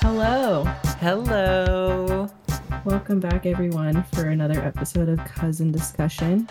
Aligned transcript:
Hello. 0.00 0.64
Hello. 0.98 2.28
Welcome 2.84 3.20
back, 3.20 3.46
everyone, 3.46 4.02
for 4.14 4.28
another 4.28 4.60
episode 4.60 5.08
of 5.08 5.18
Cousin 5.24 5.70
Discussion. 5.70 6.48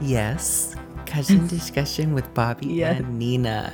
Yes. 0.00 0.74
Cousin 1.06 1.46
discussion 1.48 2.14
with 2.14 2.32
Bobby 2.34 2.66
Yeah. 2.68 2.92
and 2.92 3.18
Nina. 3.18 3.72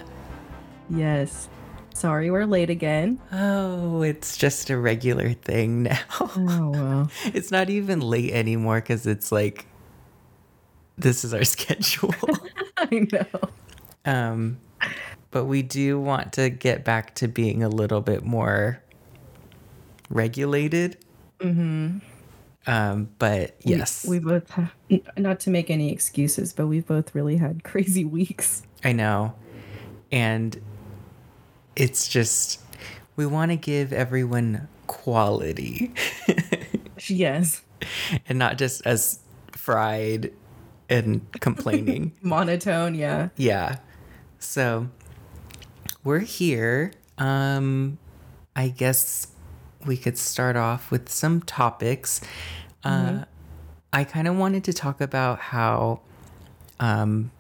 Yes. 0.91 1.49
Sorry 1.95 2.31
we're 2.31 2.47
late 2.47 2.71
again. 2.71 3.21
Oh, 3.33 4.03
it's 4.03 4.37
just 4.37 4.71
a 4.71 4.79
regular 4.79 5.33
thing 5.33 5.83
now. 5.85 5.99
Oh, 6.21 6.71
well. 6.73 7.11
it's 7.27 7.51
not 7.51 7.71
even 7.71 8.01
late 8.01 8.33
anymore 8.33 8.81
because 8.81 9.07
it's 9.07 9.31
like 9.33 9.67
this 10.99 11.25
is 11.25 11.33
our 11.35 11.45
schedule. 11.55 12.15
I 12.77 13.07
know. 13.13 13.27
um, 14.05 14.59
but 15.37 15.45
we 15.45 15.61
do 15.61 16.01
want 16.01 16.33
to 16.33 16.49
get 16.49 16.83
back 16.83 17.15
to 17.15 17.29
being 17.29 17.63
a 17.63 17.69
little 17.69 18.01
bit 18.01 18.25
more 18.25 18.83
regulated. 20.09 20.97
Mm-hmm. 21.41 21.99
Um, 22.67 23.11
but 23.19 23.55
yes, 23.63 24.07
We 24.09 24.19
both 24.19 24.49
have, 24.53 24.73
not 25.19 25.39
to 25.41 25.51
make 25.51 25.71
any 25.71 25.93
excuses, 25.93 26.55
but 26.55 26.69
we've 26.69 26.87
both 26.87 27.15
really 27.15 27.37
had 27.37 27.65
crazy 27.71 28.03
weeks. 28.03 28.63
I 28.83 28.93
know. 28.93 29.35
And 30.11 30.59
it's 31.77 32.09
just, 32.09 32.63
we 33.17 33.27
want 33.27 33.51
to 33.51 33.57
give 33.57 33.93
everyone 33.93 34.69
quality 34.87 35.93
Yes. 37.09 37.61
and 38.27 38.39
not 38.39 38.57
just 38.57 38.87
us 38.87 39.19
fried 39.53 40.33
and 40.89 41.31
complaining. 41.41 42.13
Monotone, 42.23 42.95
yeah. 42.95 43.29
yeah. 43.37 43.81
So 44.39 44.89
we're 46.07 46.21
here. 46.21 46.93
Um, 47.19 47.99
I 48.55 48.69
guess 48.69 49.27
we 49.85 49.97
could 49.97 50.17
start 50.17 50.55
off 50.55 50.93
with 50.93 51.09
some 51.09 51.41
topics. 51.43 52.21
Uh, 52.85 53.25
I 53.93 54.05
kind 54.05 54.29
of 54.29 54.37
wanted 54.37 54.63
to 54.65 54.73
talk 54.73 55.01
about 55.01 55.41
how, 55.41 56.01
um, 56.79 57.33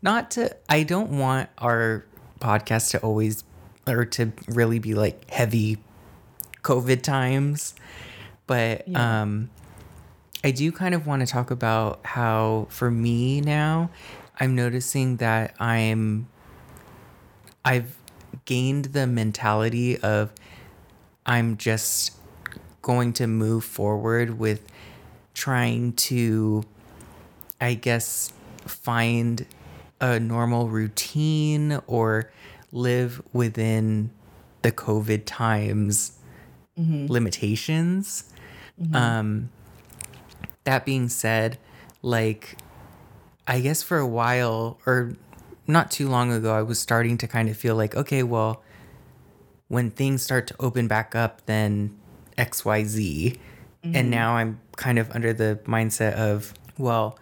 not 0.00 0.30
to, 0.32 0.56
I 0.70 0.82
don't 0.82 1.10
want 1.18 1.50
our 1.58 2.06
podcast 2.40 2.92
to 2.92 3.00
always, 3.00 3.44
or 3.86 4.06
to 4.06 4.32
really 4.48 4.78
be 4.78 4.94
like 4.94 5.30
heavy 5.30 5.76
COVID 6.62 7.02
times, 7.02 7.74
but, 8.46 8.88
Yeah. 8.88 9.22
um, 9.22 9.50
I 10.42 10.52
do 10.52 10.72
kind 10.72 10.94
of 10.94 11.06
want 11.06 11.20
to 11.20 11.26
talk 11.26 11.50
about 11.50 12.00
how 12.06 12.66
for 12.70 12.90
me 12.90 13.42
now, 13.42 13.90
I'm 14.40 14.54
noticing 14.54 15.16
that 15.18 15.54
I'm 15.60 16.28
I've 17.66 17.96
gained 18.44 18.86
the 18.86 19.06
mentality 19.08 19.98
of 19.98 20.32
I'm 21.26 21.56
just 21.56 22.12
going 22.80 23.12
to 23.14 23.26
move 23.26 23.64
forward 23.64 24.38
with 24.38 24.62
trying 25.34 25.92
to 25.94 26.64
I 27.60 27.74
guess 27.74 28.32
find 28.66 29.44
a 30.00 30.20
normal 30.20 30.68
routine 30.68 31.80
or 31.88 32.30
live 32.70 33.20
within 33.32 34.10
the 34.62 34.70
COVID 34.70 35.22
times 35.26 36.12
limitations. 36.76 38.32
Um 38.92 39.50
that 40.64 40.84
being 40.84 41.08
said, 41.08 41.58
like 42.02 42.56
I 43.48 43.60
guess 43.60 43.82
for 43.82 43.98
a 43.98 44.06
while 44.06 44.78
or 44.86 45.16
not 45.66 45.90
too 45.90 46.08
long 46.08 46.32
ago, 46.32 46.54
I 46.54 46.62
was 46.62 46.78
starting 46.78 47.18
to 47.18 47.26
kind 47.26 47.48
of 47.48 47.56
feel 47.56 47.74
like, 47.74 47.96
okay, 47.96 48.22
well, 48.22 48.62
when 49.68 49.90
things 49.90 50.22
start 50.22 50.46
to 50.48 50.54
open 50.60 50.86
back 50.88 51.14
up, 51.14 51.44
then 51.46 51.96
XYZ. 52.38 53.38
And 53.94 54.10
now 54.10 54.34
I'm 54.34 54.60
kind 54.76 54.98
of 54.98 55.10
under 55.12 55.32
the 55.32 55.60
mindset 55.64 56.14
of, 56.14 56.52
well, 56.76 57.18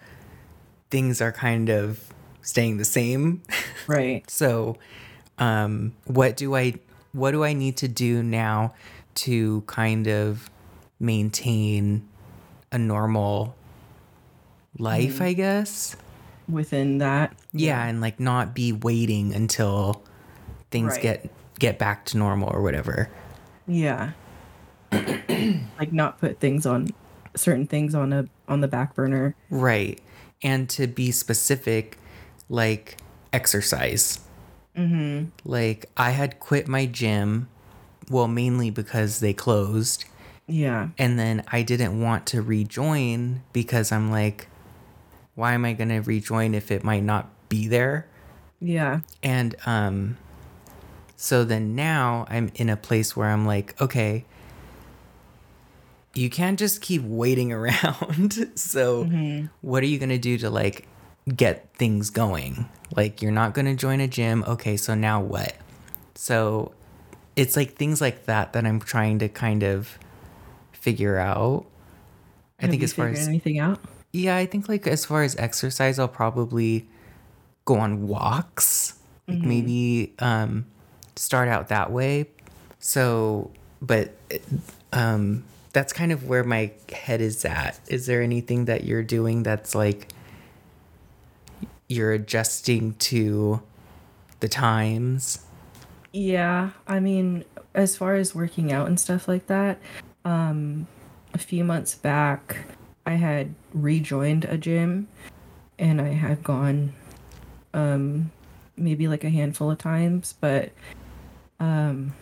things 0.91 1.21
are 1.21 1.32
kind 1.32 1.69
of 1.69 2.00
staying 2.41 2.78
the 2.78 2.84
same. 2.84 3.43
Right. 3.87 4.28
So, 4.31 4.78
um, 5.37 5.94
what 6.06 6.38
do 6.38 6.55
I 6.56 6.75
what 7.12 7.32
do 7.32 7.44
I 7.44 7.53
need 7.53 7.76
to 7.78 7.88
do 7.88 8.22
now 8.22 8.72
to 9.16 9.61
kind 9.66 10.06
of 10.09 10.50
maintain 10.99 12.09
a 12.72 12.78
normal 12.78 13.55
life, 14.78 15.21
I 15.21 15.34
guess? 15.34 15.97
Within 16.49 16.99
that. 16.99 17.34
Yeah, 17.53 17.84
and 17.84 18.00
like 18.00 18.21
not 18.21 18.55
be 18.55 18.72
waiting 18.72 19.34
until 19.34 20.03
things 20.71 20.93
Right. 20.94 21.03
get 21.03 21.31
get 21.59 21.78
back 21.78 22.05
to 22.06 22.19
normal 22.19 22.50
or 22.53 22.62
whatever. 22.62 23.09
Yeah. 23.66 24.12
like 24.93 25.93
not 25.93 26.21
put 26.21 26.41
things 26.41 26.66
on 26.66 26.88
certain 27.34 27.66
things 27.66 27.94
on 27.94 28.12
a 28.12 28.27
on 28.49 28.60
the 28.60 28.69
back 28.69 28.94
burner. 28.94 29.34
Right. 29.50 30.00
And 30.43 30.69
to 30.71 30.87
be 30.87 31.10
specific, 31.10 31.99
like 32.49 32.99
exercise. 33.32 34.21
Mm-hmm. 34.76 35.26
Like 35.44 35.87
I 35.97 36.11
had 36.11 36.41
quit 36.41 36.69
my 36.69 36.87
gym, 36.87 37.49
well, 38.11 38.28
mainly 38.28 38.71
because 38.71 39.21
they 39.21 39.32
closed. 39.32 40.05
Yeah. 40.47 40.88
And 40.99 41.19
then 41.19 41.43
I 41.50 41.62
didn't 41.62 42.00
want 42.03 42.26
to 42.26 42.43
rejoin 42.43 43.43
because 43.53 43.91
I'm 43.91 44.11
like, 44.11 44.49
why 45.34 45.53
am 45.53 45.65
I 45.65 45.72
going 45.72 45.89
to 45.89 46.00
rejoin 46.00 46.55
if 46.55 46.71
it 46.71 46.84
might 46.84 47.03
not 47.03 47.31
be 47.49 47.69
there? 47.69 48.06
Yeah. 48.61 49.00
And 49.22 49.56
um 49.67 50.17
so 51.17 51.45
then 51.45 51.75
now 51.75 52.27
I'm 52.28 52.50
in 52.56 52.69
a 52.69 52.77
place 52.77 53.17
where 53.17 53.28
I'm 53.28 53.47
like, 53.47 53.81
okay, 53.81 54.25
you 56.15 56.31
can't 56.31 56.59
just 56.59 56.81
keep 56.81 57.03
waiting 57.03 57.53
around. 57.59 58.50
so 58.55 59.05
what 59.61 59.83
are 59.83 59.87
you 59.87 59.99
going 59.99 60.11
to 60.11 60.19
do 60.19 60.39
to 60.39 60.50
like 60.50 60.87
get 61.34 61.73
things 61.75 62.11
going? 62.11 62.69
Like 62.94 63.23
you're 63.23 63.33
not 63.33 63.55
going 63.55 63.67
to 63.67 63.75
join 63.75 64.00
a 64.00 64.09
gym. 64.09 64.44
Okay, 64.47 64.77
so 64.77 64.94
now 64.94 65.21
what? 65.21 65.55
So 66.15 66.73
it's 67.37 67.56
like 67.56 67.75
things 67.75 68.00
like 68.00 68.27
that 68.27 68.53
that 68.53 68.65
I'm 68.67 68.81
trying 68.81 69.19
to 69.21 69.28
kind 69.28 69.62
of 69.62 69.99
figure 70.73 71.19
out. 71.19 71.67
I 72.59 72.62
Have 72.62 72.71
think 72.71 72.83
as 72.83 72.93
far 72.93 73.09
as 73.09 73.27
anything 73.27 73.59
out. 73.59 73.81
Yeah, 74.14 74.36
I 74.36 74.47
think 74.47 74.69
like 74.69 74.86
as 74.86 75.04
far 75.04 75.25
as 75.25 75.34
exercise, 75.36 75.98
I'll 75.98 76.06
probably 76.06 76.86
go 77.64 77.76
on 77.76 78.06
walks. 78.06 78.94
Like 79.26 79.38
maybe 79.38 80.12
um 80.19 80.66
start 81.16 81.48
out 81.48 81.69
that 81.69 81.91
way. 81.91 82.26
So, 82.78 83.50
but 83.82 84.14
um 84.92 85.44
that's 85.72 85.92
kind 85.92 86.12
of 86.12 86.28
where 86.28 86.44
my 86.44 86.70
head 86.92 87.20
is 87.20 87.44
at. 87.44 87.80
Is 87.88 88.06
there 88.06 88.22
anything 88.22 88.66
that 88.66 88.84
you're 88.84 89.02
doing 89.02 89.42
that's 89.42 89.75
like 89.75 90.08
you're 91.88 92.12
adjusting 92.12 92.94
to 92.94 93.60
the 94.38 94.48
times? 94.48 95.41
Yeah, 96.12 96.70
I 96.86 97.00
mean, 97.00 97.44
as 97.75 97.96
far 97.96 98.14
as 98.14 98.34
working 98.34 98.70
out 98.70 98.86
and 98.86 99.00
stuff 99.00 99.26
like 99.26 99.48
that, 99.48 99.81
um, 100.25 100.86
a 101.32 101.38
few 101.38 101.64
months 101.64 101.96
back, 101.96 102.66
I 103.06 103.12
had 103.15 103.54
rejoined 103.72 104.44
a 104.47 104.56
gym, 104.56 105.09
and 105.78 106.00
I 106.00 106.09
have 106.09 106.42
gone, 106.42 106.92
um, 107.72 108.31
maybe 108.76 109.09
like 109.09 109.25
a 109.25 109.31
handful 109.31 109.70
of 109.70 109.78
times, 109.78 110.34
but, 110.41 110.72
um, 111.60 112.14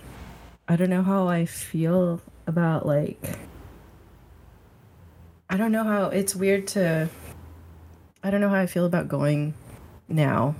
I 0.68 0.76
don't 0.76 0.90
know 0.90 1.02
how 1.02 1.28
I 1.28 1.46
feel 1.46 2.20
about 2.46 2.86
like. 2.86 3.18
I 5.50 5.56
don't 5.56 5.72
know 5.72 5.84
how 5.84 6.06
it's 6.06 6.34
weird 6.34 6.66
to. 6.68 7.08
I 8.22 8.30
don't 8.30 8.40
know 8.40 8.48
how 8.48 8.60
I 8.60 8.66
feel 8.66 8.86
about 8.86 9.08
going 9.08 9.54
now, 10.08 10.54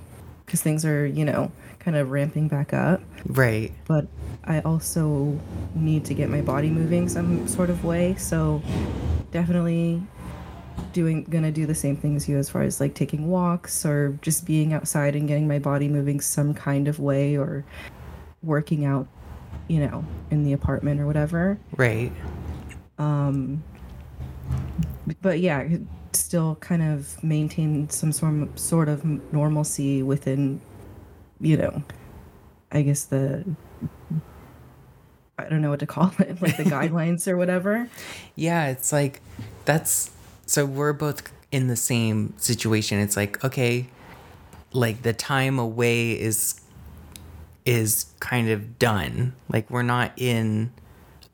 because 0.45 0.61
things 0.61 0.85
are 0.85 1.05
you 1.05 1.25
know 1.25 1.51
kind 1.79 1.97
of 1.97 2.11
ramping 2.11 2.47
back 2.47 2.73
up 2.73 3.01
Right. 3.25 3.73
but 3.87 4.07
I 4.45 4.59
also 4.61 5.37
need 5.75 6.05
to 6.05 6.13
get 6.13 6.29
my 6.29 6.41
body 6.41 6.69
moving 6.69 7.09
some 7.09 7.47
sort 7.47 7.69
of 7.69 7.83
way. 7.83 8.15
So 8.15 8.61
definitely 9.33 10.01
doing 10.93 11.23
gonna 11.23 11.51
do 11.51 11.65
the 11.65 11.75
same 11.75 11.97
thing 11.97 12.15
as 12.15 12.29
you 12.29 12.37
as 12.37 12.49
far 12.49 12.61
as 12.61 12.79
like 12.79 12.93
taking 12.93 13.27
walks 13.27 13.85
or 13.85 14.17
just 14.21 14.45
being 14.45 14.73
outside 14.73 15.15
and 15.15 15.27
getting 15.27 15.47
my 15.47 15.59
body 15.59 15.87
moving 15.87 16.21
some 16.21 16.53
kind 16.53 16.87
of 16.87 16.99
way 16.99 17.35
or 17.35 17.65
working 18.43 18.85
out, 18.85 19.07
you 19.67 19.79
know, 19.79 20.05
in 20.29 20.43
the 20.43 20.53
apartment 20.53 21.01
or 21.01 21.07
whatever. 21.07 21.57
Right. 21.75 22.11
Um 22.97 23.63
but 25.21 25.39
yeah, 25.39 25.67
still 26.13 26.55
kind 26.55 26.83
of 26.83 27.21
maintain 27.23 27.89
some 27.89 28.11
sort 28.11 28.59
sort 28.59 28.87
of 28.87 29.03
normalcy 29.33 30.03
within, 30.03 30.61
you 31.41 31.57
know, 31.57 31.83
I 32.71 32.83
guess 32.83 33.05
the 33.05 33.43
I 35.37 35.45
don't 35.49 35.61
know 35.61 35.69
what 35.69 35.79
to 35.79 35.87
call 35.87 36.11
it, 36.19 36.41
like 36.41 36.57
the 36.57 36.63
guidelines 36.77 37.27
or 37.27 37.37
whatever. 37.37 37.89
Yeah, 38.35 38.67
it's 38.67 38.91
like 38.91 39.21
that's 39.65 40.11
so 40.45 40.65
we're 40.65 40.93
both 40.93 41.31
in 41.51 41.67
the 41.67 41.75
same 41.75 42.33
situation. 42.37 42.99
It's 42.99 43.15
like, 43.17 43.43
okay, 43.43 43.87
like 44.71 45.03
the 45.03 45.13
time 45.13 45.59
away 45.59 46.11
is 46.19 46.59
is 47.65 48.07
kind 48.19 48.49
of 48.49 48.77
done. 48.77 49.33
Like 49.49 49.69
we're 49.69 49.83
not 49.83 50.11
in 50.17 50.71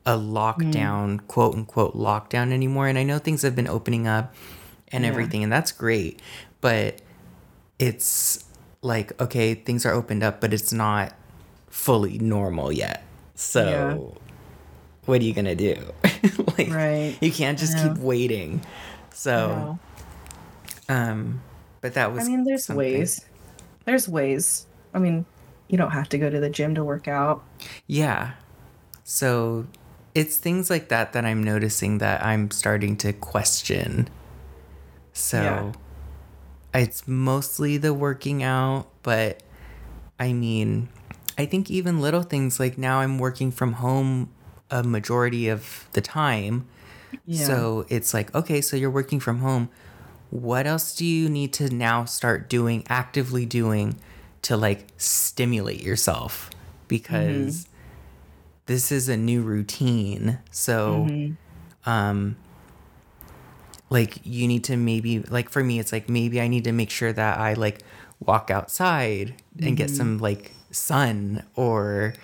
a 0.06 0.12
lockdown, 0.16 1.18
mm. 1.20 1.26
quote 1.26 1.54
unquote 1.54 1.94
lockdown 1.94 2.52
anymore. 2.52 2.86
And 2.86 2.98
I 2.98 3.02
know 3.02 3.18
things 3.18 3.42
have 3.42 3.56
been 3.56 3.68
opening 3.68 4.06
up 4.06 4.34
and 4.88 5.04
Yeah. 5.04 5.10
everything, 5.10 5.42
and 5.42 5.52
that's 5.52 5.72
great. 5.72 6.20
But 6.60 7.00
it's 7.78 8.44
like, 8.82 9.18
okay, 9.20 9.54
things 9.54 9.84
are 9.84 9.92
opened 9.92 10.22
up, 10.22 10.40
but 10.40 10.52
it's 10.54 10.72
not 10.72 11.12
fully 11.68 12.18
normal 12.18 12.72
yet. 12.72 13.02
So 13.40 14.18
what 15.06 15.20
are 15.22 15.24
you 15.24 15.32
gonna 15.32 15.54
do? 15.56 15.92
like 16.58 16.68
Right. 16.68 17.16
you 17.22 17.32
can't 17.32 17.58
just 17.58 17.76
keep 17.78 17.96
waiting. 17.96 18.62
So 19.14 19.78
um 20.88 21.40
but 21.80 21.94
that 21.94 22.12
was 22.12 22.24
I 22.24 22.28
mean, 22.28 22.44
there's 22.44 22.64
something. 22.66 22.78
ways. 22.78 23.24
There's 23.86 24.06
ways. 24.06 24.66
I 24.92 24.98
mean, 24.98 25.24
you 25.68 25.78
don't 25.78 25.92
have 25.92 26.10
to 26.10 26.18
go 26.18 26.28
to 26.28 26.38
the 26.38 26.50
gym 26.50 26.74
to 26.74 26.84
work 26.84 27.08
out. 27.08 27.42
Yeah. 27.86 28.32
So 29.04 29.66
it's 30.14 30.36
things 30.36 30.68
like 30.68 30.88
that 30.88 31.14
that 31.14 31.24
I'm 31.24 31.42
noticing 31.42 31.96
that 31.98 32.22
I'm 32.22 32.50
starting 32.50 32.96
to 32.98 33.14
question. 33.14 34.08
So 35.14 35.72
it's 36.74 37.08
mostly 37.08 37.78
the 37.78 37.94
working 37.94 38.42
out, 38.42 38.88
but 39.02 39.42
I 40.18 40.34
mean, 40.34 40.90
I 41.40 41.46
think 41.46 41.70
even 41.70 42.02
little 42.02 42.22
things 42.22 42.60
like 42.60 42.76
now 42.76 43.00
I'm 43.00 43.18
working 43.18 43.50
from 43.50 43.72
home 43.72 44.28
a 44.70 44.82
majority 44.82 45.48
of 45.48 45.88
the 45.92 46.02
time. 46.02 46.66
Yeah. 47.24 47.46
So 47.46 47.86
it's 47.88 48.12
like, 48.12 48.34
okay, 48.34 48.60
so 48.60 48.76
you're 48.76 48.90
working 48.90 49.20
from 49.20 49.38
home. 49.38 49.70
What 50.28 50.66
else 50.66 50.94
do 50.94 51.06
you 51.06 51.30
need 51.30 51.54
to 51.54 51.70
now 51.70 52.04
start 52.04 52.50
doing, 52.50 52.84
actively 52.90 53.46
doing 53.46 53.98
to 54.42 54.54
like 54.54 54.88
stimulate 54.98 55.82
yourself? 55.82 56.50
Because 56.88 57.66
this 58.66 58.92
is 58.92 59.08
a 59.08 59.16
new 59.16 59.40
routine. 59.40 60.40
So, 60.50 61.08
um, 61.86 62.36
like 63.88 64.18
you 64.24 64.46
need 64.46 64.64
to 64.64 64.76
maybe 64.76 65.20
like 65.20 65.48
for 65.48 65.64
me 65.64 65.80
it's 65.80 65.90
like 65.90 66.08
maybe 66.08 66.40
i 66.40 66.46
need 66.46 66.62
to 66.62 66.70
make 66.70 66.90
sure 66.90 67.12
that 67.12 67.38
i 67.38 67.54
like 67.54 67.82
walk 68.24 68.50
outside 68.50 69.34
and 69.60 69.76
get 69.76 69.90
some 69.90 70.14
mm-hmm. 70.14 70.22
like 70.22 70.52
sun 70.70 71.42
or 71.56 72.14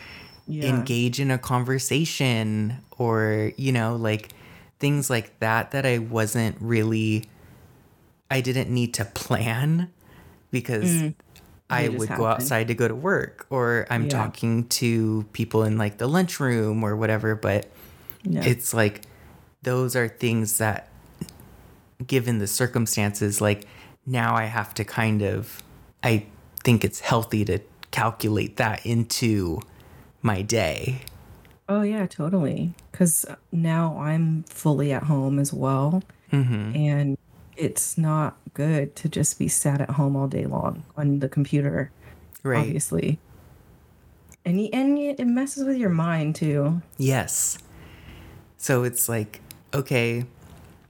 Yeah. 0.46 0.68
engage 0.68 1.18
in 1.18 1.30
a 1.30 1.38
conversation 1.38 2.78
or 2.98 3.52
you 3.56 3.72
know 3.72 3.96
like 3.96 4.28
things 4.78 5.10
like 5.10 5.38
that 5.40 5.70
that 5.72 5.84
i 5.84 5.98
wasn't 5.98 6.56
really 6.60 7.24
i 8.30 8.40
didn't 8.40 8.70
need 8.70 8.94
to 8.94 9.04
plan 9.04 9.90
because 10.52 10.84
mm. 10.84 11.14
i 11.68 11.82
They 11.82 11.88
just 11.88 11.98
would 11.98 12.16
go 12.16 12.26
outside 12.26 12.68
to 12.68 12.74
go 12.74 12.86
to 12.86 12.94
work 12.94 13.46
or 13.50 13.86
i'm 13.90 14.04
Yeah. 14.04 14.10
talking 14.10 14.68
to 14.80 15.24
people 15.32 15.64
in 15.64 15.78
like 15.78 15.98
the 15.98 16.06
lunchroom 16.06 16.84
or 16.84 16.94
whatever 16.94 17.34
but 17.34 17.66
Yeah. 18.22 18.44
it's 18.44 18.72
like 18.72 19.02
those 19.62 19.96
are 19.96 20.06
things 20.08 20.58
that 20.58 20.88
given 22.06 22.38
the 22.38 22.46
circumstances 22.46 23.40
like 23.40 23.66
now 24.06 24.36
i 24.36 24.44
have 24.44 24.74
to 24.74 24.84
kind 24.84 25.22
of 25.22 25.62
i 26.02 26.24
think 26.64 26.84
it's 26.84 27.00
healthy 27.00 27.44
to 27.44 27.58
calculate 27.90 28.56
that 28.56 28.84
into 28.86 29.60
my 30.22 30.42
day 30.42 31.00
Oh 31.68 31.82
yeah, 31.82 32.06
totally. 32.06 32.74
Because 32.92 33.26
now 33.50 33.98
I'm 33.98 34.44
fully 34.44 34.92
at 34.92 35.02
home 35.02 35.40
as 35.40 35.52
well, 35.52 36.04
Mm-hmm. 36.32 36.76
and 36.76 37.18
it's 37.56 37.98
not 37.98 38.36
good 38.54 38.94
to 38.96 39.08
just 39.08 39.36
be 39.36 39.48
sat 39.48 39.80
at 39.80 39.90
home 39.90 40.14
all 40.14 40.28
day 40.28 40.46
long 40.46 40.84
on 40.96 41.18
the 41.18 41.28
computer. 41.28 41.90
right 42.44 42.60
Obviously, 42.60 43.18
and 44.44 44.60
and 44.72 44.96
it 44.96 45.26
messes 45.26 45.64
with 45.64 45.76
your 45.76 45.90
mind 45.90 46.36
too. 46.36 46.82
yes 46.98 47.58
so 48.56 48.84
it's 48.84 49.08
like 49.08 49.40
okay 49.74 50.24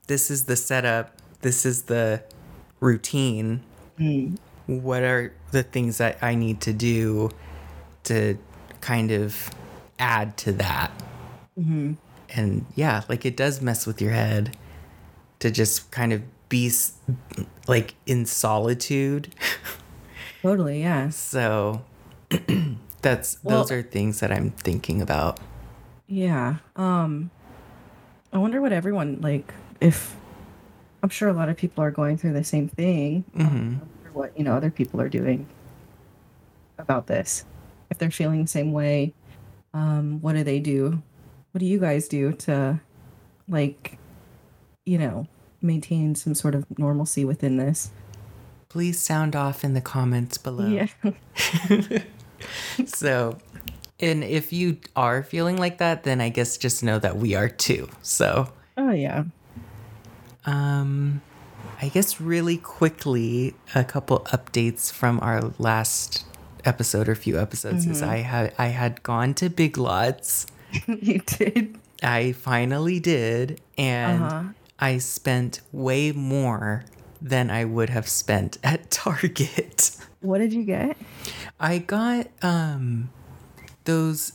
this 0.08 0.30
is 0.30 0.44
the 0.44 0.56
setup 0.56 1.16
this 1.40 1.64
is 1.64 1.84
the 1.84 2.22
routine 2.80 3.62
what 4.66 5.02
are 5.02 5.32
the 5.52 5.62
things 5.62 5.98
that 5.98 6.18
i 6.22 6.34
need 6.34 6.60
to 6.60 6.72
do 6.72 7.30
to 8.04 8.36
kind 8.80 9.10
of 9.10 9.50
add 9.98 10.36
to 10.36 10.52
that 10.52 10.90
and 11.56 12.66
yeah 12.74 13.02
like 13.08 13.24
it 13.24 13.36
does 13.36 13.60
mess 13.62 13.86
with 13.86 14.00
your 14.00 14.10
head 14.12 14.56
to 15.38 15.50
just 15.50 15.90
kind 15.90 16.12
of 16.12 16.22
be 16.48 16.70
like 17.66 17.94
in 18.06 18.24
solitude 18.26 19.34
Totally, 20.42 20.80
yes. 20.80 21.16
so 21.16 21.82
that's 23.02 23.38
Well- 23.42 23.62
those 23.62 23.72
are 23.72 23.82
things 23.82 24.20
that 24.20 24.30
i'm 24.30 24.50
thinking 24.50 25.02
about 25.02 25.40
Yeah. 26.06 26.56
Um 26.76 27.30
I 28.32 28.38
wonder 28.38 28.60
what 28.60 28.72
everyone 28.72 29.18
like 29.22 29.52
if 29.80 30.14
I'm 31.02 31.08
sure 31.08 31.28
a 31.28 31.32
lot 31.32 31.48
of 31.48 31.56
people 31.56 31.82
are 31.82 31.90
going 31.90 32.16
through 32.18 32.32
the 32.34 32.44
same 32.44 32.68
thing. 32.68 33.24
Um, 33.38 33.42
I 33.42 33.44
wonder 33.48 33.80
what, 34.16 34.36
you 34.36 34.44
know, 34.44 34.54
other 34.54 34.70
people 34.70 35.00
are 35.00 35.08
doing 35.08 35.46
about 36.78 37.06
this. 37.06 37.44
If 37.90 37.98
they're 37.98 38.10
feeling 38.10 38.42
the 38.42 38.48
same 38.48 38.72
way, 38.72 39.14
um, 39.72 40.20
what 40.20 40.34
do 40.34 40.42
they 40.42 40.58
do? 40.58 41.02
What 41.52 41.60
do 41.60 41.66
you 41.66 41.78
guys 41.78 42.08
do 42.08 42.32
to 42.32 42.80
like, 43.48 43.98
you 44.84 44.98
know, 44.98 45.26
maintain 45.62 46.14
some 46.14 46.34
sort 46.34 46.54
of 46.54 46.66
normalcy 46.78 47.24
within 47.24 47.56
this? 47.56 47.90
please 48.68 49.00
sound 49.00 49.34
off 49.34 49.64
in 49.64 49.72
the 49.72 49.80
comments 49.80 50.36
below 50.36 50.66
Yeah. 50.66 50.88
so 52.84 53.38
and 53.98 54.22
if 54.22 54.52
you 54.52 54.76
are 54.94 55.22
feeling 55.22 55.56
like 55.56 55.78
that 55.78 56.02
then 56.02 56.20
i 56.20 56.28
guess 56.28 56.58
just 56.58 56.82
know 56.82 56.98
that 56.98 57.16
we 57.16 57.34
are 57.34 57.48
too 57.48 57.88
so 58.02 58.52
oh 58.76 58.90
yeah. 58.90 59.24
Um, 60.44 61.22
I 61.80 61.88
guess 61.88 62.20
really 62.20 62.56
quickly, 62.56 63.54
a 63.74 63.84
couple 63.84 64.20
updates 64.32 64.90
from 64.92 65.20
our 65.20 65.52
last 65.58 66.24
episode 66.64 67.08
or 67.08 67.14
few 67.14 67.38
episodes 67.38 67.86
is 67.86 68.02
I 68.02 68.18
had 68.18 68.54
I 68.58 68.68
had 68.68 69.02
gone 69.02 69.34
to 69.34 69.48
Big 69.50 69.76
Lots. 69.78 70.46
you 70.86 71.20
did. 71.20 71.78
I 72.02 72.32
finally 72.32 72.98
did, 73.00 73.60
and 73.78 74.22
Uh-huh. 74.22 74.42
I 74.78 74.98
spent 74.98 75.60
way 75.72 76.12
more 76.12 76.84
than 77.22 77.50
I 77.50 77.64
would 77.64 77.88
have 77.90 78.08
spent 78.08 78.58
at 78.64 78.90
Target. 78.90 79.96
What 80.20 80.38
did 80.38 80.52
you 80.52 80.64
get? 80.64 80.96
I 81.60 81.78
got 81.78 82.26
um 82.42 83.10
those 83.84 84.32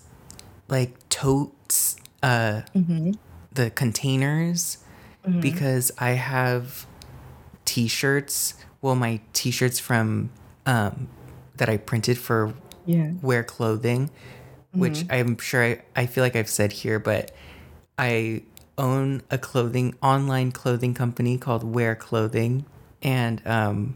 like 0.67 0.93
totes, 1.09 1.97
uh, 2.23 2.61
the 3.53 3.69
containers 3.71 4.77
because 5.41 5.91
I 5.99 6.11
have 6.11 6.87
t-shirts. 7.71 8.55
Well, 8.81 8.95
my 8.95 9.21
t-shirts 9.33 9.79
from 9.79 10.31
um 10.65 11.07
that 11.57 11.69
I 11.69 11.77
printed 11.77 12.17
for 12.17 12.53
Yeah. 12.85 13.11
wear 13.21 13.43
clothing, 13.43 14.09
which 14.73 15.05
I'm 15.09 15.37
sure 15.37 15.63
I, 15.63 15.81
I 15.95 16.05
feel 16.07 16.23
like 16.23 16.35
I've 16.35 16.49
said 16.49 16.71
here, 16.83 16.97
but 16.99 17.31
I 17.97 18.43
own 18.77 19.21
a 19.29 19.37
clothing 19.37 19.93
online 20.01 20.51
clothing 20.51 20.93
company 20.93 21.37
called 21.37 21.63
Wear 21.63 21.95
Clothing, 21.95 22.65
and 23.03 23.41
um, 23.45 23.95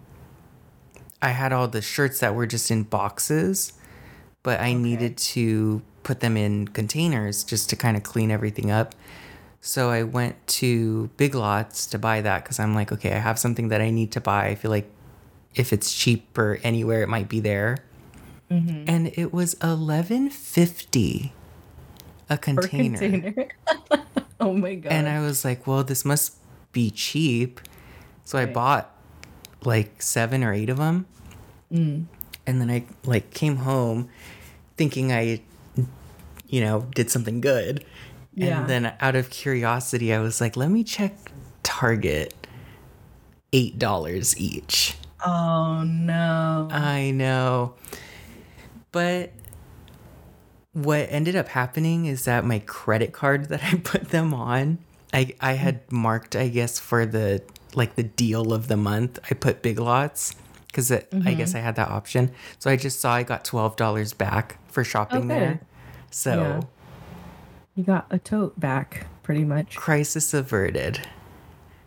I 1.22 1.30
had 1.30 1.52
all 1.52 1.68
the 1.68 1.82
shirts 1.82 2.20
that 2.20 2.36
were 2.36 2.46
just 2.46 2.70
in 2.70 2.84
boxes, 2.84 3.74
but 4.44 4.60
I 4.60 4.74
needed 4.74 5.18
to 5.34 5.82
put 6.04 6.20
them 6.20 6.38
in 6.38 6.68
containers 6.68 7.44
just 7.44 7.70
to 7.72 7.76
kind 7.76 7.98
of 7.98 8.04
clean 8.04 8.30
everything 8.30 8.70
up. 8.70 8.94
So 9.66 9.90
I 9.90 10.04
went 10.04 10.46
to 10.62 11.10
Big 11.18 11.34
Lots 11.34 11.88
to 11.88 11.98
buy 11.98 12.22
that 12.22 12.44
because 12.44 12.60
I'm 12.60 12.76
like, 12.76 12.92
okay, 12.92 13.14
I 13.14 13.18
have 13.18 13.40
something 13.40 13.70
that 13.70 13.82
I 13.82 13.90
need 13.90 14.12
to 14.12 14.22
buy. 14.22 14.46
I 14.46 14.56
feel 14.56 14.70
like 14.70 14.88
if 15.56 15.74
it's 15.74 15.92
cheaper 15.92 16.60
anywhere, 16.62 17.02
it 17.02 17.10
might 17.10 17.28
be 17.28 17.40
there. 17.40 17.80
And 18.88 19.08
it 19.16 19.34
was 19.34 19.56
eleven 19.64 20.30
fifty 20.30 21.34
a 22.30 22.38
container. 22.38 23.00
container. 23.00 23.48
oh 24.40 24.54
my 24.54 24.76
god. 24.76 24.92
And 24.92 25.10
I 25.10 25.20
was 25.22 25.44
like, 25.44 25.66
well, 25.66 25.84
this 25.84 26.06
must 26.06 26.36
be 26.72 26.92
cheap. 26.92 27.60
So 28.24 28.38
I 28.38 28.46
bought 28.46 28.96
like 29.64 30.00
seven 30.00 30.44
or 30.44 30.54
eight 30.54 30.70
of 30.70 30.78
them. 30.78 31.08
Mm. 31.74 32.06
And 32.46 32.62
then 32.62 32.70
I 32.70 32.86
like 33.04 33.34
came 33.34 33.58
home 33.58 34.10
thinking 34.78 35.12
I, 35.12 35.42
you 36.48 36.62
know, 36.62 36.86
did 36.94 37.10
something 37.10 37.42
good. 37.42 37.84
Yeah. 38.36 38.60
And 38.60 38.70
then 38.70 38.94
out 39.00 39.16
of 39.16 39.30
curiosity, 39.30 40.14
I 40.14 40.20
was 40.20 40.42
like, 40.42 40.56
let 40.56 40.70
me 40.70 40.84
check 40.84 41.16
Target. 41.64 42.34
$8 43.54 44.36
each. 44.38 44.96
oh 45.26 45.84
no. 45.84 46.68
I 46.72 47.12
know. 47.12 47.76
But 48.92 49.32
what 50.74 51.08
ended 51.10 51.36
up 51.38 51.48
happening 51.48 52.06
is 52.06 52.26
that 52.26 52.44
my 52.44 52.60
credit 52.60 53.14
card 53.14 53.48
that 53.50 53.64
I 53.64 53.76
put 53.84 54.10
them 54.10 54.34
on, 54.34 54.80
I 55.14 55.34
I 55.40 55.54
had 55.54 55.90
marked, 55.92 56.36
I 56.36 56.50
guess, 56.50 56.80
for 56.80 57.06
the 57.06 57.42
like 57.76 57.96
the 57.96 58.04
deal 58.04 58.52
of 58.54 58.68
the 58.68 58.78
month, 58.78 59.20
I 59.30 59.36
put 59.36 59.62
Big 59.62 59.80
Lots 59.80 60.36
because 60.68 60.92
I 60.92 60.98
guess 61.00 61.10
mm-hmm. 61.14 61.58
I 61.58 61.60
had 61.62 61.76
that 61.78 61.90
option. 61.90 62.32
So 62.60 62.70
I 62.70 62.76
just 62.76 63.00
saw 63.00 63.14
I 63.14 63.24
got 63.24 63.46
twelve 63.46 63.78
dollars 63.78 64.12
back 64.12 64.60
for 64.70 64.84
shopping 64.84 65.32
Okay. 65.32 65.40
there. 65.40 65.62
So. 66.12 66.62
You 67.76 67.84
got 67.84 68.08
a 68.10 68.18
tote 68.18 68.58
back, 68.58 69.08
pretty 69.22 69.44
much. 69.44 69.76
crisis 69.76 70.34
averted. 70.34 71.02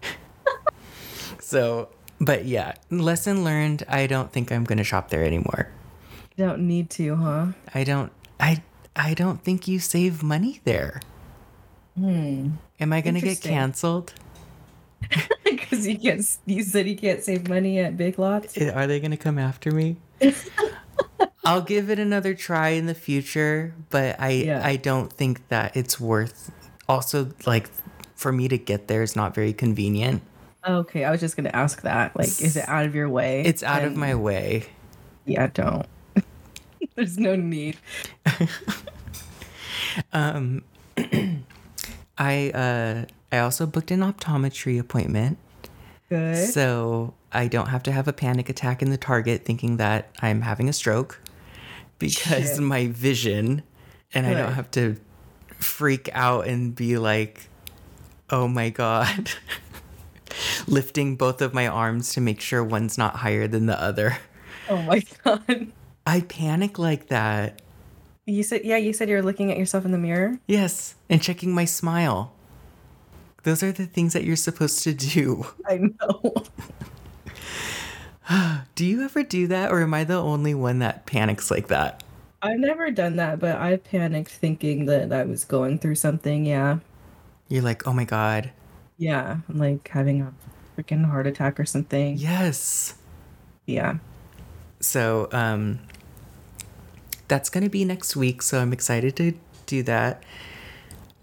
so, 1.40 1.88
but 2.20 2.44
yeah, 2.44 2.74
lesson 2.90 3.42
learned. 3.42 3.84
I 3.88 4.06
don't 4.06 4.30
think 4.30 4.52
I'm 4.52 4.64
gonna 4.64 4.84
shop 4.84 5.08
there 5.08 5.24
anymore. 5.24 5.68
You 6.36 6.44
don't 6.44 6.66
need 6.66 6.90
to, 6.90 7.16
huh? 7.16 7.46
I 7.74 7.84
don't. 7.84 8.12
I. 8.38 8.62
I 8.94 9.14
don't 9.14 9.42
think 9.42 9.66
you 9.66 9.78
save 9.78 10.22
money 10.22 10.60
there. 10.64 11.00
Hmm. 11.96 12.50
Am 12.80 12.92
I 12.92 13.00
gonna 13.00 13.20
get 13.20 13.40
canceled? 13.40 14.12
Because 15.44 15.86
you 15.86 15.98
can't. 15.98 16.38
You 16.44 16.62
said 16.64 16.86
you 16.86 16.96
can't 16.96 17.22
save 17.22 17.48
money 17.48 17.78
at 17.78 17.96
Big 17.96 18.18
Lots. 18.18 18.58
Are 18.58 18.86
they 18.86 19.00
gonna 19.00 19.16
come 19.16 19.38
after 19.38 19.70
me? 19.70 19.96
I'll 21.44 21.62
give 21.62 21.88
it 21.90 21.98
another 21.98 22.34
try 22.34 22.70
in 22.70 22.86
the 22.86 22.94
future, 22.94 23.74
but 23.90 24.20
I 24.20 24.30
Yeah. 24.30 24.60
I 24.64 24.76
don't 24.76 25.12
think 25.12 25.48
that 25.48 25.76
it's 25.76 26.00
worth. 26.00 26.50
Also, 26.88 27.30
like 27.46 27.70
for 28.14 28.32
me 28.32 28.48
to 28.48 28.58
get 28.58 28.88
there 28.88 29.02
is 29.02 29.14
not 29.14 29.34
very 29.34 29.52
convenient. 29.52 30.22
Okay, 30.66 31.04
I 31.04 31.10
was 31.10 31.20
just 31.20 31.36
gonna 31.36 31.50
ask 31.54 31.82
that. 31.82 32.16
Like, 32.16 32.28
is 32.28 32.56
it 32.56 32.68
out 32.68 32.84
of 32.84 32.94
your 32.94 33.08
way? 33.08 33.42
It's 33.44 33.62
out 33.62 33.84
of 33.84 33.96
my 33.96 34.14
way. 34.14 34.66
Yeah, 35.24 35.46
don't. 35.46 35.86
There's 36.94 37.18
no 37.18 37.36
need. 37.36 37.76
Um, 40.12 40.62
I 42.18 42.50
uh 42.50 43.04
I 43.32 43.38
also 43.38 43.66
booked 43.66 43.90
an 43.90 44.00
optometry 44.00 44.78
appointment, 44.78 45.38
Good. 46.08 46.36
so 46.36 47.14
I 47.32 47.46
don't 47.48 47.68
have 47.68 47.82
to 47.84 47.92
have 47.92 48.08
a 48.08 48.12
panic 48.12 48.48
attack 48.48 48.82
in 48.82 48.90
the 48.90 48.96
Target 48.96 49.44
thinking 49.44 49.76
that 49.76 50.10
I'm 50.20 50.42
having 50.42 50.68
a 50.68 50.72
stroke 50.72 51.20
because 51.98 52.54
Shit. 52.54 52.60
my 52.60 52.88
vision, 52.88 53.62
and 54.14 54.26
I 54.26 54.34
don't 54.34 54.54
have 54.54 54.70
to 54.72 54.96
freak 55.58 56.08
out 56.12 56.46
and 56.46 56.74
be 56.74 56.98
like, 56.98 57.48
oh 58.30 58.48
my 58.48 58.70
god. 58.70 59.30
Lifting 60.66 61.16
both 61.16 61.40
of 61.40 61.54
my 61.54 61.66
arms 61.66 62.12
to 62.12 62.20
make 62.20 62.40
sure 62.40 62.62
one's 62.62 62.98
not 62.98 63.16
higher 63.16 63.48
than 63.48 63.66
the 63.66 63.80
other. 63.80 64.18
oh 64.68 64.82
my 64.82 65.02
god. 65.24 65.72
I 66.06 66.20
panic 66.22 66.78
like 66.78 67.08
that. 67.08 67.60
You 68.26 68.42
said 68.42 68.62
yeah. 68.64 68.76
You 68.76 68.92
said 68.92 69.08
you're 69.08 69.22
looking 69.22 69.50
at 69.50 69.58
yourself 69.58 69.84
in 69.84 69.92
the 69.92 69.98
mirror. 69.98 70.38
Yes, 70.46 70.94
and 71.08 71.22
checking 71.22 71.54
my 71.54 71.64
smile. 71.64 72.34
Those 73.42 73.62
are 73.62 73.72
the 73.72 73.86
things 73.86 74.12
that 74.12 74.24
you're 74.24 74.36
supposed 74.36 74.82
to 74.84 74.92
do. 74.92 75.46
I 75.66 75.76
know. 75.78 76.34
Do 78.74 78.84
you 78.84 79.02
ever 79.02 79.22
do 79.22 79.46
that, 79.48 79.70
or 79.70 79.80
am 79.82 79.94
I 79.94 80.04
the 80.04 80.14
only 80.16 80.54
one 80.54 80.78
that 80.80 81.06
panics 81.06 81.50
like 81.50 81.68
that? 81.68 82.02
I've 82.40 82.58
never 82.58 82.90
done 82.90 83.16
that, 83.16 83.40
but 83.40 83.56
I 83.56 83.76
panicked 83.78 84.30
thinking 84.30 84.86
that 84.86 85.12
I 85.12 85.24
was 85.24 85.44
going 85.44 85.78
through 85.78 85.96
something. 85.96 86.46
Yeah. 86.46 86.78
You're 87.48 87.62
like, 87.62 87.86
oh 87.86 87.92
my 87.92 88.04
God. 88.04 88.52
Yeah. 88.96 89.38
I'm 89.48 89.58
Like 89.58 89.88
having 89.88 90.20
a 90.22 90.32
freaking 90.76 91.04
heart 91.04 91.26
attack 91.26 91.58
or 91.58 91.64
something. 91.64 92.16
Yes. 92.16 92.94
Yeah. 93.66 93.98
So, 94.80 95.28
um, 95.32 95.80
that's 97.26 97.50
going 97.50 97.64
to 97.64 97.70
be 97.70 97.84
next 97.84 98.14
week. 98.14 98.42
So 98.42 98.60
I'm 98.60 98.72
excited 98.72 99.16
to 99.16 99.34
do 99.66 99.82
that. 99.82 100.22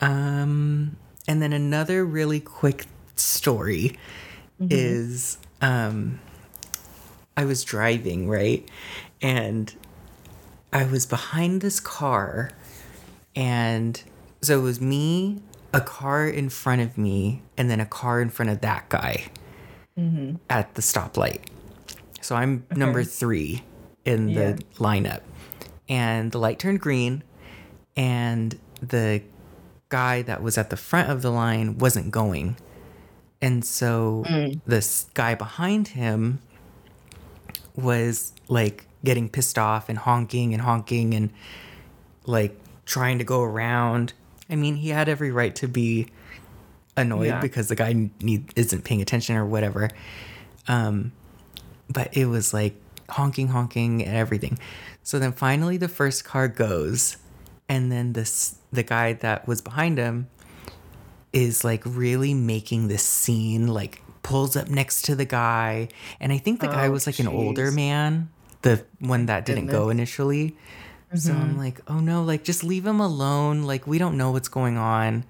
Um, 0.02 0.98
and 1.28 1.42
then 1.42 1.54
another 1.54 2.04
really 2.06 2.42
quick 2.42 2.86
story 3.16 3.98
is, 4.70 5.38
um, 5.62 6.20
I 7.38 7.46
was 7.46 7.64
driving, 7.64 8.30
right? 8.30 8.68
And 9.22 9.74
I 10.72 10.86
was 10.86 11.06
behind 11.06 11.62
this 11.62 11.80
car, 11.80 12.52
and 13.36 14.02
so 14.42 14.60
it 14.60 14.64
was 14.64 14.80
me, 14.80 15.42
a 15.74 15.82
car 15.82 16.28
in 16.28 16.50
front 16.50 16.82
of 16.82 16.98
me, 16.98 17.42
and 17.58 17.70
then 17.70 17.80
a 17.80 17.86
car 17.86 18.22
in 18.22 18.30
front 18.30 18.52
of 18.52 18.62
that 18.62 18.90
guy 18.90 19.26
mm-hmm. 19.98 20.36
at 20.50 20.74
the 20.76 20.82
stoplight. 20.82 21.42
So 22.22 22.36
I'm 22.36 22.66
number 22.76 23.04
three 23.04 23.64
in 24.04 24.34
the 24.34 24.64
lineup. 24.78 25.22
And 25.88 26.32
the 26.32 26.40
light 26.40 26.58
turned 26.58 26.80
green, 26.80 27.24
and 27.96 28.58
the 28.82 29.22
guy 29.90 30.24
that 30.24 30.42
was 30.42 30.58
at 30.58 30.70
the 30.70 30.78
front 30.78 31.10
of 31.10 31.22
the 31.22 31.30
line 31.30 31.78
wasn't 31.78 32.12
going. 32.12 32.58
And 33.42 33.64
so 33.64 34.24
mm. 34.28 34.60
this 34.66 35.08
guy 35.14 35.36
behind 35.36 35.90
him 35.90 36.40
was 37.76 38.34
like 38.48 38.86
getting 39.04 39.30
pissed 39.30 39.58
off 39.58 39.90
and 39.90 39.98
honking 39.98 40.54
and 40.54 40.62
honking 40.62 41.14
and 41.14 41.30
like 42.26 42.58
trying 42.86 43.18
to 43.20 43.24
go 43.24 43.42
around. 43.42 44.14
I 44.50 44.56
mean, 44.56 44.76
he 44.76 44.90
had 44.90 45.10
every 45.10 45.32
right 45.32 45.56
to 45.58 45.68
be 45.68 46.08
annoyed 46.98 47.28
Yeah. 47.28 47.40
because 47.42 47.68
the 47.68 47.76
guy 47.76 48.10
need, 48.22 48.52
isn't 48.56 48.84
paying 48.84 49.02
attention 49.02 49.36
or 49.36 49.46
whatever. 49.46 49.90
Um, 50.68 51.12
but 51.90 52.16
it 52.16 52.26
was 52.26 52.54
like 52.54 52.76
honking, 53.10 53.50
honking, 53.50 54.04
and 54.04 54.16
everything. 54.16 54.58
So 55.04 55.20
then 55.20 55.32
finally, 55.32 55.78
the 55.78 55.88
first 55.88 56.26
car 56.26 56.48
goes, 56.48 57.18
and 57.70 57.92
then 57.92 58.14
this 58.14 58.58
the 58.72 58.84
guy 58.84 59.14
that 59.14 59.48
was 59.48 59.62
behind 59.62 59.98
him 59.98 60.28
is 61.32 61.64
like 61.64 61.84
really 61.86 62.34
making 62.34 62.88
this 62.88 63.04
scene, 63.04 63.68
like 63.68 64.02
pulls 64.26 64.58
up 64.58 64.68
next 64.68 65.06
to 65.06 65.14
the 65.16 65.24
guy, 65.26 65.88
and 66.20 66.34
I 66.34 66.40
think 66.42 66.60
the 66.60 66.68
guy 66.68 66.88
Oh, 66.88 66.92
was 66.92 67.06
like 67.06 67.20
an 67.22 67.28
older 67.30 67.70
man, 67.72 68.30
the 68.64 68.84
one 69.00 69.28
that 69.28 69.46
didn't 69.46 69.68
go 69.68 69.90
initially. 69.94 70.58
So 71.14 71.32
Mm-hmm. 71.32 71.42
I'm 71.42 71.58
like, 71.58 71.80
oh 71.88 72.00
no, 72.02 72.24
like 72.24 72.44
just 72.44 72.64
leave 72.64 72.86
him 72.86 73.00
alone. 73.00 73.64
Like 73.64 73.86
we 73.88 73.98
don't 74.00 74.18
know 74.18 74.32
what's 74.32 74.50
going 74.50 74.78
on. 74.78 75.24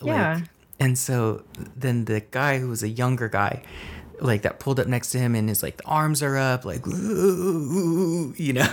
Like, 0.00 0.14
Yeah. 0.14 0.40
And 0.78 0.96
so 0.96 1.42
then 1.76 2.04
the 2.06 2.20
guy 2.30 2.58
who 2.58 2.68
was 2.68 2.82
a 2.82 2.88
younger 2.88 3.28
guy, 3.28 3.62
like 4.20 4.42
that 4.42 4.60
pulled 4.60 4.78
up 4.80 4.86
next 4.86 5.10
to 5.12 5.18
him 5.18 5.34
and 5.34 5.48
his 5.48 5.62
like 5.62 5.76
the 5.78 5.84
arms 5.84 6.22
are 6.22 6.36
up, 6.38 6.64
like 6.64 6.86
you 6.86 8.52
know. 8.54 8.72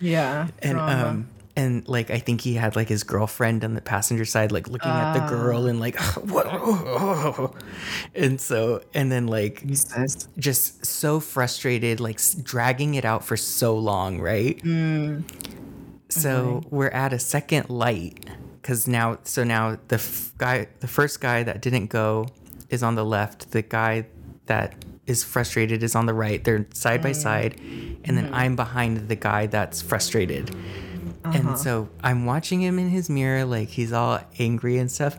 Yeah. 0.00 0.48
And 0.62 0.78
um 0.78 1.28
and 1.58 1.86
like 1.88 2.08
I 2.12 2.20
think 2.20 2.40
he 2.40 2.54
had 2.54 2.76
like 2.76 2.88
his 2.88 3.02
girlfriend 3.02 3.64
on 3.64 3.74
the 3.74 3.80
passenger 3.80 4.24
side, 4.24 4.52
like 4.52 4.68
looking 4.68 4.92
at 4.92 5.14
the 5.14 5.26
girl 5.28 5.64
ah. 5.64 5.66
and 5.66 5.80
like 5.80 5.98
what 6.22 6.46
and 8.14 8.40
so 8.40 8.80
and 8.94 9.10
then 9.10 9.26
like 9.26 9.66
Jesus. 9.66 10.28
just 10.38 10.86
so 10.86 11.18
frustrated, 11.18 11.98
like 11.98 12.20
dragging 12.44 12.94
it 12.94 13.04
out 13.04 13.24
for 13.24 13.36
so 13.36 13.76
long, 13.76 14.20
right? 14.20 14.56
Mm. 14.62 15.24
So 16.10 16.62
we're 16.70 16.90
at 16.90 17.12
a 17.12 17.18
second 17.18 17.68
light 17.68 18.24
because 18.62 18.86
now, 18.86 19.18
so 19.24 19.42
now 19.42 19.78
the 19.88 19.96
f- 19.96 20.32
guy, 20.38 20.68
the 20.78 20.86
first 20.86 21.20
guy 21.20 21.42
that 21.42 21.60
didn't 21.60 21.88
go 21.88 22.28
is 22.70 22.84
on 22.84 22.94
the 22.94 23.04
left. 23.04 23.50
The 23.50 23.62
guy 23.62 24.06
that 24.46 24.76
is 25.08 25.24
frustrated 25.24 25.82
is 25.82 25.96
on 25.96 26.06
the 26.06 26.14
right. 26.14 26.42
They're 26.44 26.66
side 26.72 27.02
by 27.02 27.10
mm. 27.10 27.16
side, 27.16 27.60
and 28.04 28.16
then 28.16 28.26
mm-hmm. 28.26 28.34
I'm 28.34 28.56
behind 28.56 29.08
the 29.08 29.16
guy 29.16 29.46
that's 29.46 29.82
frustrated. 29.82 30.54
And 31.34 31.58
so 31.58 31.88
I'm 32.02 32.24
watching 32.26 32.60
him 32.60 32.78
in 32.78 32.88
his 32.88 33.08
mirror, 33.10 33.44
like 33.44 33.68
he's 33.68 33.92
all 33.92 34.20
angry 34.38 34.78
and 34.78 34.90
stuff. 34.90 35.18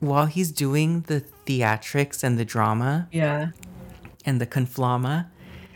While 0.00 0.26
he's 0.26 0.52
doing 0.52 1.02
the 1.02 1.24
theatrics 1.46 2.22
and 2.22 2.38
the 2.38 2.44
drama 2.44 3.08
Yeah. 3.10 3.48
and 4.24 4.40
the 4.40 4.46
conflama, 4.46 5.26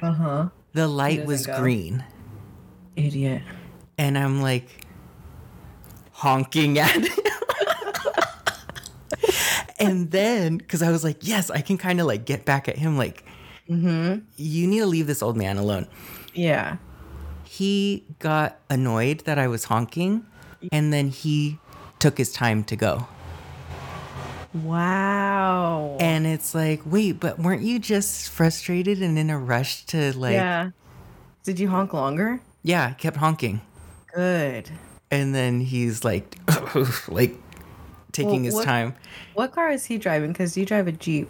Uh 0.02 0.12
huh. 0.12 0.48
the 0.72 0.86
light 0.88 1.26
was 1.26 1.46
go. 1.46 1.58
green. 1.60 2.04
Idiot. 2.96 3.42
and 3.96 4.18
I'm 4.18 4.42
like 4.42 4.68
honking 6.12 6.78
at 6.78 6.90
him. 6.90 7.06
and 9.78 10.10
then, 10.10 10.58
because 10.58 10.82
I 10.82 10.90
was 10.90 11.04
like, 11.04 11.26
yes, 11.26 11.50
I 11.50 11.60
can 11.60 11.78
kind 11.78 12.00
of 12.00 12.06
like 12.06 12.24
get 12.24 12.44
back 12.44 12.68
at 12.68 12.76
him, 12.76 12.96
like, 12.98 13.24
Mm-hmm. 13.68 14.24
you 14.36 14.66
need 14.66 14.80
to 14.80 14.86
leave 14.86 15.06
this 15.06 15.22
old 15.22 15.36
man 15.36 15.56
alone. 15.56 15.86
Yeah. 16.34 16.78
He 17.60 18.04
got 18.20 18.58
annoyed 18.70 19.20
that 19.26 19.38
I 19.38 19.46
was 19.46 19.64
honking, 19.64 20.24
and 20.72 20.94
then 20.94 21.08
he 21.10 21.58
took 21.98 22.16
his 22.16 22.32
time 22.32 22.64
to 22.64 22.74
go. 22.74 23.06
Wow. 24.54 25.98
And 26.00 26.26
it's 26.26 26.54
like, 26.54 26.80
wait, 26.86 27.20
but 27.20 27.38
weren't 27.38 27.60
you 27.60 27.78
just 27.78 28.30
frustrated 28.30 29.02
and 29.02 29.18
in 29.18 29.28
a 29.28 29.38
rush 29.38 29.84
to 29.92 30.16
like, 30.16 30.32
yeah, 30.32 30.64
yeah. 30.64 30.70
Did 31.44 31.60
you 31.60 31.68
honk 31.68 31.92
longer? 31.92 32.40
I 32.66 32.94
kept 32.96 33.18
honking. 33.18 33.60
Good. 34.14 34.70
And 35.10 35.34
then 35.34 35.60
he's 35.60 36.02
like, 36.02 36.38
like 37.08 37.36
taking 38.12 38.36
Well, 38.36 38.42
his 38.44 38.54
what- 38.54 38.64
time. 38.64 38.94
What 39.34 39.52
car 39.52 39.70
is 39.70 39.84
he 39.84 39.98
driving? 39.98 40.32
Because 40.32 40.56
you 40.56 40.64
drive 40.64 40.88
a 40.88 40.92
Jeep. 40.92 41.28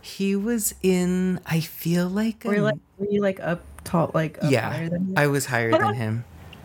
He 0.00 0.34
was 0.34 0.74
in, 0.82 1.40
I 1.44 1.60
feel 1.60 2.08
like, 2.08 2.42
Were 2.44 2.54
a- 2.54 2.56
you 2.56 2.62
like, 2.62 2.78
were 2.96 3.06
you 3.10 3.20
like 3.20 3.38
up 3.40 3.60
tall, 3.84 4.10
like 4.14 4.38
yeah, 4.48 4.70
higher 4.70 4.88
than 4.88 5.06
him? 5.06 5.14
I 5.16 5.26
was 5.26 5.46
higher 5.46 5.70
than 5.70 5.94
him. 5.94 6.24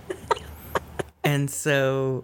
and 1.24 1.50
so 1.50 2.24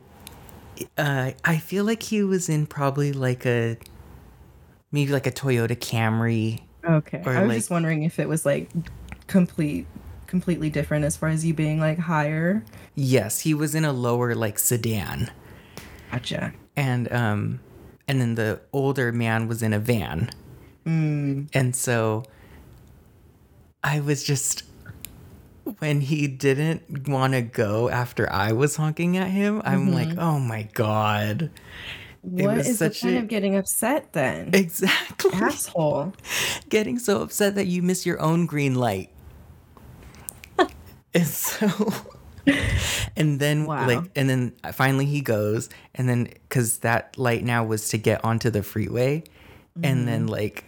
uh, 0.98 1.32
I 1.44 1.58
feel 1.58 1.84
like 1.86 2.04
he 2.04 2.24
was 2.24 2.50
in 2.50 2.66
probably 2.66 3.14
like 3.14 3.46
a, 3.46 3.78
maybe 4.92 5.12
like 5.12 5.28
a 5.28 5.32
Toyota 5.32 5.76
Camry 5.76 6.62
Okay. 6.86 7.22
I 7.26 7.42
was 7.42 7.48
like- 7.48 7.58
just 7.58 7.70
wondering 7.70 8.04
if 8.04 8.20
it 8.20 8.28
was 8.28 8.46
like 8.46 8.70
complete 9.28 9.88
completely 10.28 10.70
different 10.70 11.06
as 11.06 11.16
far 11.16 11.30
as 11.30 11.46
you 11.46 11.54
being 11.54 11.80
like 11.80 11.98
higher. 12.00 12.64
Yes, 12.96 13.40
he 13.42 13.54
was 13.54 13.74
in 13.76 13.86
a 13.86 13.94
lower 13.94 14.36
like 14.36 14.60
sedan. 14.60 15.32
Gotcha. 16.12 16.54
and 16.76 17.12
um 17.12 17.60
and 18.08 18.20
then 18.20 18.36
the 18.36 18.60
older 18.74 19.12
man 19.12 19.48
was 19.48 19.64
in 19.64 19.74
a 19.74 19.80
van 19.80 20.30
and 20.86 21.76
so 21.76 22.24
i 23.84 24.00
was 24.00 24.24
just 24.24 24.64
when 25.80 26.02
he 26.02 26.28
didn't 26.28 27.08
want 27.08 27.34
to 27.34 27.42
go 27.42 27.90
after 27.90 28.32
i 28.32 28.52
was 28.52 28.76
honking 28.76 29.18
at 29.18 29.30
him 29.30 29.62
i'm 29.66 29.88
mm-hmm. 29.88 29.94
like 29.94 30.18
oh 30.18 30.40
my 30.40 30.64
god 30.74 31.50
What 32.22 32.58
is 32.60 32.80
the 32.80 32.90
point 32.90 33.16
a- 33.16 33.20
of 33.20 33.28
getting 33.28 33.56
upset 33.56 34.14
then? 34.14 34.50
exactly 34.54 35.32
Asshole. 35.34 36.14
getting 36.70 36.98
so 37.00 37.22
upset 37.22 37.56
that 37.56 37.68
you 37.68 37.82
miss 37.82 38.06
your 38.06 38.22
own 38.22 38.46
green 38.46 38.76
light 38.76 39.10
and 41.14 41.28
so 41.28 41.94
and 43.16 43.40
then 43.40 43.66
Wow. 43.66 43.88
like 43.88 44.12
and 44.16 44.30
then 44.30 44.54
finally 44.74 45.06
he 45.06 45.22
goes 45.22 45.70
and 45.96 46.10
then 46.10 46.24
because 46.26 46.80
that 46.80 47.18
light 47.18 47.44
now 47.44 47.64
was 47.64 47.88
to 47.90 47.98
get 47.98 48.24
onto 48.26 48.50
the 48.50 48.64
freeway 48.64 49.24
and 49.82 50.08
then 50.08 50.24
mm-hmm. 50.24 50.34
like 50.34 50.66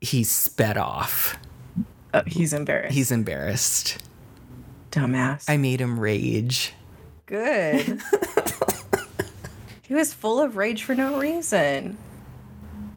he 0.00 0.24
sped 0.24 0.76
off 0.76 1.36
Oh, 2.14 2.22
he's 2.26 2.52
embarrassed. 2.52 2.94
he's 2.94 3.10
embarrassed 3.10 3.98
dumbass. 5.00 5.44
i 5.48 5.56
made 5.56 5.80
him 5.80 5.98
rage 6.00 6.72
good. 7.26 8.00
he 9.82 9.94
was 9.94 10.14
full 10.14 10.40
of 10.40 10.56
rage 10.56 10.84
for 10.84 10.94
no 10.94 11.18
reason. 11.18 11.98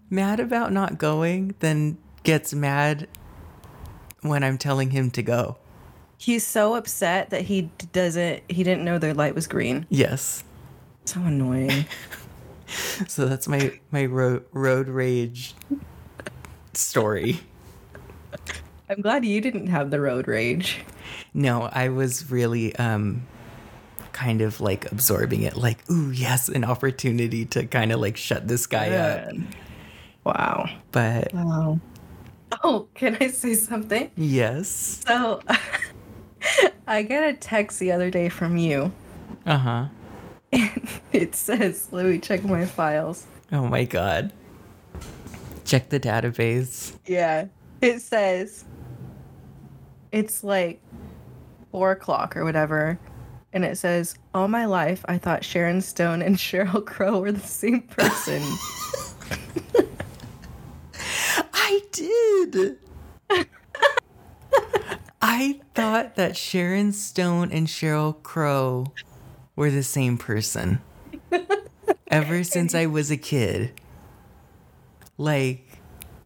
mad 0.10 0.40
about 0.40 0.72
not 0.72 0.98
going 0.98 1.54
then 1.60 1.98
gets 2.24 2.54
mad 2.54 3.08
when 4.22 4.44
i'm 4.44 4.58
telling 4.58 4.92
him 4.92 5.10
to 5.12 5.22
go 5.22 5.58
He's 6.22 6.46
so 6.46 6.76
upset 6.76 7.30
that 7.30 7.44
he 7.44 7.70
doesn't 7.94 8.44
he 8.50 8.62
didn't 8.64 8.84
know 8.84 8.98
the 9.00 9.14
light 9.14 9.36
was 9.36 9.48
green. 9.48 9.86
yes 9.90 10.44
So 11.06 11.22
annoying. 11.22 11.86
so 13.08 13.26
that's 13.26 13.48
my 13.48 13.80
my 13.90 14.06
road 14.06 14.44
road 14.52 14.90
rage 14.90 15.56
story 16.74 17.40
I'm 18.90 19.02
glad 19.02 19.24
you 19.24 19.40
didn't 19.40 19.68
have 19.68 19.92
the 19.92 20.02
road 20.02 20.28
rage. 20.28 20.82
No, 21.34 21.70
I 21.72 21.90
was 21.90 22.30
really 22.32 22.76
um 22.76 23.26
kind 24.12 24.42
of 24.42 24.60
like 24.60 24.92
absorbing 24.92 25.44
it 25.44 25.56
like, 25.56 25.78
ooh, 25.90 26.12
yes, 26.12 26.50
an 26.50 26.64
opportunity 26.66 27.46
to 27.46 27.66
kind 27.66 27.92
of 27.92 28.00
like 28.00 28.18
shut 28.18 28.48
this 28.48 28.68
guy 28.68 28.90
up. 28.92 29.34
Wow. 30.26 30.70
But 30.92 31.34
Wow. 31.34 31.80
Oh, 32.64 32.88
can 32.96 33.16
I 33.22 33.28
say 33.28 33.54
something? 33.54 34.12
yes. 34.18 35.04
So 35.08 35.42
I 36.88 37.04
got 37.04 37.24
a 37.30 37.34
text 37.34 37.80
the 37.80 37.92
other 37.92 38.10
day 38.10 38.28
from 38.30 38.58
you. 38.58 38.92
Uh-huh. 39.46 39.86
And 40.52 40.90
it 41.14 41.36
says, 41.36 41.88
let 41.92 42.06
me 42.08 42.18
check 42.20 42.44
my 42.44 42.66
files. 42.66 43.26
Oh 43.52 43.68
my 43.68 43.84
god. 43.86 44.34
Check 45.64 45.90
the 45.90 46.00
database. 46.00 46.96
Yeah. 47.06 47.46
It 47.82 48.02
says 48.02 48.66
it's 50.12 50.44
like 50.44 50.82
four 51.72 51.92
o'clock 51.92 52.36
or 52.36 52.44
whatever. 52.44 53.00
And 53.52 53.66
it 53.66 53.78
says, 53.78 54.16
All 54.34 54.48
my 54.48 54.66
life 54.66 55.04
I 55.08 55.18
thought 55.18 55.44
Sharon 55.44 55.82
Stone 55.82 56.22
and 56.22 56.36
Sheryl 56.40 56.86
Crow 56.86 57.20
were 57.20 57.32
the 57.32 57.40
same 57.40 57.82
person. 57.82 58.42
I 61.54 61.82
did. 61.92 62.78
I 65.22 65.62
thought 65.76 66.16
that 66.16 66.36
Sharon 66.38 66.92
Stone 66.94 67.52
and 67.52 67.68
Sheryl 67.68 68.22
Crow 68.24 68.94
were 69.56 69.70
the 69.70 69.84
same 69.84 70.18
person. 70.18 70.82
Ever 72.08 72.44
since 72.44 72.74
I 72.74 72.88
was 72.88 73.12
a 73.12 73.18
kid. 73.18 73.80
Like, 75.18 75.80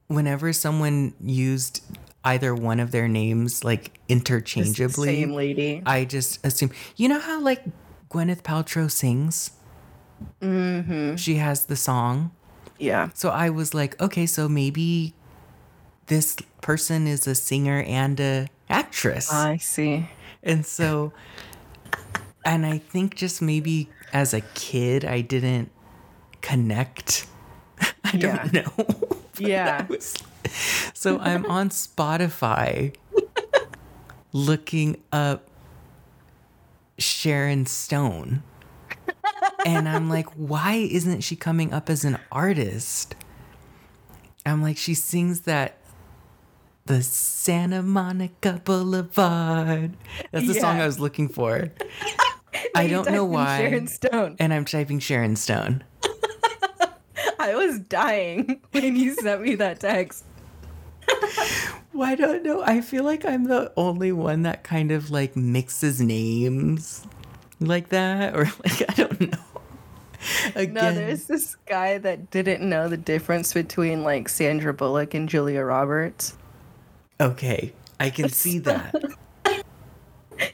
whenever 0.08 0.54
someone 0.54 1.14
used 1.20 1.84
either 2.24 2.56
one 2.56 2.80
of 2.80 2.92
their 2.92 3.08
names, 3.08 3.64
like 3.64 4.00
interchangeably, 4.08 5.08
Same 5.22 5.34
lady. 5.34 5.82
I 5.86 6.06
just 6.06 6.46
assume. 6.46 6.72
You 6.96 7.10
know 7.10 7.20
how, 7.20 7.40
like, 7.42 7.64
Gwyneth 8.10 8.44
Paltrow 8.44 8.90
sings? 8.90 9.52
Mm-hmm. 10.42 11.16
She 11.16 11.36
has 11.36 11.66
the 11.66 11.76
song. 11.76 12.32
Yeah. 12.80 13.10
So 13.14 13.30
I 13.30 13.50
was 13.50 13.74
like, 13.74 14.00
okay, 14.02 14.26
so 14.26 14.48
maybe 14.48 15.14
this 16.08 16.36
person 16.62 17.08
is 17.08 17.28
a 17.28 17.36
singer 17.36 17.82
and 17.88 18.20
a 18.20 18.48
actress. 18.70 19.32
I 19.32 19.58
see. 19.58 20.10
and 20.42 20.66
so 20.66 21.14
and 22.46 22.66
I 22.66 22.78
think 22.78 23.16
just 23.16 23.42
maybe 23.42 23.90
as 24.12 24.34
a 24.34 24.42
kid 24.54 25.06
I 25.06 25.22
didn't 25.22 25.72
connect. 26.42 27.26
I 28.04 28.12
Yeah. 28.18 28.48
don't 28.50 28.54
know. 28.78 29.18
Yeah. 29.40 29.86
I 29.90 29.92
was- 29.92 30.16
so 30.94 31.20
I'm 31.20 31.46
on 31.46 31.70
Spotify 31.70 32.96
looking 34.32 35.02
up 35.12 35.48
Sharon 36.98 37.66
Stone. 37.66 38.44
And 39.66 39.88
I'm 39.88 40.10
like, 40.10 40.28
why 40.32 40.74
isn't 40.74 41.22
she 41.22 41.36
coming 41.36 41.74
up 41.74 41.90
as 41.90 42.04
an 42.04 42.18
artist? 42.32 43.16
I'm 44.46 44.62
like, 44.62 44.78
she 44.78 44.94
sings 44.94 45.42
that 45.42 45.78
the 46.86 47.02
Santa 47.02 47.82
Monica 47.82 48.62
Boulevard. 48.64 49.96
That's 50.32 50.48
the 50.48 50.54
song 50.54 50.82
I 50.82 50.86
was 50.86 51.00
looking 51.00 51.30
for. 51.30 51.72
I 52.76 52.88
don't 52.88 53.10
know 53.10 53.26
why. 53.26 53.60
Sharon 53.60 53.88
Stone. 53.88 54.36
And 54.40 54.54
I'm 54.54 54.66
typing 54.66 55.00
Sharon 55.00 55.36
Stone. 55.36 55.84
I 57.40 57.56
was 57.56 57.80
dying 57.80 58.62
when 58.72 58.96
you 58.96 59.16
sent 59.16 59.42
me 59.42 59.56
that 59.56 59.80
text. 59.80 60.26
Well, 61.94 62.10
I 62.10 62.16
don't 62.16 62.42
know. 62.44 62.64
I 62.64 62.82
feel 62.82 63.04
like 63.04 63.24
I'm 63.24 63.44
the 63.44 63.72
only 63.78 64.12
one 64.12 64.42
that 64.44 64.64
kind 64.64 64.92
of 64.92 65.12
like 65.12 65.36
mixes 65.36 66.02
names 66.02 67.06
like 67.60 67.90
that, 67.90 68.36
or 68.36 68.46
like 68.66 68.90
I 68.90 68.94
don't 68.96 69.32
know. 69.32 69.38
Again, 70.56 70.74
No, 70.74 70.94
there's 70.94 71.26
this 71.26 71.56
guy 71.68 71.98
that 72.00 72.32
didn't 72.32 72.68
know 72.68 72.88
the 72.88 72.98
difference 72.98 73.54
between 73.54 74.04
like 74.04 74.28
Sandra 74.30 74.74
Bullock 74.74 75.14
and 75.14 75.30
Julia 75.30 75.64
Roberts. 75.64 76.36
okay, 77.20 77.74
I 78.00 78.10
can 78.10 78.30
see 78.42 78.58
that, 78.60 78.96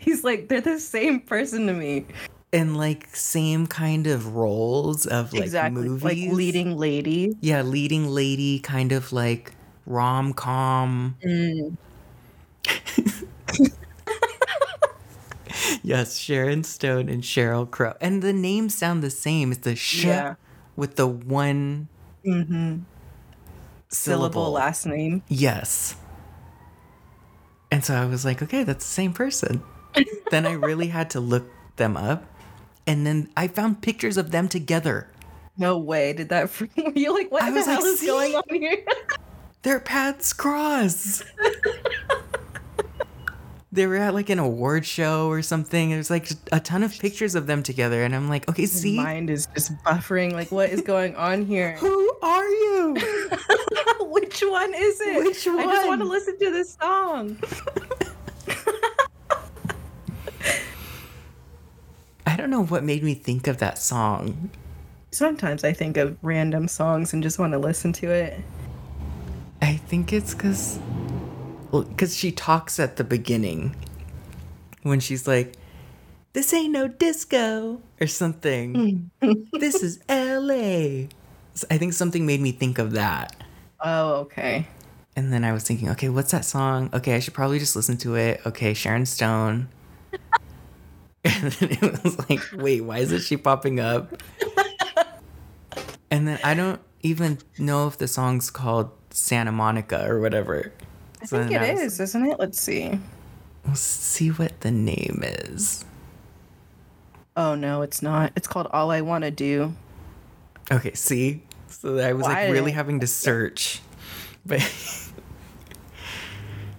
He's 0.02 0.24
like, 0.26 0.50
they're 0.50 0.60
the 0.62 0.80
same 0.80 1.22
person 1.22 1.68
to 1.68 1.74
me. 1.74 2.06
and 2.52 2.76
like 2.78 3.16
same 3.16 3.66
kind 3.66 4.08
of 4.08 4.36
roles 4.36 5.06
of 5.06 5.32
like 5.34 5.44
exactly. 5.44 5.84
movies, 5.88 6.04
Like 6.04 6.18
leading 6.36 6.76
lady. 6.78 7.38
yeah, 7.40 7.62
leading 7.62 8.10
lady, 8.10 8.60
kind 8.60 8.92
of 8.92 9.14
like 9.14 9.54
rom 9.89 10.34
com. 10.34 11.17
Mm. 11.25 11.75
yes, 15.84 16.17
Sharon 16.17 16.63
Stone 16.63 17.10
and 17.10 17.23
Sheryl 17.23 17.69
Crow, 17.69 17.93
and 17.99 18.21
the 18.21 18.34
names 18.34 18.75
sound 18.75 19.04
the 19.04 19.10
same. 19.10 19.52
It's 19.52 19.62
the 19.62 19.75
sh 19.75 20.06
Yeah. 20.06 20.36
with 20.75 20.95
the 20.95 21.08
one 21.08 21.88
Mm-hmm. 22.25 22.80
Syllable 23.89 23.91
syllable. 24.43 24.52
last 24.52 24.86
name. 24.86 25.23
Yes. 25.30 25.95
And 27.71 27.84
so 27.84 27.95
I 27.95 28.06
was 28.06 28.25
like, 28.25 28.43
okay, 28.43 28.63
that's 28.63 28.84
the 28.86 28.91
same 28.91 29.13
person. 29.13 29.63
then 30.32 30.45
I 30.45 30.52
really 30.52 30.88
had 30.88 31.10
to 31.12 31.19
look 31.21 31.47
them 31.78 31.95
up. 31.95 32.25
And 32.86 33.08
then 33.08 33.30
I 33.38 33.47
found 33.47 33.82
pictures 33.82 34.17
of 34.17 34.32
them 34.32 34.49
together. 34.49 35.08
No 35.58 35.78
way. 35.78 36.12
Did 36.13 36.30
that 36.30 36.49
freak 36.49 36.71
you? 36.95 37.13
Like, 37.13 37.32
what 37.32 37.43
I 37.43 37.52
the 37.52 37.58
was 37.58 37.67
like, 37.67 37.78
hell 37.78 37.86
is 37.86 38.02
going 38.02 38.36
on 38.36 38.43
here? 38.49 38.84
Their 39.63 39.80
paths 39.80 40.32
cross. 40.32 41.24
they 43.72 43.86
were 43.88 43.98
at 43.98 44.13
like 44.13 44.30
an 44.30 44.39
award 44.39 44.86
show 44.86 45.28
or 45.28 45.41
something. 45.41 45.89
There's 45.89 46.10
like 46.10 46.30
a 46.52 46.60
ton 46.60 46.82
of 46.84 46.98
pictures 46.98 47.36
of 47.36 47.45
them 47.45 47.62
together. 47.62 48.04
And 48.04 48.15
I'm 48.15 48.30
like, 48.30 48.48
okay, 48.50 48.65
see, 48.65 48.95
Mind 48.98 49.30
is 49.30 49.48
just 49.54 49.76
buffering. 49.84 50.32
Like, 50.32 50.52
what 50.52 50.69
is 50.69 50.82
going 50.82 51.15
on 51.15 51.45
here? 51.45 51.76
who 51.78 52.12
are 52.22 52.48
you? 52.48 52.95
Which 54.00 54.41
one 54.41 54.74
is 54.74 55.02
it? 55.02 55.24
Which 55.24 55.45
one? 55.45 55.60
I 55.60 55.63
just 55.63 55.88
want 55.88 56.02
to 56.02 56.08
listen 56.08 56.39
to 56.39 56.52
this 56.52 56.78
song. 56.82 57.38
I 62.26 62.36
don't 62.36 62.50
know 62.50 62.63
what 62.63 62.84
made 62.84 63.04
me 63.04 63.13
think 63.13 63.48
of 63.48 63.58
that 63.58 63.78
song. 63.78 64.50
Sometimes 65.12 65.63
I 65.63 65.74
think 65.74 65.98
of 65.98 66.17
random 66.22 66.67
songs 66.67 67.12
and 67.13 67.22
just 67.22 67.39
want 67.39 67.54
to 67.54 67.60
listen 67.60 67.91
to 67.93 68.10
it. 68.10 68.39
I 69.62 69.76
think 69.78 70.13
it's 70.13 70.34
because 70.34 70.80
because 71.72 72.15
she 72.15 72.32
talks 72.32 72.80
at 72.80 72.95
the 72.95 73.04
beginning 73.04 73.76
when 74.84 75.00
she's 75.00 75.28
like, 75.28 75.54
"This 76.34 76.54
ain't 76.54 76.72
no 76.72 76.88
disco" 76.88 77.82
or 78.00 78.08
something. 78.08 79.12
this 79.54 79.84
is 79.84 80.00
L.A. 80.08 81.10
So 81.54 81.67
I 81.69 81.78
think 81.78 81.93
something 81.93 82.26
made 82.26 82.41
me 82.41 82.52
think 82.52 82.80
of 82.80 82.91
that. 82.93 83.36
Oh, 83.82 84.13
okay. 84.22 84.67
And 85.15 85.34
then 85.34 85.43
I 85.43 85.52
was 85.52 85.63
thinking, 85.63 85.89
okay, 85.89 86.08
what's 86.08 86.32
that 86.32 86.45
song? 86.45 86.89
Okay, 86.93 87.15
I 87.15 87.19
should 87.19 87.34
probably 87.34 87.60
just 87.60 87.76
listen 87.76 87.98
to 87.98 88.15
it. 88.15 88.41
Okay, 88.45 88.74
Sharon 88.74 89.06
Stone. 89.06 89.67
and 91.26 91.52
then 91.52 91.69
it 91.72 92.04
was 92.04 92.17
like, 92.30 92.39
wait, 92.54 92.82
why 92.82 93.00
isn't 93.00 93.22
she 93.22 93.36
popping 93.36 93.80
up? 93.80 94.22
and 96.12 96.28
then 96.28 96.39
I 96.43 96.54
don't 96.54 96.80
even 97.02 97.39
know 97.58 97.88
if 97.88 97.98
the 97.98 98.08
song's 98.08 98.50
called 98.50 98.91
Santa 99.12 99.52
Monica 99.52 100.06
or 100.10 100.19
whatever. 100.19 100.72
I 101.22 101.26
think 101.26 101.52
it 101.52 101.62
is, 101.80 102.00
isn't 102.00 102.26
it? 102.26 102.39
Let's 102.39 102.60
see. 102.60 103.00
We'll 103.65 103.76
see 103.76 104.30
what 104.30 104.62
the 104.62 104.72
name 104.72 105.22
is. 105.24 105.84
Oh 107.36 107.56
no, 107.56 107.82
it's 107.82 108.02
not. 108.02 108.32
It's 108.36 108.48
called 108.48 108.67
All 108.72 108.91
I 108.91 109.02
Want 109.02 109.24
to 109.24 109.32
Do. 109.32 109.74
Okay, 110.72 110.93
see? 110.93 111.43
So 111.67 111.98
I 111.98 112.13
was 112.13 112.24
Why 112.24 112.45
like 112.45 112.52
really 112.54 112.72
did- 112.72 112.76
having 112.78 113.00
to 113.02 113.08
search. 113.08 113.82
But 114.45 114.62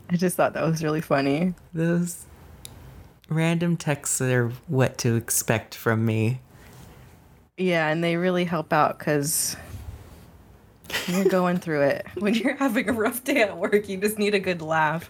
I 0.08 0.16
just 0.16 0.36
thought 0.36 0.54
that 0.54 0.64
was 0.64 0.82
really 0.82 1.00
funny. 1.00 1.54
those 1.72 2.24
random 3.28 3.76
texts 3.76 4.20
are 4.20 4.48
what 4.66 4.98
to 4.98 5.14
expect 5.14 5.74
from 5.74 6.04
me. 6.04 6.40
Yeah, 7.56 7.88
and 7.88 8.02
they 8.02 8.16
really 8.16 8.44
help 8.44 8.72
out 8.72 8.98
because 8.98 9.56
you're 11.08 11.24
going 11.24 11.58
through 11.58 11.82
it. 11.82 12.06
When 12.18 12.34
you're 12.34 12.56
having 12.56 12.88
a 12.88 12.92
rough 12.92 13.24
day 13.24 13.42
at 13.42 13.56
work, 13.56 13.88
you 13.88 13.96
just 13.98 14.18
need 14.18 14.34
a 14.34 14.40
good 14.40 14.62
laugh. 14.62 15.08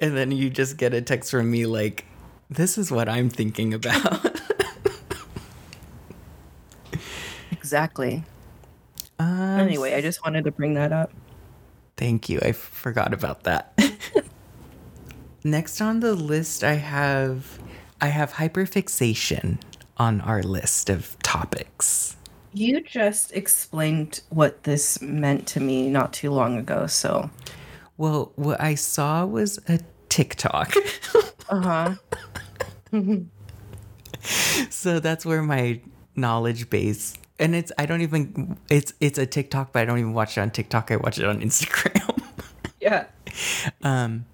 And 0.00 0.16
then 0.16 0.32
you 0.32 0.50
just 0.50 0.76
get 0.76 0.94
a 0.94 1.00
text 1.00 1.30
from 1.30 1.50
me 1.50 1.66
like, 1.66 2.04
this 2.50 2.76
is 2.76 2.90
what 2.90 3.08
I'm 3.08 3.30
thinking 3.30 3.72
about. 3.74 4.40
Exactly. 7.52 8.24
um, 9.18 9.60
Anyway, 9.60 9.94
I 9.94 10.00
just 10.00 10.22
wanted 10.24 10.44
to 10.44 10.50
bring 10.50 10.74
that 10.74 10.92
up. 10.92 11.12
Thank 11.96 12.28
you. 12.28 12.40
I 12.42 12.52
forgot 12.52 13.14
about 13.14 13.44
that. 13.44 13.78
Next 15.44 15.80
on 15.80 16.00
the 16.00 16.14
list 16.14 16.62
I 16.64 16.74
have 16.74 17.58
I 18.00 18.08
have 18.08 18.32
hyperfixation 18.34 19.58
on 19.96 20.20
our 20.20 20.42
list 20.42 20.90
of 20.90 21.16
topics. 21.22 22.16
You 22.54 22.80
just 22.82 23.32
explained 23.32 24.20
what 24.28 24.64
this 24.64 25.00
meant 25.00 25.46
to 25.48 25.60
me 25.60 25.88
not 25.88 26.12
too 26.12 26.30
long 26.30 26.58
ago, 26.58 26.86
so. 26.86 27.30
Well, 27.96 28.32
what 28.36 28.60
I 28.60 28.74
saw 28.74 29.24
was 29.24 29.58
a 29.68 29.80
TikTok. 30.08 30.74
Uh 31.48 31.94
huh. 32.92 33.00
so 34.70 35.00
that's 35.00 35.26
where 35.26 35.42
my 35.42 35.82
knowledge 36.16 36.70
base 36.70 37.14
and 37.42 37.54
it's 37.54 37.72
I 37.76 37.86
don't 37.86 38.00
even 38.02 38.56
it's 38.70 38.94
it's 39.00 39.18
a 39.18 39.26
TikTok, 39.26 39.72
but 39.72 39.82
I 39.82 39.84
don't 39.84 39.98
even 39.98 40.14
watch 40.14 40.38
it 40.38 40.40
on 40.40 40.50
TikTok. 40.50 40.90
I 40.90 40.96
watch 40.96 41.18
it 41.18 41.24
on 41.26 41.40
Instagram. 41.40 42.08
Yeah. 42.80 43.04
um 43.84 44.24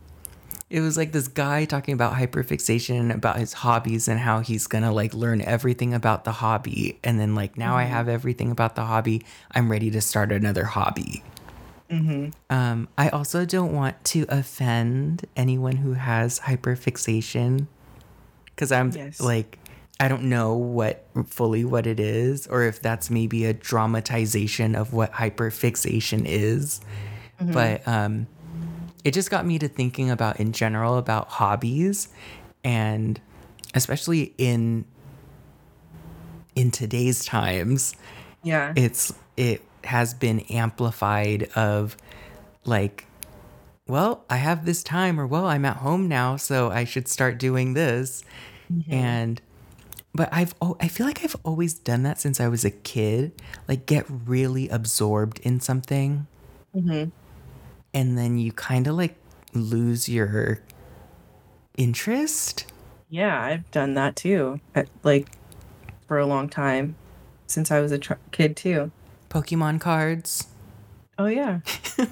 it 0.71 0.81
was 0.81 0.97
like 0.97 1.13
this 1.13 1.29
guy 1.29 1.65
talking 1.65 1.95
about 1.95 2.13
hyperfixation 2.15 3.15
about 3.15 3.39
his 3.39 3.53
hobbies 3.55 4.07
and 4.09 4.21
how 4.21 4.41
he's 4.41 4.67
gonna 4.67 4.93
like 4.93 5.15
learn 5.15 5.41
everything 5.41 5.95
about 5.95 6.25
the 6.25 6.33
hobby. 6.33 6.99
And 7.03 7.19
then 7.19 7.35
like 7.35 7.57
now 7.57 7.77
i 7.77 7.85
have 7.85 8.09
everything 8.09 8.51
about 8.51 8.75
the 8.77 8.85
hobby. 8.85 9.25
I'm 9.53 9.71
ready 9.71 9.91
to 9.93 10.01
start 10.01 10.31
another 10.33 10.65
hobby. 10.65 11.23
Um 12.51 12.89
i 12.99 13.09
also 13.09 13.45
don't 13.47 13.73
want 13.73 14.05
to 14.07 14.27
offend 14.29 15.27
anyone 15.37 15.77
who 15.77 15.95
has 15.95 16.41
hyperfixation. 16.41 17.67
Because 18.47 18.71
i'm 18.73 18.91
Yes. 18.91 19.21
like 19.21 19.59
i 20.01 20.07
don't 20.07 20.25
know 20.25 20.55
what 20.55 21.07
fully 21.29 21.65
what 21.65 21.87
it 21.87 21.99
is 21.99 22.47
or 22.47 22.63
if 22.65 22.81
that's 22.83 23.09
maybe 23.11 23.47
a 23.47 23.55
dramatization 23.55 24.75
of 24.75 24.93
what 24.93 25.13
hyperfixation 25.13 26.25
is. 26.27 26.81
But 27.41 27.87
um 27.89 28.27
it 29.05 29.13
just 29.13 29.31
got 29.31 29.47
me 29.47 29.59
to 29.59 29.69
thinking 29.69 30.11
about 30.11 30.41
in 30.41 30.53
general 30.53 30.97
about 30.99 31.29
hobbies 31.29 32.09
and 32.65 33.21
especially 33.75 34.35
in 34.39 34.85
in 36.55 36.71
today's 36.71 37.25
times 37.25 37.95
Yeah. 38.43 38.73
it's 38.77 39.13
it 39.37 39.63
has 39.85 40.15
been 40.15 40.41
amplified 40.51 41.45
of 41.55 41.97
like 42.65 43.07
well 43.87 44.25
i 44.29 44.37
have 44.37 44.65
this 44.67 44.83
time 44.83 45.21
or 45.21 45.27
well 45.27 45.47
i'm 45.47 45.65
at 45.65 45.77
home 45.79 46.09
now 46.09 46.37
so 46.37 46.71
i 46.71 46.85
should 46.85 47.09
start 47.09 47.39
doing 47.39 47.75
this. 47.75 48.25
Mm-hmm. 48.73 48.93
And 48.93 49.41
but 50.15 50.29
i've 50.33 50.55
oh, 50.61 50.77
i 50.81 50.89
feel 50.89 51.07
like 51.07 51.23
i've 51.25 51.37
always 51.45 51.75
done 51.75 52.03
that 52.03 52.21
since 52.21 52.41
i 52.41 52.49
was 52.49 52.65
a 52.65 52.71
kid 52.71 53.33
like 53.69 53.87
get 53.87 54.05
really 54.09 54.69
absorbed 54.69 55.39
in 55.41 55.61
something 55.61 56.27
mm-hmm. 56.75 57.09
And 57.95 58.17
then 58.19 58.39
you 58.39 58.53
kind 58.53 58.87
of 58.87 58.95
like 58.97 59.17
lose 59.55 60.09
your 60.09 60.61
interest 61.77 62.67
Yeah, 63.09 63.41
I've 63.41 63.71
done 63.71 63.95
that 63.95 64.17
too. 64.17 64.61
At, 64.75 64.89
like 65.03 65.29
for 66.07 66.19
a 66.19 66.27
long 66.27 66.49
time 66.49 66.97
since 67.47 67.71
I 67.71 67.81
was 67.81 67.93
a 67.93 67.99
tr- 67.99 68.15
kid 68.33 68.57
too. 68.57 68.91
pokemon 69.31 69.81
cards 69.81 70.49
Oh 71.21 71.27
yeah. 71.27 71.61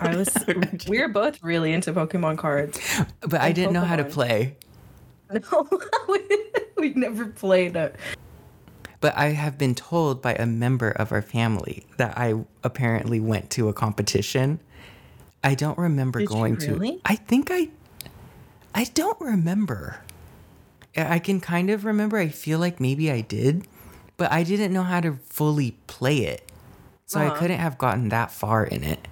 I 0.01 0.17
was 0.17 0.29
we 0.89 1.01
were 1.01 1.09
both 1.09 1.41
really 1.43 1.73
into 1.73 1.93
Pokemon 1.93 2.39
cards. 2.39 2.81
but 3.21 3.41
i 3.41 3.53
didn't 3.53 3.73
know 3.73 3.83
how 3.85 3.97
to 3.97 4.05
play 4.05 4.57
No. 5.31 5.69
we 6.77 6.91
never 6.95 7.27
played 7.27 7.75
it. 7.77 7.97
But 9.01 9.17
I 9.17 9.27
have 9.29 9.59
been 9.59 9.75
told 9.75 10.23
by 10.23 10.35
a 10.35 10.47
member 10.47 10.91
of 10.91 11.11
our 11.13 11.23
family 11.23 11.85
that 11.99 12.17
I 12.17 12.35
apparently 12.65 13.19
went 13.21 13.51
to 13.51 13.69
a 13.69 13.73
competition. 13.73 14.61
I 15.47 15.55
don't 15.55 15.79
remember 15.79 16.19
Did 16.19 16.29
going 16.29 16.57
to. 16.59 17.01
I 17.05 17.15
think 17.15 17.51
I. 17.53 17.69
I 18.75 18.83
don't 18.85 19.21
remember. 19.21 20.01
I 20.97 21.15
I 21.15 21.19
can 21.21 21.41
kind 21.41 21.71
of 21.71 21.85
remember. 21.85 22.19
I 22.19 22.29
feel 22.29 22.59
like 22.59 22.81
maybe 22.81 23.13
I 23.13 23.21
did, 23.21 23.67
but 24.17 24.33
I 24.33 24.43
didn't 24.43 24.73
know 24.73 24.83
how 24.83 25.01
to 25.01 25.19
fully 25.29 25.77
play 25.87 26.19
it, 26.27 26.51
so 27.07 27.21
I 27.21 27.27
Uh-huh. 27.29 27.39
couldn't 27.39 27.59
have 27.61 27.79
gotten 27.79 28.09
that 28.09 28.33
far 28.33 28.65
in 28.65 28.83
it. 28.83 29.07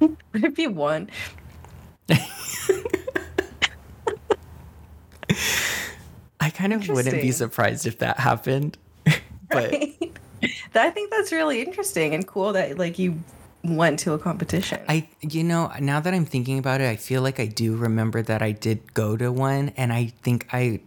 What 0.00 0.44
if 0.44 0.58
you 0.58 0.70
won? 0.70 1.10
I 6.40 6.50
kind 6.50 6.72
of 6.72 6.88
wouldn't 6.88 7.20
be 7.20 7.32
surprised 7.32 7.86
if 7.86 7.98
that 7.98 8.18
happened, 8.18 8.78
but. 9.50 9.74
I 10.74 10.90
think 10.90 11.10
that's 11.12 11.30
really 11.30 11.60
interesting 11.62 12.14
and 12.14 12.26
cool 12.26 12.54
that 12.54 12.76
like 12.78 12.98
you 12.98 13.20
went 13.64 13.98
to 14.00 14.12
a 14.12 14.18
competition. 14.18 14.80
I, 14.88 15.08
you 15.20 15.44
know, 15.44 15.70
now 15.80 16.00
that 16.00 16.12
I'm 16.12 16.24
thinking 16.24 16.58
about 16.58 16.80
it, 16.80 16.88
I 16.88 16.96
feel 16.96 17.22
like 17.22 17.38
I 17.40 17.46
do 17.46 17.76
remember 17.76 18.22
that 18.22 18.42
I 18.42 18.52
did 18.52 18.94
go 18.94 19.16
to 19.16 19.30
one, 19.30 19.70
and 19.76 19.92
I 19.92 20.06
think 20.22 20.46
I 20.52 20.80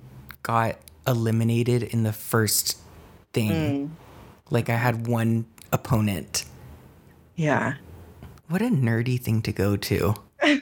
got 0.44 0.78
eliminated 1.08 1.84
in 1.84 2.04
the 2.04 2.14
first 2.14 2.78
thing. 3.34 3.96
Like 4.50 4.70
I 4.70 4.76
had 4.76 5.08
one 5.08 5.46
opponent. 5.72 6.46
yeah. 7.36 7.76
What 8.48 8.62
a 8.62 8.66
nerdy 8.66 9.20
thing 9.20 9.42
to 9.42 9.52
go 9.52 9.76
to. 9.76 10.14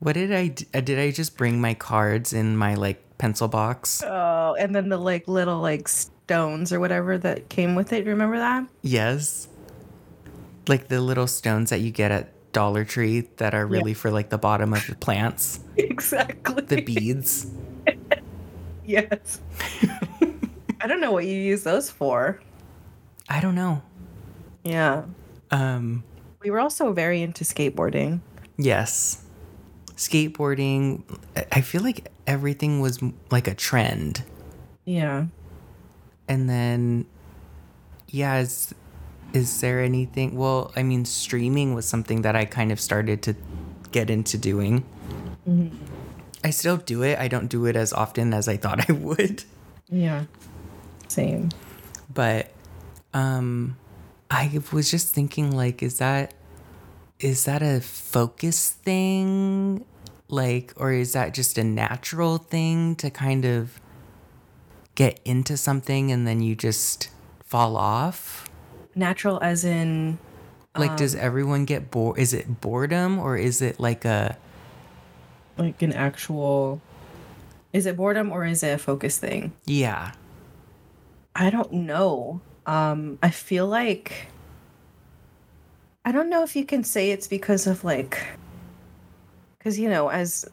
what 0.00 0.14
did 0.14 0.32
I 0.32 0.52
uh, 0.74 0.80
did 0.80 0.98
I 0.98 1.12
just 1.12 1.36
bring 1.36 1.60
my 1.60 1.74
cards 1.74 2.32
in 2.32 2.56
my 2.56 2.74
like 2.74 3.00
pencil 3.18 3.46
box? 3.46 4.02
Oh, 4.04 4.56
and 4.58 4.74
then 4.74 4.88
the 4.88 4.96
like 4.96 5.28
little 5.28 5.60
like 5.60 5.86
stones 5.86 6.72
or 6.72 6.80
whatever 6.80 7.16
that 7.18 7.48
came 7.48 7.76
with 7.76 7.92
it. 7.92 8.04
Remember 8.04 8.36
that? 8.38 8.66
Yes. 8.82 9.46
Like 10.68 10.88
the 10.88 11.00
little 11.00 11.26
stones 11.26 11.70
that 11.70 11.80
you 11.80 11.90
get 11.90 12.10
at 12.10 12.32
Dollar 12.52 12.84
Tree 12.84 13.20
that 13.36 13.54
are 13.54 13.66
really 13.66 13.94
for 13.94 14.10
like 14.10 14.30
the 14.30 14.38
bottom 14.38 14.72
of 14.72 14.86
the 14.86 14.94
plants, 14.96 15.60
Exactly. 15.76 16.62
the 16.62 16.80
beads. 16.82 17.46
yes. 18.84 19.40
I 20.80 20.86
don't 20.86 21.00
know 21.00 21.12
what 21.12 21.24
you 21.26 21.34
use 21.34 21.62
those 21.62 21.90
for. 21.90 22.40
I 23.28 23.40
don't 23.40 23.54
know. 23.54 23.82
Yeah. 24.64 25.04
Um, 25.50 26.02
We 26.42 26.50
were 26.50 26.60
also 26.60 26.92
very 26.92 27.22
into 27.22 27.44
skateboarding. 27.44 28.20
yes. 28.56 29.22
Skateboarding, 29.96 31.02
I- 31.52 31.60
feel 31.62 31.82
like 31.82 32.10
everything 32.26 32.80
was 32.80 33.00
like 33.30 33.48
a 33.48 33.54
trend. 33.54 34.22
Yeah. 34.84 35.26
And 36.28 36.50
then, 36.50 37.06
yeah, 38.08 38.38
is, 38.40 38.74
is 39.32 39.60
there 39.60 39.80
anything? 39.82 40.36
Well, 40.36 40.72
I 40.76 40.82
mean, 40.82 41.04
streaming 41.04 41.74
was 41.74 41.86
something 41.86 42.22
that 42.22 42.34
I 42.36 42.44
kind 42.44 42.72
of 42.72 42.80
started 42.80 43.22
to 43.22 43.34
get 43.92 44.10
into 44.10 44.38
doing. 44.38 44.84
I 46.44 46.50
still 46.50 46.76
do 46.76 47.02
it. 47.02 47.18
I 47.18 47.28
don't 47.28 47.48
do 47.48 47.66
it 47.66 47.76
as 47.76 47.92
often 47.92 48.32
as 48.34 48.48
I 48.48 48.56
thought 48.56 48.88
I 48.88 48.92
would. 49.06 49.44
Yeah. 49.88 50.24
Same. 51.08 51.50
but 52.12 52.50
um 53.14 53.76
i 54.30 54.60
was 54.72 54.90
just 54.90 55.14
thinking 55.14 55.54
like 55.56 55.82
is 55.82 55.98
that 55.98 56.34
is 57.20 57.44
that 57.44 57.62
a 57.62 57.80
focus 57.80 58.70
thing 58.70 59.84
like 60.28 60.72
or 60.76 60.92
is 60.92 61.12
that 61.12 61.32
just 61.32 61.56
a 61.58 61.64
natural 61.64 62.38
thing 62.38 62.96
to 62.96 63.08
kind 63.08 63.44
of 63.44 63.80
get 64.96 65.20
into 65.24 65.56
something 65.56 66.10
and 66.10 66.26
then 66.26 66.40
you 66.42 66.54
just 66.56 67.08
fall 67.44 67.76
off 67.76 68.45
Natural 68.96 69.38
as 69.40 69.64
in 69.64 70.18
Like, 70.76 70.96
does 70.96 71.14
everyone 71.14 71.66
get 71.66 71.90
bored? 71.90 72.18
Is 72.18 72.32
it 72.32 72.60
boredom 72.60 73.18
or 73.18 73.36
is 73.36 73.62
it 73.62 73.78
like 73.78 74.04
a 74.04 74.36
like 75.58 75.80
an 75.82 75.92
actual 75.92 76.80
is 77.72 77.86
it 77.86 77.96
boredom 77.96 78.32
or 78.32 78.44
is 78.44 78.62
it 78.62 78.74
a 78.74 78.78
focus 78.78 79.18
thing? 79.18 79.52
yeah? 79.66 80.12
I 81.34 81.50
don't 81.50 81.70
know. 81.70 82.40
Um, 82.64 83.18
I 83.22 83.28
feel 83.30 83.66
like 83.66 84.28
I 86.06 86.12
don't 86.12 86.30
know 86.30 86.42
if 86.42 86.56
you 86.56 86.64
can 86.64 86.82
say 86.82 87.10
it's 87.10 87.26
because 87.28 87.66
of 87.66 87.84
like 87.84 88.22
because 89.58 89.78
you 89.78 89.90
know, 89.90 90.08
as 90.08 90.48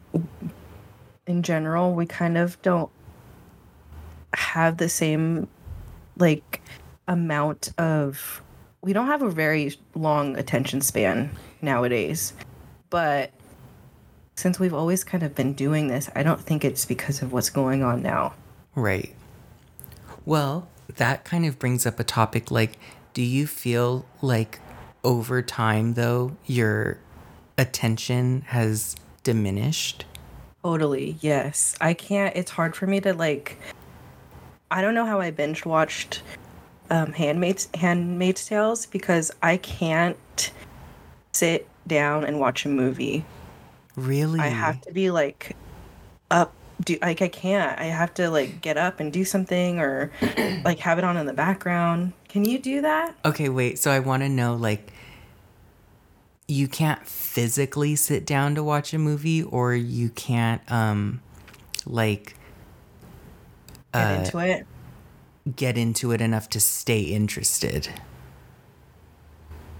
in 1.28 1.44
general, 1.44 1.94
we 1.94 2.06
kind 2.06 2.38
of 2.38 2.62
don't 2.62 2.90
have 4.34 4.78
the 4.78 4.90
same 4.90 5.48
like 6.18 6.62
amount 7.14 7.72
of 7.78 8.42
we 8.82 8.92
don't 8.92 9.08
have 9.08 9.22
a 9.22 9.30
very 9.30 9.78
long 9.96 10.36
attention 10.36 10.82
span 10.82 11.32
nowadays. 11.62 12.34
But 12.90 13.32
since 14.36 14.60
we've 14.60 14.74
always 14.74 15.04
kind 15.04 15.24
of 15.24 15.34
been 15.34 15.54
doing 15.54 15.88
this, 15.88 16.10
I 16.16 16.24
don't 16.24 16.42
think 16.42 16.66
it's 16.66 16.86
because 16.86 17.22
of 17.22 17.32
what's 17.32 17.50
going 17.50 17.84
on 17.84 18.02
now. 18.02 18.34
Right. 18.76 19.16
Well, 20.26 20.68
that 20.96 21.24
kind 21.24 21.46
of 21.46 21.60
brings 21.60 21.86
up 21.86 22.00
a 22.00 22.04
topic 22.04 22.52
like 22.52 22.78
do 23.14 23.22
you 23.22 23.48
feel 23.48 24.06
like 24.22 24.60
over 25.04 25.42
time 25.42 25.94
though 25.94 26.36
your 26.46 26.98
attention 27.58 28.42
has 28.48 28.96
diminished? 29.24 30.06
Totally, 30.64 31.18
yes. 31.22 31.76
I 31.80 31.94
can't. 31.94 32.36
It's 32.36 32.52
hard 32.52 32.76
for 32.76 32.88
me 32.88 33.00
to 33.02 33.14
like. 33.14 33.60
I 34.72 34.82
don't 34.82 34.96
know 34.96 35.06
how 35.06 35.20
I 35.20 35.30
binge 35.30 35.66
watched 35.66 36.24
um, 36.90 37.14
Handmaid's 37.14 37.70
Handmaid's 37.74 38.46
Tales 38.46 38.86
because 38.86 39.32
I 39.42 39.58
can't 39.58 40.52
sit 41.32 41.68
down 41.88 42.24
and 42.24 42.40
watch 42.40 42.66
a 42.66 42.70
movie. 42.70 43.26
Really? 43.96 44.40
I 44.40 44.48
have 44.48 44.82
to 44.82 44.92
be 44.92 45.12
like 45.12 45.56
up. 46.32 46.54
Do 46.84 46.98
like 47.02 47.22
I 47.22 47.28
can't. 47.28 47.80
I 47.80 47.86
have 47.86 48.14
to 48.16 48.30
like 48.30 48.62
get 48.62 48.78
up 48.78 49.00
and 49.00 49.14
do 49.14 49.24
something 49.24 49.80
or 49.80 50.12
like 50.66 50.80
have 50.80 50.98
it 50.98 51.04
on 51.04 51.18
in 51.18 51.26
the 51.26 51.34
background. 51.34 52.14
Can 52.28 52.46
you 52.46 52.60
do 52.60 52.82
that? 52.82 53.16
Okay, 53.24 53.48
wait. 53.50 53.80
So 53.80 53.92
I 53.92 54.00
want 54.00 54.24
to 54.24 54.30
know 54.30 54.56
like 54.56 54.92
you 56.48 56.68
can't 56.68 57.06
physically 57.08 57.96
sit 57.96 58.26
down 58.26 58.54
to 58.56 58.64
watch 58.64 58.94
a 58.94 58.98
movie 59.00 59.44
or 59.44 59.74
you 59.74 60.10
can't 60.10 60.62
um 60.72 61.22
like 61.86 62.36
Get 63.94 64.12
Uh, 64.12 64.20
into 64.24 64.38
it. 64.40 64.66
Get 65.56 65.78
into 65.78 66.12
it 66.12 66.22
enough 66.22 66.50
to 66.50 66.60
stay 66.60 67.02
interested. 67.02 67.90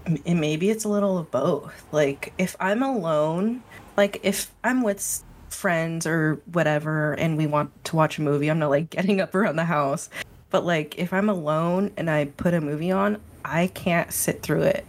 And 0.04 0.40
maybe 0.40 0.70
it's 0.70 0.84
a 0.84 0.88
little 0.88 1.16
of 1.16 1.30
both. 1.30 1.86
Like 1.92 2.32
if 2.36 2.56
I'm 2.60 2.82
alone, 2.82 3.62
like 3.96 4.20
if 4.22 4.52
I'm 4.62 4.82
with 4.82 5.22
friends 5.48 6.06
or 6.06 6.40
whatever 6.52 7.14
and 7.14 7.38
we 7.38 7.46
want 7.46 7.84
to 7.84 7.96
watch 7.96 8.18
a 8.18 8.22
movie, 8.22 8.48
I'm 8.50 8.58
not 8.58 8.70
like 8.70 8.90
getting 8.90 9.20
up 9.20 9.34
around 9.34 9.56
the 9.56 9.64
house. 9.64 10.10
But 10.50 10.64
like 10.64 10.98
if 10.98 11.12
I'm 11.12 11.28
alone 11.28 11.92
and 11.96 12.10
I 12.10 12.26
put 12.26 12.54
a 12.54 12.60
movie 12.60 12.92
on, 12.92 13.20
I 13.44 13.68
can't 13.68 14.12
sit 14.12 14.42
through 14.42 14.62
it. 14.62 14.86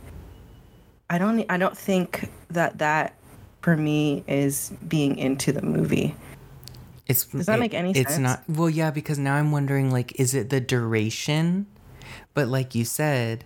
I 1.09 1.17
don't 1.17 1.45
I 1.49 1.57
don't 1.57 1.77
think 1.77 2.29
that 2.49 2.79
that 2.79 3.15
for 3.61 3.77
me 3.77 4.23
is 4.27 4.73
being 4.87 5.17
into 5.17 5.51
the 5.51 5.61
movie. 5.61 6.15
It's 7.07 7.25
Does 7.25 7.45
that 7.45 7.57
it- 7.57 7.59
make 7.59 7.73
any 7.73 7.91
It's 7.91 8.13
sense? 8.15 8.19
not 8.19 8.43
well, 8.49 8.69
yeah, 8.69 8.91
because 8.91 9.19
now 9.19 9.35
I'm 9.35 9.51
wondering 9.51 9.91
like, 9.91 10.19
is 10.19 10.33
it 10.33 10.49
the 10.49 10.59
duration? 10.59 11.67
But 12.33 12.47
like 12.47 12.73
you 12.75 12.83
said, 12.85 13.43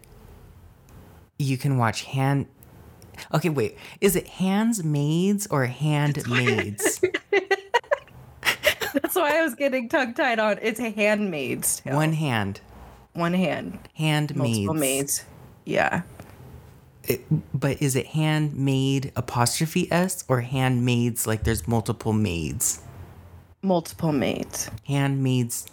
you 1.38 1.58
can 1.58 1.78
watch 1.78 2.04
hand. 2.04 2.48
Okay, 3.34 3.50
wait. 3.50 3.78
Is 4.02 4.16
it 4.16 4.28
handsmaids 4.28 5.48
or 5.52 5.66
handmaids? 5.84 7.02
That's 8.94 9.16
why 9.16 9.38
I 9.40 9.44
was 9.44 9.56
getting 9.56 9.88
tongue 9.90 10.14
tied 10.14 10.40
on. 10.40 10.58
It's 10.62 10.80
handmaid's 10.80 11.82
tale. 11.82 11.96
One 11.96 12.14
hand, 12.14 12.62
one 13.14 13.34
hand. 13.34 13.78
handmaids. 13.96 14.38
Multiple 14.60 14.74
maids. 14.74 15.26
Yeah. 15.66 16.02
It- 17.04 17.26
but 17.60 17.82
is 17.82 17.96
it 17.96 18.08
handmade 18.08 19.12
apostrophe 19.16 19.92
s 19.92 20.24
or 20.28 20.42
handmaids? 20.42 21.28
Like 21.28 21.44
there's 21.44 21.68
multiple 21.68 22.14
maids. 22.14 22.82
Multiple 23.62 24.12
maids. 24.12 24.70
Handmaids. 24.88 25.68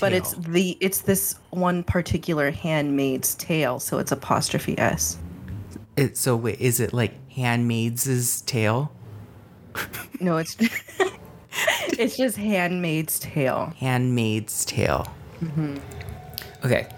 But 0.00 0.14
it's 0.14 0.32
the 0.32 0.78
it's 0.80 1.02
this 1.02 1.34
one 1.50 1.82
particular 1.82 2.50
handmaid's 2.50 3.34
tale, 3.34 3.78
so 3.78 3.98
it's 3.98 4.12
apostrophe 4.12 4.78
s. 4.78 5.18
It, 5.96 6.16
so 6.16 6.36
wait, 6.36 6.58
is 6.58 6.80
it 6.80 6.94
like 6.94 7.12
handmaids' 7.30 8.40
tale? 8.42 8.90
No, 10.20 10.38
it's 10.38 10.56
it's 11.98 12.16
just 12.16 12.36
handmaid's 12.36 13.18
tale. 13.18 13.72
Handmaid's 13.78 14.64
Tale. 14.64 15.06
Mm-hmm. 15.42 15.76
Okay. 16.64 16.88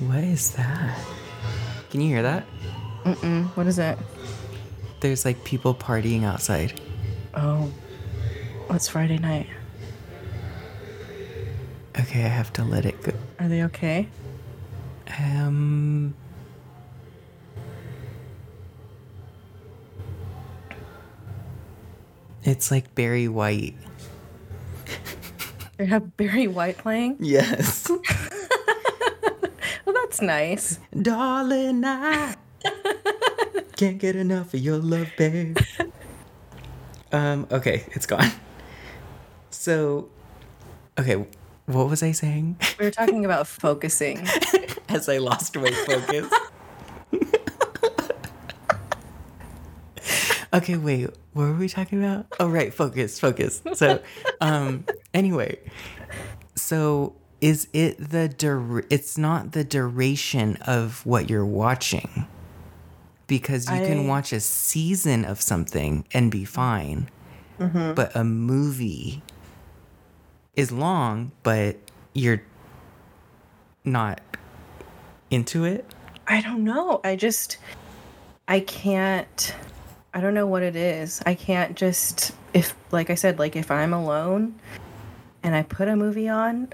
What 0.00 0.24
is 0.24 0.52
that? 0.52 0.98
Can 1.90 2.00
you 2.00 2.08
hear 2.08 2.22
that? 2.22 2.44
What 3.54 3.66
is 3.66 3.78
it? 3.78 3.98
There's 5.00 5.24
like 5.24 5.42
people 5.44 5.74
partying 5.74 6.24
outside. 6.24 6.80
Oh, 7.34 7.70
it's 8.76 8.88
Friday 8.88 9.18
night. 9.18 9.48
Okay, 11.98 12.24
I 12.24 12.28
have 12.28 12.52
to 12.54 12.64
let 12.64 12.84
it 12.84 13.02
go. 13.02 13.12
Are 13.40 13.48
they 13.48 13.62
okay? 13.64 14.08
Um. 15.18 16.14
It's 22.44 22.70
like 22.70 22.94
Barry 22.94 23.28
White. 23.28 23.74
They 25.76 25.86
have 25.86 26.16
Barry 26.16 26.46
White 26.46 26.78
playing. 26.78 27.16
Yes. 27.20 27.90
Well, 29.84 29.96
that's 30.04 30.20
nice. 30.20 30.78
Darling, 31.00 31.82
I 31.82 32.34
can't 33.76 33.96
get 33.96 34.16
enough 34.16 34.52
of 34.52 34.60
your 34.60 34.76
love, 34.76 35.08
babe. 35.16 35.56
Um, 37.10 37.46
okay, 37.50 37.86
it's 37.92 38.04
gone. 38.04 38.30
So, 39.68 40.08
okay, 40.98 41.26
what 41.66 41.90
was 41.90 42.02
I 42.02 42.12
saying? 42.12 42.56
We 42.78 42.86
were 42.86 42.90
talking 42.90 43.26
about 43.26 43.46
focusing. 43.46 44.26
As 44.88 45.10
I 45.10 45.18
lost 45.18 45.54
my 45.56 45.70
focus. 45.70 46.32
okay, 50.54 50.78
wait, 50.78 51.10
what 51.34 51.48
were 51.48 51.52
we 51.52 51.68
talking 51.68 52.02
about? 52.02 52.28
Oh, 52.40 52.48
right, 52.48 52.72
focus, 52.72 53.20
focus. 53.20 53.60
So, 53.74 54.00
um, 54.40 54.86
anyway, 55.12 55.58
so 56.54 57.14
is 57.42 57.68
it 57.74 57.98
the 57.98 58.30
dur- 58.30 58.86
it's 58.88 59.18
not 59.18 59.52
the 59.52 59.64
duration 59.64 60.56
of 60.66 61.04
what 61.04 61.28
you're 61.28 61.44
watching 61.44 62.26
because 63.26 63.70
you 63.70 63.76
can 63.84 64.06
watch 64.06 64.32
a 64.32 64.40
season 64.40 65.26
of 65.26 65.42
something 65.42 66.06
and 66.12 66.30
be 66.30 66.46
fine 66.46 67.10
but 67.58 68.16
a 68.16 68.24
movie 68.24 69.22
is 70.58 70.70
long 70.70 71.32
but 71.42 71.76
you're 72.12 72.42
not 73.84 74.20
into 75.30 75.64
it 75.64 75.84
I 76.30 76.42
don't 76.42 76.62
know. 76.62 77.00
I 77.04 77.16
just 77.16 77.56
I 78.46 78.60
can't 78.60 79.54
I 80.12 80.20
don't 80.20 80.34
know 80.34 80.46
what 80.46 80.62
it 80.62 80.76
is. 80.76 81.22
I 81.24 81.34
can't 81.34 81.74
just 81.74 82.32
if 82.52 82.74
like 82.90 83.08
I 83.08 83.14
said 83.14 83.38
like 83.38 83.56
if 83.56 83.70
I'm 83.70 83.94
alone 83.94 84.54
and 85.42 85.54
I 85.54 85.62
put 85.62 85.88
a 85.88 85.96
movie 85.96 86.28
on, 86.28 86.68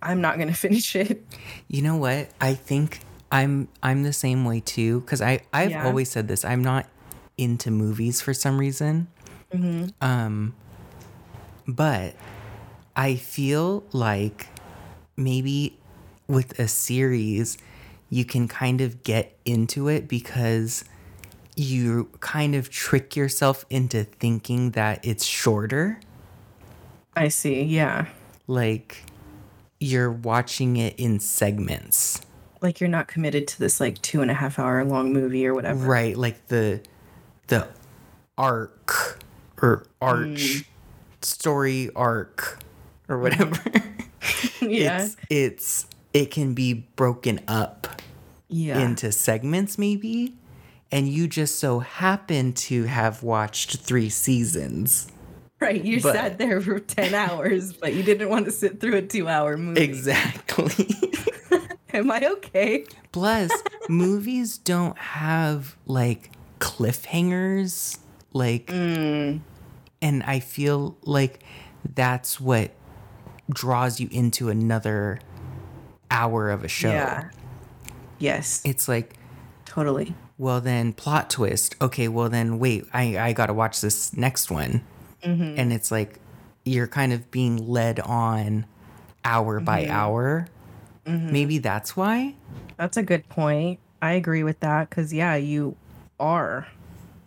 I'm 0.00 0.20
not 0.20 0.36
going 0.36 0.46
to 0.54 0.54
finish 0.54 0.94
it. 0.94 1.24
You 1.66 1.82
know 1.82 1.96
what? 1.96 2.28
I 2.40 2.54
think 2.54 3.00
I'm 3.32 3.66
I'm 3.82 4.04
the 4.04 4.12
same 4.12 4.44
way 4.44 4.60
too 4.60 5.00
because 5.00 5.20
I 5.20 5.40
I've 5.52 5.72
Yeah. 5.72 5.86
always 5.86 6.08
said 6.08 6.28
this. 6.28 6.44
I'm 6.44 6.62
not 6.62 6.86
into 7.36 7.72
movies 7.72 8.20
for 8.20 8.32
some 8.32 8.58
reason. 8.58 9.08
Um, 10.00 10.54
but 11.66 12.14
I 12.96 13.16
feel 13.16 13.84
like 13.92 14.48
maybe 15.16 15.78
with 16.26 16.58
a 16.58 16.68
series 16.68 17.58
you 18.10 18.24
can 18.24 18.46
kind 18.46 18.80
of 18.80 19.02
get 19.02 19.36
into 19.44 19.88
it 19.88 20.06
because 20.06 20.84
you 21.56 22.08
kind 22.20 22.54
of 22.54 22.70
trick 22.70 23.16
yourself 23.16 23.64
into 23.70 24.04
thinking 24.04 24.72
that 24.72 25.04
it's 25.04 25.24
shorter. 25.24 25.98
I 27.16 27.28
see. 27.28 27.62
Yeah. 27.62 28.06
Like 28.46 29.04
you're 29.80 30.10
watching 30.10 30.76
it 30.76 30.94
in 30.98 31.20
segments. 31.20 32.20
Like 32.60 32.80
you're 32.80 32.88
not 32.88 33.08
committed 33.08 33.48
to 33.48 33.58
this 33.58 33.80
like 33.80 34.00
two 34.00 34.22
and 34.22 34.30
a 34.30 34.34
half 34.34 34.58
hour 34.58 34.84
long 34.84 35.12
movie 35.12 35.46
or 35.46 35.54
whatever. 35.54 35.84
Right, 35.86 36.16
like 36.16 36.46
the 36.46 36.80
the 37.48 37.68
arc 38.38 39.20
or 39.60 39.84
arch 40.00 40.28
mm. 40.28 40.64
story 41.20 41.90
arc 41.94 42.63
or 43.08 43.18
whatever. 43.18 43.60
yeah. 44.60 45.02
It's 45.04 45.16
it's 45.30 45.86
it 46.12 46.30
can 46.30 46.54
be 46.54 46.72
broken 46.96 47.40
up 47.48 48.00
Yeah. 48.48 48.78
into 48.80 49.10
segments 49.12 49.78
maybe 49.78 50.34
and 50.92 51.08
you 51.08 51.26
just 51.26 51.58
so 51.58 51.80
happen 51.80 52.52
to 52.52 52.84
have 52.84 53.22
watched 53.22 53.78
3 53.78 54.08
seasons. 54.10 55.08
right. 55.60 55.82
You 55.84 56.00
but- 56.00 56.14
sat 56.14 56.38
there 56.38 56.60
for 56.60 56.78
10 56.78 57.14
hours, 57.14 57.72
but 57.72 57.94
you 57.94 58.02
didn't 58.04 58.28
want 58.28 58.44
to 58.44 58.52
sit 58.52 58.80
through 58.80 58.96
a 58.96 59.02
two 59.02 59.28
hour 59.28 59.56
movie. 59.56 59.80
Exactly. 59.82 60.88
Am 61.92 62.10
I 62.10 62.26
okay? 62.26 62.84
Plus, 63.12 63.50
movies 63.88 64.58
don't 64.58 64.96
have 64.98 65.76
like 65.86 66.30
cliffhangers 66.60 67.98
like 68.32 68.66
Mm. 68.66 69.40
and 70.02 70.22
I 70.24 70.40
feel 70.40 70.96
like 71.02 71.42
that's 71.94 72.40
what 72.40 72.72
draws 73.50 74.00
you 74.00 74.08
into 74.10 74.48
another 74.48 75.20
hour 76.10 76.50
of 76.50 76.64
a 76.64 76.68
show. 76.68 76.90
Yeah. 76.90 77.30
Yes. 78.18 78.62
It's 78.64 78.88
like, 78.88 79.16
totally. 79.64 80.14
well 80.38 80.60
then 80.60 80.92
plot 80.92 81.30
twist. 81.30 81.74
Okay, 81.80 82.08
well 82.08 82.28
then 82.28 82.58
wait, 82.58 82.84
I 82.92 83.18
I 83.18 83.32
got 83.32 83.46
to 83.46 83.54
watch 83.54 83.80
this 83.80 84.16
next 84.16 84.50
one. 84.50 84.82
Mm-hmm. 85.22 85.58
And 85.58 85.72
it's 85.72 85.90
like 85.90 86.20
you're 86.64 86.86
kind 86.86 87.12
of 87.12 87.30
being 87.30 87.68
led 87.68 88.00
on 88.00 88.66
hour 89.24 89.60
by 89.60 89.82
Mm-hmm. 89.82 89.92
hour. 89.92 90.46
Maybe 91.06 91.58
that's 91.58 91.94
why. 91.96 92.34
That's 92.78 92.96
a 92.96 93.02
good 93.02 93.28
point. 93.28 93.78
I 94.00 94.12
agree 94.12 94.42
with 94.42 94.60
that 94.60 94.88
because, 94.88 95.12
yeah, 95.12 95.34
you 95.34 95.76
are. 96.18 96.66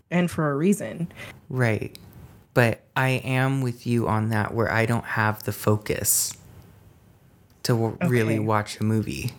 And 0.10 0.32
for 0.32 0.50
a 0.52 0.56
reason. 0.56 1.12
Right. 1.48 1.96
But 2.58 2.82
I 2.96 3.10
am 3.24 3.62
with 3.62 3.86
you 3.86 4.08
on 4.08 4.30
that 4.30 4.52
where 4.52 4.72
I 4.72 4.88
don't 4.88 5.06
have 5.06 5.44
the 5.44 5.52
focus 5.52 6.34
to 7.62 7.74
w- 7.74 7.98
really 8.02 8.40
watch 8.40 8.80
a 8.80 8.84
movie. 8.84 9.36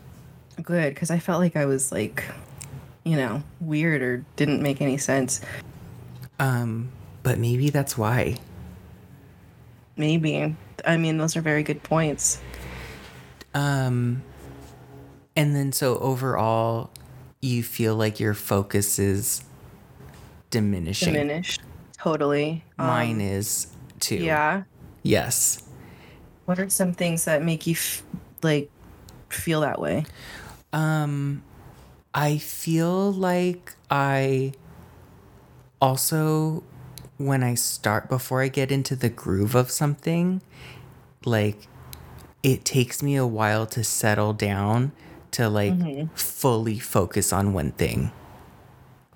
Good. 0.62 0.94
Because 0.94 1.10
I 1.10 1.18
felt 1.18 1.40
like 1.40 1.56
I 1.56 1.66
was 1.66 1.90
like, 1.90 2.22
you 3.02 3.16
know, 3.16 3.42
weird 3.60 4.02
or 4.02 4.24
didn't 4.36 4.62
make 4.62 4.80
any 4.80 4.98
sense. 4.98 5.40
Um, 6.38 6.92
but 7.24 7.40
maybe 7.40 7.70
that's 7.70 7.98
why. 7.98 8.36
Maybe. 9.96 10.54
I 10.86 10.96
mean, 10.96 11.18
those 11.18 11.36
are 11.36 11.40
very 11.40 11.64
good 11.64 11.82
points. 11.82 12.40
Um, 13.52 14.22
and 15.34 15.56
then 15.56 15.72
so 15.72 15.98
overall, 15.98 16.90
you 17.40 17.64
feel 17.64 17.96
like 17.96 18.20
your 18.20 18.34
focus 18.34 19.00
is 19.00 19.42
diminishing. 20.50 21.14
Diminished. 21.14 21.62
Totally. 22.00 22.64
Um, 22.78 22.86
Mine 22.86 23.20
is 23.20 23.68
too. 24.00 24.16
Yeah. 24.16 24.62
Yes. 25.02 25.62
What 26.44 26.58
are 26.58 26.70
some 26.70 26.92
things 26.92 27.24
that 27.24 27.42
make 27.42 27.66
you 27.66 27.74
f- 27.74 28.02
like 28.42 28.70
feel 29.28 29.60
that 29.62 29.80
way? 29.80 30.06
Um, 30.72 31.42
I 32.14 32.38
feel 32.38 33.12
like 33.12 33.74
I 33.90 34.52
also, 35.80 36.62
when 37.16 37.42
I 37.42 37.54
start, 37.54 38.08
before 38.08 38.42
I 38.42 38.48
get 38.48 38.70
into 38.72 38.96
the 38.96 39.08
groove 39.08 39.54
of 39.54 39.70
something, 39.70 40.42
like 41.24 41.66
it 42.42 42.64
takes 42.64 43.02
me 43.02 43.16
a 43.16 43.26
while 43.26 43.66
to 43.66 43.82
settle 43.84 44.32
down 44.32 44.92
to 45.32 45.48
like 45.48 45.74
fully 46.16 46.78
focus 46.78 47.32
on 47.32 47.52
one 47.52 47.72
thing. 47.72 48.12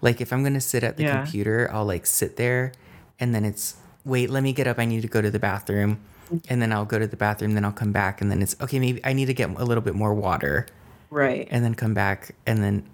Like 0.02 0.20
if 0.20 0.32
I'm 0.32 0.42
going 0.42 0.54
to 0.54 0.60
sit 0.60 0.84
at 0.84 0.98
the 0.98 1.04
Yeah. 1.04 1.22
computer, 1.22 1.70
I'll 1.72 1.86
like 1.86 2.04
sit 2.04 2.36
there 2.36 2.72
and 3.18 3.34
then 3.34 3.44
it's, 3.46 3.76
wait, 4.04 4.28
let 4.28 4.42
me 4.42 4.52
get 4.52 4.66
up. 4.66 4.78
I 4.78 4.84
need 4.84 5.00
to 5.02 5.08
go 5.08 5.22
to 5.22 5.30
the 5.30 5.38
bathroom. 5.38 6.00
And 6.48 6.60
then 6.62 6.72
I'll 6.72 6.84
go 6.86 6.98
to 6.98 7.06
the 7.06 7.16
bathroom, 7.16 7.52
then 7.54 7.62
I'll 7.64 7.72
come 7.72 7.92
back, 7.92 8.22
and 8.22 8.30
then 8.30 8.40
it's 8.40 8.56
okay. 8.58 8.78
Maybe 8.78 9.04
I 9.04 9.12
need 9.12 9.26
to 9.26 9.34
get 9.34 9.50
a 9.50 9.64
little 9.64 9.82
bit 9.82 9.94
more 9.94 10.14
water 10.14 10.66
Right. 11.10 11.46
and 11.50 11.62
then 11.64 11.74
come 11.74 11.92
back 11.92 12.34
and 12.46 12.64
then 12.64 12.88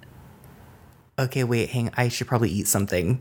okay 1.21 1.44
wait 1.44 1.68
hang 1.71 1.90
i 1.97 2.09
should 2.09 2.27
probably 2.27 2.51
eat 2.51 2.66
something 2.66 3.21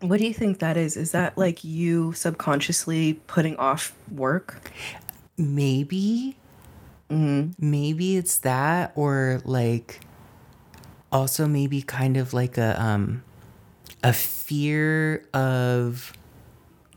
What 0.00 0.18
do 0.18 0.26
you 0.26 0.32
think 0.32 0.60
that 0.60 0.76
is? 0.78 0.96
Is 0.96 1.10
that 1.12 1.36
like 1.36 1.62
you 1.62 2.12
subconsciously 2.14 3.20
putting 3.26 3.56
off 3.56 3.92
work? 4.10 4.72
maybe 5.36 6.36
mm-hmm. 7.10 7.50
maybe 7.58 8.16
it's 8.16 8.38
that 8.38 8.92
or 8.96 9.40
like 9.44 10.00
also 11.10 11.46
maybe 11.46 11.82
kind 11.82 12.16
of 12.16 12.32
like 12.34 12.58
a 12.58 12.80
um 12.82 13.22
a 14.02 14.12
fear 14.12 15.24
of 15.34 16.12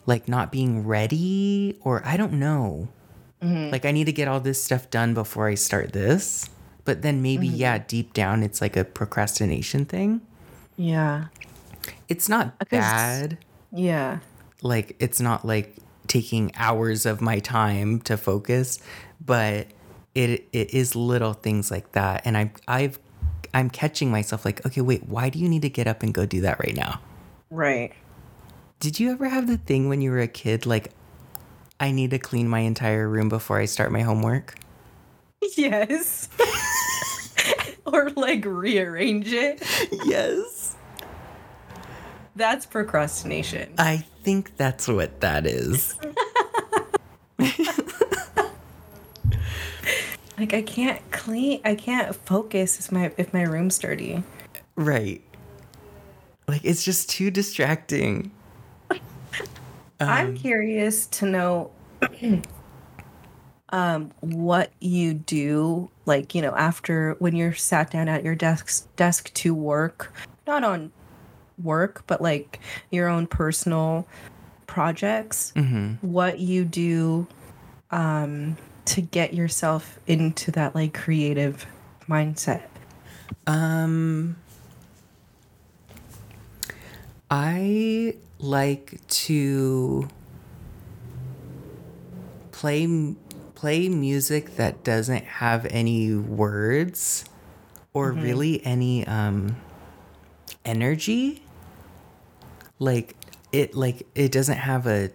like 0.05 0.27
not 0.27 0.51
being 0.51 0.85
ready 0.85 1.77
or 1.81 2.01
i 2.05 2.17
don't 2.17 2.33
know. 2.33 2.89
Like 3.41 3.85
i 3.85 3.91
need 3.91 4.05
to 4.05 4.11
get 4.13 4.27
all 4.27 4.39
this 4.39 4.61
stuff 4.63 4.89
done 4.91 5.13
before 5.15 5.47
i 5.47 5.55
start 5.55 5.93
this. 5.93 6.47
But 6.85 7.01
then 7.01 7.21
maybe 7.21 7.47
yeah 7.47 7.77
deep 7.79 8.13
down 8.13 8.43
it's 8.43 8.61
like 8.61 8.75
a 8.77 8.83
procrastination 8.83 9.85
thing. 9.85 10.21
Yeah. 10.77 11.25
it's 12.07 12.27
not 12.29 12.57
bad. 12.69 13.37
Yeah. 13.71 14.19
like 14.61 14.95
it's 14.99 15.19
not 15.21 15.45
like 15.45 15.75
taking 16.07 16.51
hours 16.55 17.05
of 17.05 17.21
my 17.21 17.39
time 17.39 18.01
to 18.01 18.17
focus 18.17 18.79
but 19.23 19.67
it 20.13 20.47
it 20.51 20.73
is 20.73 20.95
little 20.95 21.33
things 21.33 21.71
like 21.71 21.93
that. 21.93 22.21
And 22.25 22.37
i 22.37 22.51
i've 22.67 22.99
i'm 23.53 23.69
catching 23.69 24.09
myself 24.11 24.45
like 24.45 24.65
okay 24.65 24.81
wait 24.81 25.03
why 25.07 25.29
do 25.29 25.39
you 25.39 25.47
need 25.49 25.61
to 25.61 25.69
get 25.69 25.87
up 25.87 26.03
and 26.03 26.13
go 26.13 26.25
do 26.25 26.41
that 26.41 26.59
right 26.59 26.75
now 26.75 26.99
Right. 27.49 27.91
did 28.79 28.99
you 28.99 29.11
ever 29.11 29.27
have 29.29 29.47
the 29.47 29.57
thing 29.57 29.89
when 29.89 30.01
you 30.01 30.11
were 30.11 30.19
a 30.19 30.27
kid 30.27 30.65
like 30.65 30.91
i 31.79 31.91
need 31.91 32.11
to 32.11 32.19
clean 32.19 32.47
my 32.47 32.59
entire 32.59 33.07
room 33.09 33.29
before 33.29 33.59
i 33.59 33.65
start 33.65 33.91
my 33.91 34.01
homework 34.01 34.55
Yes. 35.57 36.29
or 37.85 38.09
like 38.11 38.45
rearrange 38.45 39.31
it. 39.33 39.61
yes 40.05 40.75
That's 42.35 42.65
procrastination. 42.65 43.73
i 43.77 44.05
think 44.23 44.55
that's 44.55 44.87
what 44.87 45.19
that 45.21 45.45
is 45.47 45.95
Like 50.41 50.55
I 50.55 50.63
can't 50.63 50.99
clean 51.11 51.61
I 51.63 51.75
can't 51.75 52.15
focus 52.15 52.79
if 52.79 52.91
my 52.91 53.11
if 53.15 53.31
my 53.31 53.43
room's 53.43 53.77
dirty. 53.77 54.23
right 54.75 55.21
like 56.47 56.65
it's 56.65 56.83
just 56.83 57.11
too 57.11 57.29
distracting 57.29 58.31
I'm 59.99 60.35
curious 60.35 61.05
to 61.05 61.27
know 61.27 61.71
um 63.69 64.11
what 64.21 64.71
you 64.79 65.13
do 65.13 65.91
like, 66.07 66.33
you 66.33 66.41
know, 66.41 66.55
after 66.55 67.15
when 67.19 67.35
you're 67.35 67.53
sat 67.53 67.91
down 67.91 68.09
at 68.09 68.23
your 68.23 68.33
desk 68.33 68.87
desk 68.95 69.31
to 69.35 69.53
work, 69.53 70.11
not 70.47 70.63
on 70.63 70.91
work, 71.61 72.03
but 72.07 72.19
like 72.19 72.59
your 72.89 73.07
own 73.07 73.27
personal 73.27 74.07
projects. 74.65 75.53
What 76.01 76.39
you 76.39 76.65
do 76.65 77.27
um 77.91 78.57
to 78.85 79.01
get 79.01 79.33
yourself 79.33 79.99
into 80.07 80.51
that 80.51 80.75
like 80.75 80.93
creative 80.93 81.65
mindset. 82.07 82.63
Um, 83.47 84.35
I 87.29 88.15
like 88.39 88.99
to 89.07 90.07
play 92.51 93.15
play 93.55 93.89
music 93.89 94.55
that 94.55 94.83
doesn't 94.83 95.23
have 95.23 95.65
any 95.69 96.15
words 96.15 97.25
or 97.93 98.11
really 98.11 98.65
any 98.65 99.05
um 99.07 99.55
energy. 100.65 101.43
Like 102.79 103.15
it 103.51 103.75
like 103.75 104.07
it 104.15 104.31
doesn't 104.31 104.57
have 104.57 104.87
a 104.87 105.11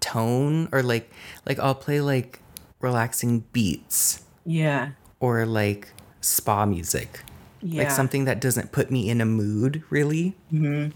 tone 0.00 0.68
or 0.72 0.82
like 0.82 1.10
like 1.46 1.58
I'll 1.58 1.74
play 1.74 2.00
like 2.00 2.40
relaxing 2.80 3.40
beats 3.52 4.22
Yeah. 4.44 4.90
or 5.20 5.44
like 5.46 5.88
spa 6.20 6.64
music. 6.66 7.20
Yeah. 7.60 7.82
Like 7.82 7.90
something 7.90 8.24
that 8.24 8.40
doesn't 8.40 8.70
put 8.72 8.90
me 8.90 9.10
in 9.10 9.20
a 9.20 9.26
mood, 9.26 9.82
really. 9.90 10.36
Mm-hmm. 10.52 10.90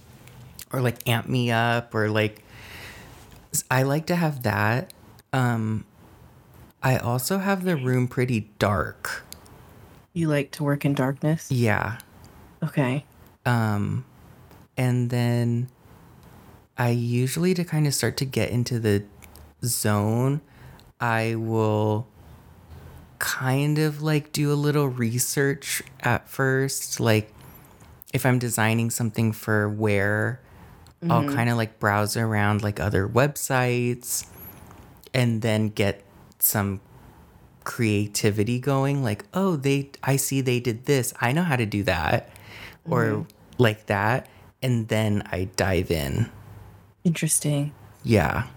Or 0.72 0.80
like 0.80 1.06
amp 1.08 1.28
me 1.28 1.50
up, 1.50 1.94
or 1.94 2.08
like. 2.08 2.44
I 3.70 3.82
like 3.82 4.06
to 4.06 4.16
have 4.16 4.44
that. 4.44 4.94
Um, 5.32 5.84
I 6.82 6.96
also 6.96 7.38
have 7.38 7.64
the 7.64 7.76
room 7.76 8.08
pretty 8.08 8.48
dark. 8.58 9.24
You 10.14 10.28
like 10.28 10.50
to 10.52 10.64
work 10.64 10.84
in 10.84 10.94
darkness? 10.94 11.50
Yeah. 11.50 11.98
Okay. 12.62 13.04
Um, 13.44 14.04
and 14.76 15.10
then 15.10 15.68
I 16.78 16.90
usually, 16.90 17.52
to 17.54 17.64
kind 17.64 17.86
of 17.86 17.92
start 17.94 18.16
to 18.18 18.24
get 18.24 18.50
into 18.50 18.78
the 18.78 19.04
zone, 19.64 20.40
I 21.02 21.34
will 21.34 22.06
kind 23.18 23.78
of 23.78 24.02
like 24.02 24.30
do 24.30 24.52
a 24.52 24.54
little 24.54 24.88
research 24.88 25.82
at 26.00 26.28
first. 26.28 27.00
Like, 27.00 27.34
if 28.14 28.24
I'm 28.24 28.38
designing 28.38 28.88
something 28.88 29.32
for 29.32 29.68
wear, 29.68 30.40
I'll 31.10 31.22
mm-hmm. 31.22 31.34
kind 31.34 31.50
of 31.50 31.56
like 31.56 31.80
browse 31.80 32.16
around 32.16 32.62
like 32.62 32.78
other 32.78 33.08
websites 33.08 34.26
and 35.12 35.42
then 35.42 35.70
get 35.70 36.04
some 36.38 36.80
creativity 37.64 38.58
going 38.58 39.04
like 39.04 39.24
oh 39.34 39.54
they 39.54 39.88
i 40.02 40.16
see 40.16 40.40
they 40.40 40.58
did 40.58 40.84
this 40.86 41.14
i 41.20 41.30
know 41.30 41.44
how 41.44 41.54
to 41.54 41.64
do 41.64 41.84
that 41.84 42.28
or 42.90 43.04
mm-hmm. 43.04 43.22
like 43.56 43.86
that 43.86 44.28
and 44.60 44.88
then 44.88 45.22
i 45.30 45.44
dive 45.54 45.90
in 45.92 46.28
Interesting. 47.04 47.72
yeah 48.02 48.48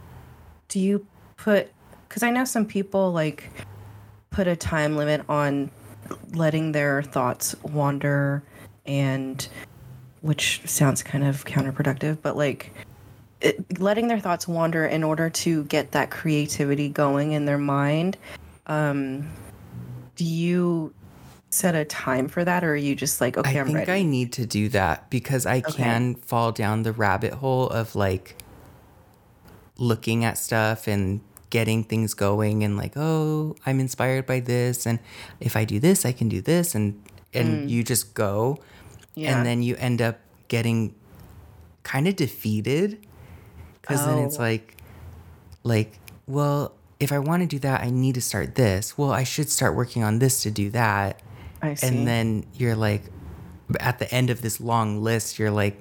Do 0.70 0.80
you 0.80 1.06
put 1.38 1.72
cuz 2.16 2.24
I 2.24 2.32
know 2.32 2.46
some 2.46 2.66
people 2.66 3.12
like 3.12 3.52
put 4.30 4.48
a 4.48 4.56
time 4.56 4.96
limit 4.96 5.22
on 5.28 5.70
letting 6.32 6.72
their 6.72 7.04
thoughts 7.04 7.56
wander 7.62 8.42
and 8.86 9.46
which 10.22 10.62
sounds 10.66 11.04
kind 11.04 11.26
of 11.26 11.44
counterproductive, 11.44 12.20
but 12.22 12.38
like 12.38 12.72
it, 13.42 13.82
letting 13.82 14.08
their 14.08 14.20
thoughts 14.20 14.48
wander 14.48 14.86
in 14.86 15.04
order 15.04 15.30
to 15.30 15.66
get 15.66 15.92
that 15.92 16.10
creativity 16.10 16.88
going 16.88 17.34
in 17.34 17.44
their 17.44 17.58
mind. 17.58 18.18
Um, 18.68 19.30
do 20.16 20.24
you 20.24 20.94
set 21.50 21.76
a 21.76 21.84
time 21.84 22.30
for 22.30 22.46
that, 22.46 22.64
or 22.64 22.72
are 22.72 22.76
you 22.78 22.96
just 22.96 23.20
like, 23.20 23.38
okay, 23.38 23.58
I 23.58 23.60
I'm 23.60 23.68
think 23.68 23.80
ready? 23.80 23.92
I 23.92 24.04
need 24.04 24.32
to 24.34 24.46
do 24.46 24.70
that 24.70 25.10
because 25.10 25.46
I 25.46 25.60
can 25.62 26.16
fall 26.16 26.54
down 26.54 26.84
the 26.84 26.94
rabbit 26.94 27.34
hole 27.34 27.70
of 27.70 27.96
like 27.96 28.38
looking 29.78 30.24
at 30.24 30.38
stuff 30.38 30.88
and 30.88 31.20
getting 31.56 31.84
things 31.92 32.12
going 32.14 32.64
and 32.66 32.76
like, 32.84 32.94
oh, 33.00 33.56
I'm 33.66 33.80
inspired 33.80 34.26
by 34.28 34.40
this 34.44 34.86
and 34.90 35.00
if 35.40 35.56
I 35.56 35.64
do 35.64 35.80
this, 35.80 36.04
I 36.06 36.12
can 36.12 36.28
do 36.28 36.42
this 36.52 36.76
and 36.76 37.00
and 37.34 37.70
you 37.72 37.80
just 37.84 38.14
go 38.14 38.60
Mm. 39.16 39.24
Yeah. 39.24 39.32
and 39.32 39.40
then 39.48 39.64
you 39.64 39.74
end 39.80 40.02
up 40.04 40.20
getting 40.52 40.92
kind 41.88 42.06
of 42.10 42.16
defeated 42.20 42.90
cuz 43.88 44.04
then 44.06 44.18
it's 44.28 44.36
Oh. 44.40 44.44
like 44.52 44.76
like, 45.64 45.92
well, 46.28 46.74
if 47.00 47.12
I 47.12 47.20
want 47.20 47.40
to 47.44 47.48
do 47.56 47.60
that, 47.68 47.82
I 47.88 47.90
need 47.90 48.16
to 48.16 48.22
start 48.22 48.56
this. 48.56 48.98
Well, 48.98 49.12
I 49.12 49.24
should 49.24 49.50
start 49.50 49.76
working 49.76 50.04
on 50.04 50.20
this 50.20 50.44
to 50.44 50.52
do 50.52 50.70
that 50.72 51.22
I 51.62 51.74
see. 51.76 51.88
and 51.88 52.06
then 52.08 52.44
you're 52.60 52.76
like 52.76 53.04
at 53.80 53.98
the 54.00 54.08
end 54.14 54.30
of 54.30 54.42
this 54.46 54.60
long 54.62 55.02
list 55.02 55.40
you're 55.40 55.56
like 55.64 55.78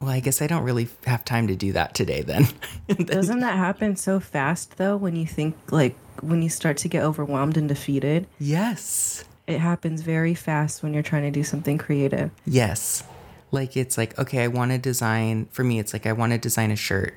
well 0.00 0.10
i 0.10 0.20
guess 0.20 0.42
i 0.42 0.46
don't 0.46 0.62
really 0.62 0.88
have 1.06 1.24
time 1.24 1.46
to 1.46 1.56
do 1.56 1.72
that 1.72 1.94
today 1.94 2.20
then 2.22 2.46
Doesn't 2.88 3.40
that 3.40 3.56
happen 3.56 3.96
so 3.96 4.20
fast 4.20 4.76
though? 4.76 4.96
When 4.96 5.16
you 5.16 5.26
think 5.26 5.56
like 5.72 5.96
when 6.22 6.42
you 6.42 6.48
start 6.48 6.76
to 6.78 6.88
get 6.88 7.02
overwhelmed 7.02 7.56
and 7.56 7.68
defeated, 7.68 8.26
yes 8.38 9.24
it 9.46 9.58
happens 9.60 10.02
very 10.02 10.34
fast 10.34 10.82
when 10.82 10.92
you're 10.94 11.02
trying 11.04 11.22
to 11.22 11.30
do 11.30 11.44
something 11.44 11.78
creative. 11.78 12.30
yes 12.46 13.04
like 13.52 13.76
it's 13.76 13.96
like 13.96 14.18
okay 14.18 14.42
i 14.42 14.48
want 14.48 14.70
to 14.72 14.78
design 14.78 15.46
for 15.52 15.62
me 15.64 15.78
it's 15.78 15.92
like 15.92 16.04
i 16.06 16.12
want 16.12 16.32
to 16.32 16.38
design 16.38 16.70
a 16.70 16.76
shirt 16.76 17.14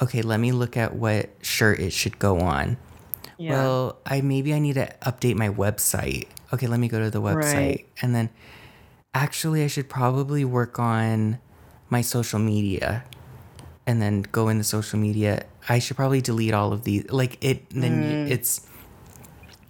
okay 0.00 0.22
let 0.22 0.40
me 0.40 0.50
look 0.52 0.76
at 0.76 0.94
what 0.96 1.28
shirt 1.42 1.78
it 1.78 1.92
should 1.92 2.18
go 2.18 2.40
on 2.40 2.76
Yeah. 3.36 3.52
well 3.52 3.98
i 4.06 4.20
maybe 4.22 4.54
i 4.54 4.58
need 4.58 4.74
to 4.74 4.86
update 5.02 5.34
my 5.36 5.48
website 5.50 6.26
okay 6.54 6.66
let 6.66 6.80
me 6.80 6.88
go 6.88 6.98
to 7.00 7.10
the 7.10 7.20
website 7.20 7.54
Right. 7.54 7.86
and 8.02 8.14
then 8.14 8.30
actually 9.14 9.62
i 9.62 9.66
should 9.66 9.88
probably 9.88 10.44
work 10.44 10.78
on 10.78 11.38
my 11.90 12.00
social 12.00 12.38
media 12.38 13.04
and 13.86 14.00
then 14.02 14.22
go 14.32 14.48
in 14.48 14.58
the 14.58 14.64
social 14.64 14.98
media 14.98 15.44
i 15.68 15.78
should 15.78 15.96
probably 15.96 16.20
delete 16.20 16.52
all 16.54 16.72
of 16.72 16.84
these 16.84 17.08
like 17.10 17.42
it 17.42 17.68
then 17.70 18.26
Mm. 18.26 18.30
it's 18.30 18.66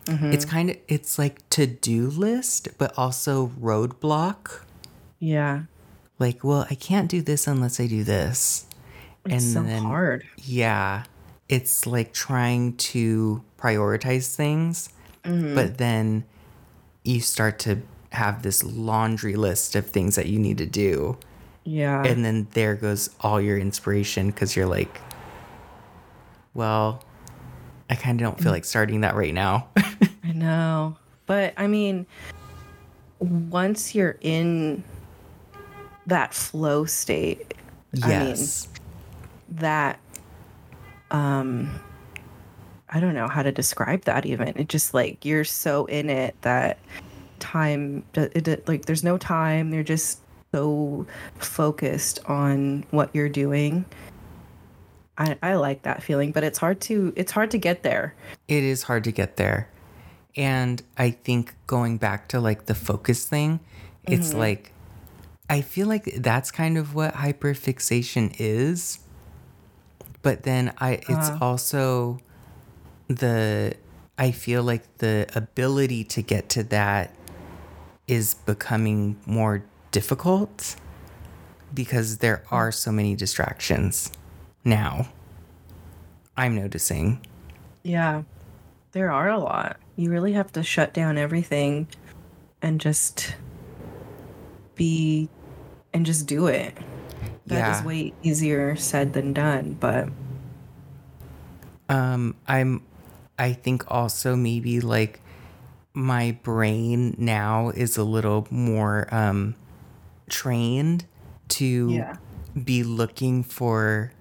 Mm-hmm. 0.06 0.32
it's 0.32 0.46
kind 0.46 0.70
of 0.70 0.76
it's 0.88 1.18
like 1.18 1.46
to-do 1.50 2.08
list 2.08 2.68
but 2.78 2.94
also 2.96 3.48
roadblock 3.60 4.62
yeah. 5.18 5.64
like 6.18 6.42
well 6.42 6.66
i 6.70 6.74
can't 6.74 7.10
do 7.10 7.20
this 7.20 7.46
unless 7.46 7.78
i 7.78 7.86
do 7.86 8.02
this 8.04 8.64
It's 9.26 9.52
so 9.52 9.62
then 9.62 9.82
hard. 9.82 10.24
yeah 10.38 11.04
it's 11.50 11.86
like 11.86 12.14
trying 12.14 12.76
to 12.92 13.42
prioritize 13.58 14.34
things 14.34 14.88
Mm-hmm. 15.24 15.54
but 15.54 15.76
then 15.76 16.24
you 17.04 17.20
start 17.20 17.58
to 17.60 17.82
have 18.12 18.42
this 18.42 18.64
laundry 18.64 19.36
list 19.36 19.76
of 19.76 19.84
things 19.90 20.14
that 20.16 20.26
you 20.26 20.38
need 20.38 20.56
to 20.56 20.64
do 20.66 21.18
Yeah. 21.70 22.02
and 22.04 22.24
then 22.24 22.46
there 22.52 22.74
goes 22.74 23.10
all 23.20 23.40
your 23.40 23.58
inspiration 23.58 24.28
because 24.28 24.56
you're 24.56 24.66
like 24.66 25.00
well 26.54 27.02
i 27.90 27.94
kind 27.94 28.20
of 28.20 28.24
don't 28.26 28.38
Mm. 28.38 28.42
feel 28.44 28.52
like 28.52 28.64
starting 28.64 29.02
that 29.02 29.14
right 29.14 29.34
now 29.34 29.68
I 30.24 30.32
know. 30.32 30.96
But 31.26 31.54
I 31.56 31.66
mean, 31.66 32.06
once 33.18 33.94
you're 33.94 34.16
in 34.20 34.82
that 36.06 36.32
flow 36.34 36.84
state, 36.86 37.54
yes 37.92 38.68
that 39.50 39.98
um 41.10 41.70
I 42.90 43.00
don't 43.00 43.14
know 43.14 43.28
how 43.28 43.42
to 43.42 43.52
describe 43.52 44.04
that 44.04 44.24
even. 44.26 44.48
It 44.56 44.68
just 44.68 44.92
like 44.94 45.24
you're 45.24 45.44
so 45.44 45.84
in 45.86 46.08
it 46.10 46.34
that 46.42 46.78
time 47.38 48.04
it 48.14 48.66
like 48.68 48.84
there's 48.86 49.04
no 49.04 49.16
time. 49.18 49.72
You're 49.74 49.82
just 49.82 50.20
so 50.52 51.06
focused 51.36 52.20
on 52.26 52.84
what 52.90 53.10
you're 53.14 53.28
doing. 53.28 53.84
I, 55.16 55.36
I 55.42 55.54
like 55.54 55.82
that 55.82 56.02
feeling, 56.02 56.32
but 56.32 56.44
it's 56.44 56.58
hard 56.58 56.80
to 56.82 57.12
it's 57.16 57.32
hard 57.32 57.50
to 57.50 57.58
get 57.58 57.82
there. 57.82 58.14
it 58.46 58.62
is 58.62 58.84
hard 58.84 59.04
to 59.04 59.12
get 59.12 59.36
there. 59.36 59.68
And 60.36 60.82
I 60.96 61.10
think 61.10 61.54
going 61.66 61.98
back 61.98 62.28
to 62.28 62.40
like 62.40 62.66
the 62.66 62.74
focus 62.74 63.24
thing, 63.24 63.60
it's 64.06 64.30
mm-hmm. 64.30 64.38
like 64.38 64.72
I 65.50 65.62
feel 65.62 65.88
like 65.88 66.04
that's 66.16 66.50
kind 66.50 66.78
of 66.78 66.94
what 66.94 67.14
hyperfixation 67.14 68.36
is. 68.38 69.00
But 70.22 70.44
then 70.44 70.72
I 70.78 70.92
it's 70.92 71.10
uh-huh. 71.10 71.38
also 71.40 72.20
the 73.08 73.74
I 74.16 74.30
feel 74.30 74.62
like 74.62 74.98
the 74.98 75.26
ability 75.34 76.04
to 76.04 76.22
get 76.22 76.48
to 76.50 76.62
that 76.64 77.14
is 78.06 78.34
becoming 78.34 79.16
more 79.26 79.64
difficult 79.90 80.76
because 81.72 82.18
there 82.18 82.44
are 82.50 82.72
so 82.72 82.90
many 82.92 83.14
distractions 83.14 84.10
now. 84.64 85.08
I'm 86.36 86.54
noticing. 86.54 87.24
Yeah. 87.82 88.22
There 88.92 89.10
are 89.10 89.28
a 89.28 89.38
lot. 89.38 89.76
You 89.96 90.10
really 90.10 90.32
have 90.32 90.52
to 90.52 90.62
shut 90.62 90.94
down 90.94 91.18
everything 91.18 91.88
and 92.62 92.80
just 92.80 93.34
be 94.74 95.28
and 95.92 96.06
just 96.06 96.26
do 96.26 96.46
it. 96.46 96.76
That 97.46 97.72
is 97.76 97.80
Yeah. 97.80 97.86
way 97.86 98.12
easier 98.22 98.76
said 98.76 99.12
than 99.12 99.32
done, 99.32 99.76
but 99.78 100.08
Um, 101.90 102.34
I'm, 102.46 102.82
I 103.38 103.54
think 103.54 103.84
also 103.90 104.36
maybe 104.36 104.80
like 104.80 105.20
my 105.94 106.36
brain 106.42 107.14
now 107.18 107.70
is 107.70 107.96
a 107.96 108.04
little 108.04 108.46
more 108.50 109.08
um, 109.10 109.54
trained 110.28 111.04
to 111.48 111.90
Yeah. 111.90 112.16
be 112.64 112.82
looking 112.82 113.42
for 113.42 114.12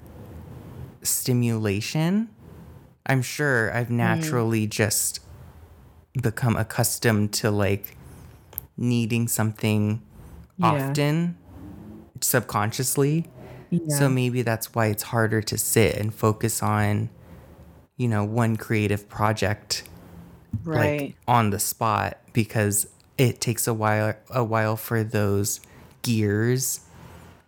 stimulation. 1.04 2.30
I'm 3.06 3.22
sure 3.22 3.74
I've 3.74 3.88
mm. 3.88 3.92
naturally 3.92 4.68
just 4.68 5.20
become 6.22 6.56
accustomed 6.56 7.34
to 7.34 7.52
like 7.52 7.96
needing 8.76 9.28
something 9.28 10.02
Yeah. 10.58 10.68
often 10.68 11.38
subconsciously. 12.22 13.26
yeah. 13.70 13.98
So 13.98 14.10
maybe 14.10 14.42
that's 14.42 14.74
why 14.74 14.88
it's 14.88 15.04
harder 15.04 15.42
to 15.42 15.58
sit 15.58 15.96
and 15.96 16.14
focus 16.14 16.64
on, 16.64 17.10
you 17.98 18.08
know, 18.08 18.24
one 18.24 18.56
creative 18.56 19.10
project 19.10 19.84
right. 20.64 21.02
like 21.02 21.16
on 21.28 21.50
the 21.50 21.60
spot 21.60 22.18
because 22.34 22.88
it 23.18 23.42
takes 23.42 23.68
a 23.68 23.74
while 23.74 24.14
a 24.30 24.44
while 24.44 24.76
for 24.76 25.04
those 25.04 25.60
gears 26.02 26.82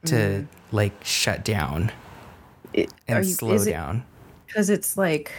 to 0.06 0.16
Mm. 0.16 0.48
like 0.72 0.94
shut 1.04 1.44
down 1.44 1.92
It- 2.74 2.94
and 3.08 3.26
you- 3.26 3.34
slow 3.34 3.64
down. 3.64 4.04
because 4.48 4.70
it's 4.70 4.96
like 4.98 5.32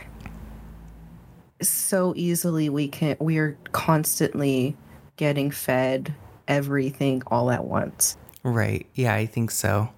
so 1.63 2.15
easily 2.17 2.69
we 2.69 2.89
can 2.89 3.17
we're 3.21 3.57
constantly 3.73 4.77
getting 5.17 5.51
fed 5.51 6.15
everything 6.49 7.23
all 7.27 7.51
at 7.51 7.65
once 7.65 8.17
Right. 8.43 8.87
Yeah, 8.95 9.15
I 9.15 9.27
think 9.27 9.51
so. 9.51 9.91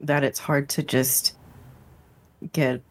that 0.00 0.22
it's 0.22 0.40
hard 0.40 0.68
to 0.70 0.82
just 0.82 1.32
get 2.52 2.82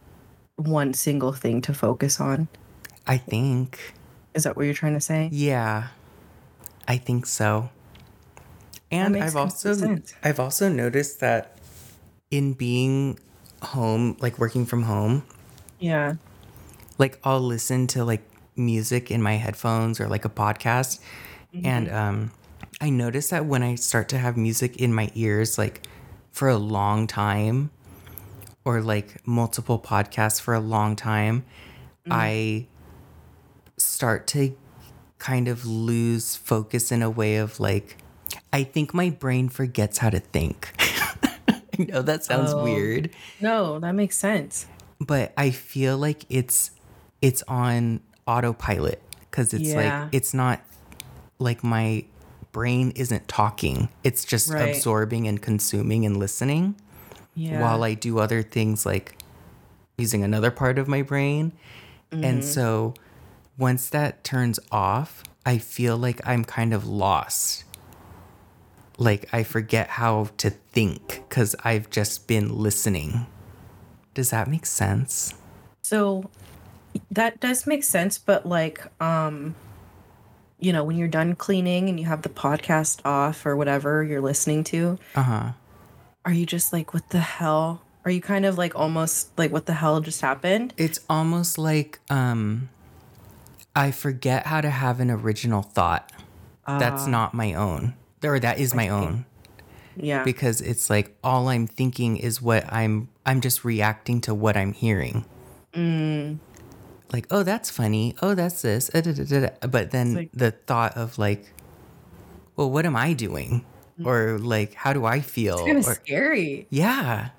one 0.55 0.95
single 0.95 1.33
thing 1.33 1.61
to 1.61 1.73
focus 1.73 2.19
on 2.19 2.47
I 3.05 3.17
think. 3.17 3.93
is 4.33 4.43
that 4.43 4.55
what 4.57 4.65
you're 4.65 4.73
trying 4.73 4.95
to 4.95 5.01
say 5.01 5.29
Yeah. 5.31 5.89
I 6.87 6.97
think 6.97 7.25
so. 7.27 7.69
And 8.95 9.17
I've 9.17 9.35
also 9.35 9.73
sense. 9.73 10.13
I've 10.23 10.39
also 10.39 10.69
noticed 10.69 11.19
that 11.19 11.57
in 12.31 12.53
being 12.53 13.19
home, 13.61 14.17
like 14.19 14.39
working 14.39 14.65
from 14.65 14.83
home, 14.83 15.23
yeah. 15.79 16.15
like 16.97 17.19
I'll 17.23 17.41
listen 17.41 17.87
to 17.87 18.05
like 18.05 18.23
music 18.55 19.11
in 19.11 19.21
my 19.21 19.33
headphones 19.33 19.99
or 19.99 20.07
like 20.07 20.25
a 20.25 20.29
podcast. 20.29 20.99
And 21.63 21.89
um 21.91 22.31
I 22.81 22.89
notice 22.89 23.29
that 23.29 23.45
when 23.45 23.63
I 23.63 23.75
start 23.75 24.09
to 24.09 24.17
have 24.17 24.35
music 24.35 24.77
in 24.77 24.93
my 24.93 25.09
ears 25.15 25.57
like 25.57 25.87
for 26.31 26.49
a 26.49 26.57
long 26.57 27.07
time 27.07 27.71
or 28.65 28.81
like 28.81 29.25
multiple 29.25 29.79
podcasts 29.79 30.41
for 30.41 30.53
a 30.53 30.59
long 30.59 30.95
time 30.95 31.45
I 32.09 32.67
start 33.77 34.27
to 34.27 34.55
kind 35.17 35.47
of 35.47 35.65
lose 35.65 36.35
focus 36.35 36.91
in 36.91 37.01
a 37.01 37.09
way 37.09 37.37
of 37.37 37.59
like, 37.59 37.97
I 38.55 38.63
think 38.63 38.93
my 38.93 39.09
brain 39.09 39.49
forgets 39.49 39.97
how 39.97 40.09
to 40.09 40.19
think. 40.21 40.71
I 41.49 41.83
know 41.89 42.01
that 42.01 42.23
sounds 42.23 42.53
Oh. 42.53 42.63
weird, 42.63 43.09
No, 43.41 43.79
that 43.79 43.91
makes 43.93 44.17
sense. 44.17 44.65
but 45.01 45.33
I 45.35 45.51
feel 45.51 45.97
like 45.97 46.23
it's 46.29 46.71
it's 47.21 47.43
on 47.49 47.99
autopilot 48.25 49.01
because 49.19 49.53
it's 49.53 49.69
Yeah. 49.73 50.03
like 50.03 50.13
it's 50.13 50.33
not 50.33 50.61
like 51.37 51.63
my 51.65 52.05
brain 52.53 52.91
isn't 52.95 53.27
talking. 53.27 53.89
It's 54.05 54.23
just 54.23 54.49
Right. 54.49 54.69
absorbing 54.69 55.27
and 55.27 55.41
consuming 55.41 56.05
and 56.05 56.15
listening 56.15 56.75
Yeah. 57.35 57.59
while 57.59 57.83
I 57.83 57.93
do 57.93 58.19
other 58.19 58.41
things 58.41 58.85
like 58.85 59.17
using 59.97 60.23
another 60.23 60.51
part 60.51 60.79
of 60.79 60.87
my 60.87 61.01
brain. 61.01 61.51
Mm-hmm. 62.13 62.23
And 62.23 62.43
so 62.45 62.93
once 63.57 63.89
that 63.89 64.23
turns 64.23 64.59
off, 64.71 65.23
I 65.45 65.57
feel 65.57 65.97
like 65.97 66.21
I'm 66.25 66.45
kind 66.45 66.73
of 66.73 66.87
lost. 66.87 67.64
Like 68.97 69.27
I 69.33 69.43
forget 69.43 69.89
how 69.89 70.29
to 70.37 70.49
think 70.49 71.07
because 71.27 71.55
I've 71.63 71.89
just 71.89 72.27
been 72.27 72.55
listening. 72.57 73.25
Does 74.13 74.29
that 74.29 74.47
make 74.47 74.65
sense? 74.65 75.33
So 75.81 76.29
that 77.11 77.39
does 77.39 77.67
make 77.67 77.83
sense, 77.83 78.17
but 78.17 78.45
like, 78.45 78.81
um, 79.01 79.55
you 80.59 80.71
know, 80.71 80.83
when 80.83 80.95
you're 80.97 81.09
done 81.09 81.35
cleaning 81.35 81.89
and 81.89 81.99
you 81.99 82.05
have 82.05 82.21
the 82.21 82.29
podcast 82.29 83.01
off 83.05 83.45
or 83.45 83.55
whatever 83.55 84.03
you're 84.03 84.21
listening 84.21 84.63
to, 84.65 84.97
Uh 85.15 85.23
huh. 85.23 85.51
are 86.23 86.31
you 86.31 86.45
just 86.45 86.71
like, 86.71 86.93
what 86.93 87.09
the 87.09 87.19
hell? 87.19 87.81
Are 88.05 88.11
you 88.11 88.21
kind 88.21 88.45
of 88.45 88.57
like 88.57 88.75
almost 88.75 89.37
like, 89.37 89.51
what 89.51 89.65
the 89.65 89.73
hell 89.73 89.99
just 89.99 90.21
happened? 90.21 90.73
It's 90.77 90.99
almost 91.09 91.57
like 91.57 91.99
um, 92.09 92.69
I 93.75 93.91
forget 93.91 94.45
how 94.45 94.61
to 94.61 94.69
have 94.69 94.99
an 95.01 95.11
original 95.11 95.61
thought 95.61 96.11
that's 96.67 97.05
not 97.05 97.33
my 97.33 97.53
own, 97.53 97.93
or 98.25 98.39
that 98.39 98.59
is 98.59 98.73
my 98.73 98.89
own. 98.89 99.25
Yeah. 99.97 100.23
because 100.23 100.59
it's 100.59 100.89
like 100.89 101.15
all 101.23 101.47
I'm 101.47 101.67
thinking 101.67 102.17
is 102.17 102.41
what 102.41 102.65
I'm 102.71 103.07
I'm 103.25 103.39
just 103.39 103.63
reacting 103.63 104.19
to 104.21 104.33
what 104.35 104.57
I'm 104.57 104.73
hearing. 104.73 105.23
Like, 107.13 107.27
oh, 107.31 107.43
that's 107.43 107.69
funny. 107.69 108.15
Oh, 108.21 108.33
that's 108.35 108.61
this. 108.61 108.89
uh, 108.93 109.01
da, 109.01 109.13
da, 109.13 109.23
da. 109.23 109.67
But 109.67 109.91
then 109.91 110.13
like- 110.15 110.31
the 110.33 110.51
thought 110.51 110.97
of 110.97 111.17
like, 111.17 111.45
well, 112.55 112.69
what 112.69 112.85
am 112.85 112.95
I 112.95 113.13
doing? 113.13 113.63
Or 114.03 114.37
like, 114.39 114.73
how 114.73 114.91
do 114.91 115.05
I 115.05 115.21
feel? 115.21 115.55
It's 115.59 115.65
kind 115.65 115.77
of 115.77 115.85
scary. 115.85 116.67
yeah. 116.69 117.29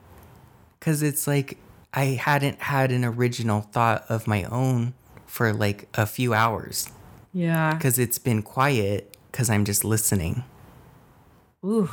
Cause 0.81 1.03
it's 1.03 1.27
like 1.27 1.59
I 1.93 2.05
hadn't 2.21 2.63
had 2.63 2.93
an 2.93 3.05
original 3.05 3.61
thought 3.61 4.05
of 4.09 4.27
my 4.27 4.45
own 4.45 4.95
for 5.27 5.53
like 5.53 5.89
a 5.95 6.07
few 6.07 6.33
hours. 6.33 6.89
Yeah. 7.35 7.77
Cause 7.79 7.99
it's 7.99 8.19
been 8.19 8.43
quiet 8.43 9.15
because 9.31 9.51
I'm 9.51 9.65
just 9.67 9.85
listening. 9.85 10.45
Ooh. 11.65 11.91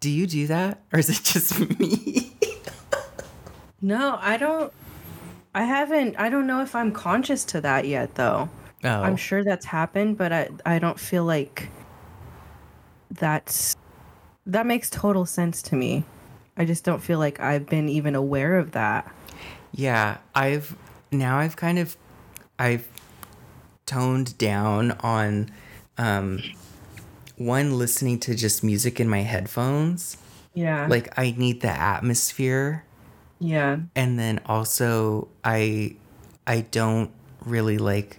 Do 0.00 0.10
you 0.10 0.26
do 0.26 0.46
that? 0.48 0.82
Or 0.92 0.98
is 0.98 1.08
it 1.08 1.22
just 1.22 1.58
me? 1.78 2.36
No, 3.80 4.18
I 4.20 4.36
don't. 4.36 4.72
I 5.54 5.64
haven't. 5.64 6.16
I 6.18 6.28
don't 6.28 6.46
know 6.46 6.62
if 6.62 6.74
I'm 6.74 6.92
conscious 6.92 7.44
to 7.46 7.60
that 7.60 7.86
yet, 7.86 8.14
though. 8.14 8.48
Oh. 8.84 8.88
I'm 8.88 9.16
sure 9.16 9.44
that's 9.44 9.66
happened, 9.66 10.18
but 10.18 10.32
I 10.32 10.48
I 10.64 10.78
don't 10.78 10.98
feel 10.98 11.24
like 11.24 11.68
that's 13.10 13.76
that 14.46 14.66
makes 14.66 14.88
total 14.90 15.26
sense 15.26 15.62
to 15.62 15.76
me. 15.76 16.04
I 16.56 16.64
just 16.64 16.84
don't 16.84 17.02
feel 17.02 17.18
like 17.18 17.40
I've 17.40 17.66
been 17.66 17.88
even 17.88 18.14
aware 18.14 18.56
of 18.58 18.72
that. 18.72 19.12
Yeah, 19.72 20.18
I've 20.34 20.76
now 21.10 21.38
I've 21.38 21.56
kind 21.56 21.78
of 21.78 21.96
I've 22.58 22.86
toned 23.86 24.36
down 24.38 24.92
on 25.00 25.50
um 25.98 26.40
one 27.44 27.78
listening 27.78 28.18
to 28.20 28.34
just 28.34 28.62
music 28.64 29.00
in 29.00 29.08
my 29.08 29.20
headphones. 29.20 30.16
Yeah. 30.54 30.86
Like 30.88 31.18
I 31.18 31.34
need 31.36 31.60
the 31.62 31.68
atmosphere 31.70 32.84
yeah. 33.38 33.78
and 33.96 34.18
then 34.18 34.40
also 34.46 35.28
I 35.42 35.96
I 36.46 36.60
don't 36.70 37.10
really 37.44 37.78
like 37.78 38.18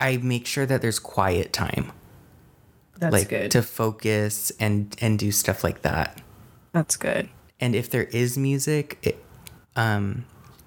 I 0.00 0.16
make 0.16 0.46
sure 0.46 0.66
that 0.66 0.80
there's 0.82 0.98
quiet 0.98 1.52
time 1.52 1.92
That's 2.98 3.12
like 3.12 3.28
good. 3.28 3.50
to 3.52 3.62
focus 3.62 4.50
and 4.58 4.96
and 5.00 5.18
do 5.18 5.30
stuff 5.30 5.62
like 5.62 5.82
that. 5.82 6.20
that's 6.72 6.96
good. 6.96 7.28
and 7.60 7.74
if 7.74 7.90
there 7.90 8.04
is 8.04 8.38
music 8.38 8.98
it, 9.02 9.22
um 9.76 10.24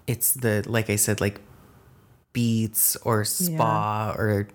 it's 0.07 0.33
the 0.33 0.63
like 0.67 0.89
i 0.89 0.95
said 0.95 1.19
like 1.21 1.39
beats 2.33 2.95
or 3.03 3.23
spa 3.25 4.13
or 4.17 4.47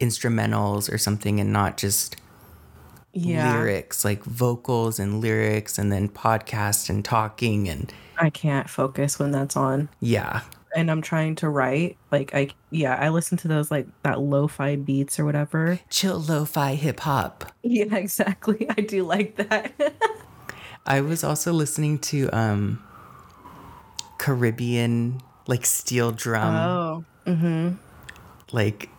instrumentals 0.00 0.92
or 0.92 0.98
something 0.98 1.40
and 1.40 1.52
not 1.52 1.76
just 1.76 2.16
Yeah. 3.12 3.52
lyrics 3.58 4.04
like 4.04 4.24
vocals 4.24 4.98
and 4.98 5.20
lyrics 5.20 5.78
and 5.78 5.92
then 5.92 6.08
podcast 6.08 6.90
and 6.90 7.04
talking 7.04 7.68
and 7.68 7.92
I 8.18 8.30
can't 8.30 8.68
focus 8.70 9.18
when 9.18 9.30
that's 9.32 9.56
on. 9.56 9.88
yeah 10.00 10.42
And 10.76 10.90
I'm 10.90 11.02
trying 11.02 11.36
to 11.36 11.48
write. 11.48 11.96
Like 12.10 12.34
I 12.34 12.48
yeah, 12.70 12.96
I 12.96 13.10
listen 13.10 13.38
to 13.38 13.48
those 13.48 13.70
like 13.70 13.86
that 14.02 14.18
lo-fi 14.20 14.74
beats 14.76 15.20
or 15.20 15.24
whatever. 15.24 15.78
chill 15.90 16.18
lo-fi 16.18 16.74
hip 16.74 17.00
hop 17.00 17.52
Yeah, 17.62 17.94
exactly. 17.96 18.66
I 18.76 18.80
do 18.82 19.04
like 19.04 19.36
that. 19.36 19.72
i 20.86 21.00
was 21.00 21.24
also 21.24 21.50
listening 21.52 21.98
to 21.98 22.28
um 22.36 22.82
caribbean 24.18 25.20
like 25.46 25.64
steel 25.64 26.10
drum 26.12 27.04
oh. 27.26 27.74
like 28.52 28.90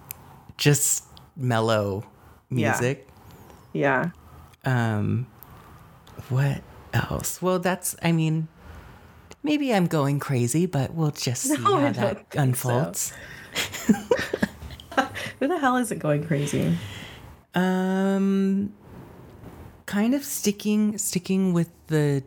just 0.57 1.03
mellow 1.35 2.05
music 2.49 3.07
Yeah. 3.73 4.11
Um, 4.63 5.27
what 6.29 6.61
else? 6.93 7.41
Well, 7.41 7.59
that's, 7.59 7.95
I 8.01 8.11
mean, 8.13 8.47
maybe 9.43 9.73
I'm 9.73 9.85
going 9.87 10.19
crazy, 10.19 10.65
but 10.65 10.93
we'll 10.93 11.11
just 11.11 11.43
see 11.43 11.57
No, 11.61 11.77
how 11.77 11.91
that 11.91 12.15
think 12.17 12.33
so. 12.33 12.39
unfolds. 12.39 13.13
Who 15.39 15.47
the 15.47 15.59
hell 15.59 15.75
isn't 15.77 15.99
going 15.99 16.25
crazy? 16.25 16.77
Um, 17.53 18.73
kind 19.85 20.13
of 20.15 20.23
sticking, 20.23 20.97
sticking 20.97 21.53
with 21.53 21.69
the 21.87 22.23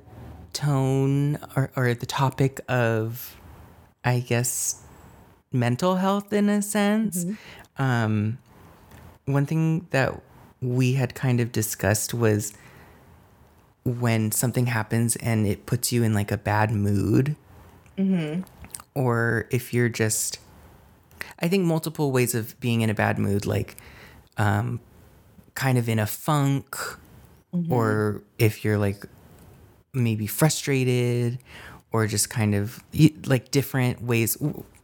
tone 0.53 1.39
or, 1.57 1.70
or 1.76 1.95
the 1.95 2.07
topic 2.07 2.61
of, 2.68 3.37
I 4.05 4.20
guess, 4.20 4.83
mental 5.51 5.97
health 5.97 6.33
in 6.33 6.49
a 6.51 6.61
sense. 6.61 7.24
Um, 7.79 8.39
one 9.24 9.47
thing 9.47 9.87
that 9.91 10.20
we 10.61 10.95
had 10.95 11.14
kind 11.14 11.41
of 11.41 11.53
discussed 11.53 12.12
was 12.12 12.53
when 13.85 14.33
something 14.33 14.66
happens 14.66 15.16
and 15.16 15.47
it 15.47 15.64
puts 15.66 15.93
you 15.93 16.03
in 16.03 16.12
like 16.12 16.31
a 16.33 16.37
bad 16.37 16.70
mood, 16.72 17.37
or 18.95 19.47
if 19.51 19.72
you're 19.72 19.89
just, 19.89 20.39
I 21.41 21.49
think 21.49 21.64
multiple 21.64 22.11
ways 22.12 22.35
of 22.35 22.59
being 22.61 22.81
in 22.81 22.91
a 22.91 22.95
bad 22.95 23.18
mood, 23.18 23.47
like 23.47 23.76
um, 24.37 24.81
kind 25.55 25.79
of 25.79 25.89
in 25.89 25.99
a 25.99 26.07
funk, 26.07 26.76
or 27.70 28.22
if 28.39 28.64
you're 28.64 28.79
like 28.79 29.05
maybe 29.95 30.26
frustrated, 30.26 31.39
or 31.93 32.07
just 32.07 32.29
kind 32.29 32.55
of 32.55 32.83
like 33.26 33.51
different 33.51 34.03
ways. 34.03 34.37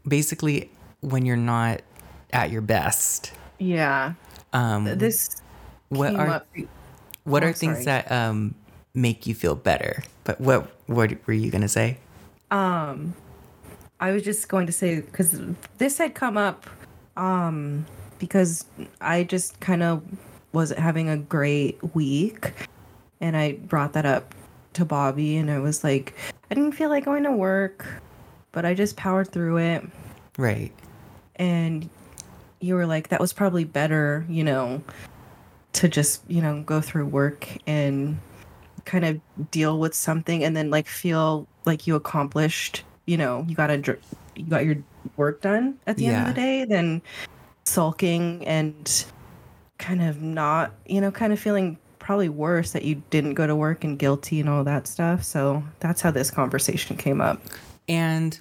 Basically, 0.08 0.70
when 1.00 1.26
you're 1.26 1.36
not 1.36 1.82
at 2.34 2.50
your 2.50 2.60
best. 2.60 3.32
Yeah. 3.58 4.14
Um, 4.52 4.84
This 4.98 5.40
what 5.88 6.14
are 6.14 6.28
up 6.28 6.46
what 7.24 7.42
oh, 7.42 7.48
are 7.48 7.52
things 7.52 7.74
sorry. 7.76 7.84
that 7.86 8.12
um, 8.12 8.54
make 8.92 9.26
you 9.26 9.34
feel 9.34 9.54
better? 9.54 10.02
But 10.24 10.40
what 10.40 10.70
what 10.86 11.16
were 11.26 11.32
you 11.32 11.50
gonna 11.50 11.68
say? 11.68 11.98
Um, 12.50 13.14
I 14.00 14.12
was 14.12 14.22
just 14.22 14.48
going 14.48 14.66
to 14.66 14.72
say 14.72 15.00
because 15.00 15.40
this 15.78 15.98
had 15.98 16.14
come 16.14 16.36
up 16.36 16.66
um 17.16 17.86
because 18.18 18.64
I 19.00 19.24
just 19.24 19.58
kind 19.60 19.82
of 19.82 20.02
wasn't 20.52 20.80
having 20.80 21.08
a 21.08 21.16
great 21.16 21.78
week 21.94 22.52
and 23.20 23.36
I 23.36 23.52
brought 23.52 23.92
that 23.94 24.04
up 24.06 24.34
to 24.74 24.84
Bobby 24.84 25.36
and 25.36 25.50
I 25.50 25.58
was 25.60 25.84
like 25.84 26.14
I 26.50 26.54
didn't 26.54 26.72
feel 26.72 26.90
like 26.90 27.04
going 27.04 27.22
to 27.24 27.32
work 27.32 27.86
but 28.52 28.64
I 28.64 28.74
just 28.74 28.96
powered 28.96 29.30
through 29.30 29.58
it 29.58 29.84
Right. 30.36 30.72
and 31.36 31.88
you 32.64 32.74
were 32.74 32.86
like 32.86 33.08
that 33.08 33.20
was 33.20 33.32
probably 33.32 33.64
better 33.64 34.24
you 34.28 34.42
know 34.42 34.82
to 35.72 35.88
just 35.88 36.22
you 36.28 36.40
know 36.40 36.62
go 36.62 36.80
through 36.80 37.06
work 37.06 37.48
and 37.66 38.18
kind 38.84 39.04
of 39.04 39.20
deal 39.50 39.78
with 39.78 39.94
something 39.94 40.44
and 40.44 40.56
then 40.56 40.70
like 40.70 40.86
feel 40.86 41.46
like 41.64 41.86
you 41.86 41.94
accomplished 41.94 42.84
you 43.06 43.16
know 43.16 43.44
you 43.48 43.54
got 43.54 43.70
a 43.70 43.98
you 44.36 44.44
got 44.48 44.64
your 44.64 44.76
work 45.16 45.40
done 45.40 45.78
at 45.86 45.96
the 45.96 46.06
end 46.06 46.28
of 46.28 46.34
the 46.34 46.40
day 46.40 46.64
than 46.64 47.00
sulking 47.64 48.44
and 48.46 49.04
kind 49.78 50.02
of 50.02 50.22
not 50.22 50.72
you 50.86 51.00
know 51.00 51.10
kind 51.10 51.32
of 51.32 51.38
feeling 51.38 51.78
probably 52.04 52.28
worse 52.28 52.72
that 52.72 52.84
you 52.84 53.02
didn't 53.08 53.32
go 53.32 53.46
to 53.46 53.56
work 53.56 53.82
and 53.82 53.98
guilty 53.98 54.38
and 54.38 54.48
all 54.48 54.62
that 54.62 54.86
stuff. 54.86 55.24
So 55.24 55.64
that's 55.80 56.02
how 56.02 56.10
this 56.10 56.30
conversation 56.30 56.98
came 56.98 57.22
up. 57.22 57.40
And 57.88 58.38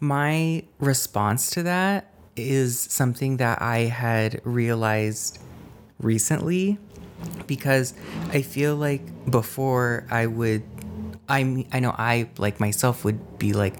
my 0.00 0.62
response 0.78 1.48
to 1.52 1.62
that 1.62 2.12
is 2.36 2.78
something 2.80 3.38
that 3.38 3.62
I 3.62 3.80
had 3.80 4.40
realized 4.44 5.38
recently 5.98 6.78
because 7.46 7.94
I 8.30 8.42
feel 8.42 8.76
like 8.76 9.30
before 9.30 10.06
I 10.10 10.26
would 10.26 10.62
I 11.28 11.66
I 11.72 11.80
know 11.80 11.94
I 11.96 12.28
like 12.38 12.60
myself 12.60 13.04
would 13.04 13.38
be 13.38 13.52
like 13.52 13.74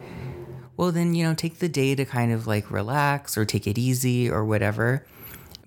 well 0.77 0.93
then 0.93 1.15
you 1.15 1.25
know 1.25 1.35
take 1.35 1.59
the 1.59 1.69
day 1.69 1.95
to 1.95 2.05
kind 2.05 2.33
of 2.33 2.47
like 2.47 2.71
relax 2.71 3.37
or 3.37 3.45
take 3.45 3.67
it 3.67 3.79
easy 3.79 4.31
or 4.31 4.45
whatever. 4.45 5.07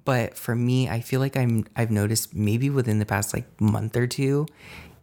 But 0.06 0.38
for 0.38 0.56
me 0.56 0.90
I 0.90 1.02
feel 1.02 1.20
like 1.20 1.36
I'm 1.36 1.66
I've 1.76 1.92
noticed 1.92 2.34
maybe 2.34 2.70
within 2.70 3.00
the 3.00 3.06
past 3.06 3.34
like 3.34 3.46
month 3.60 3.96
or 3.96 4.08
two 4.08 4.48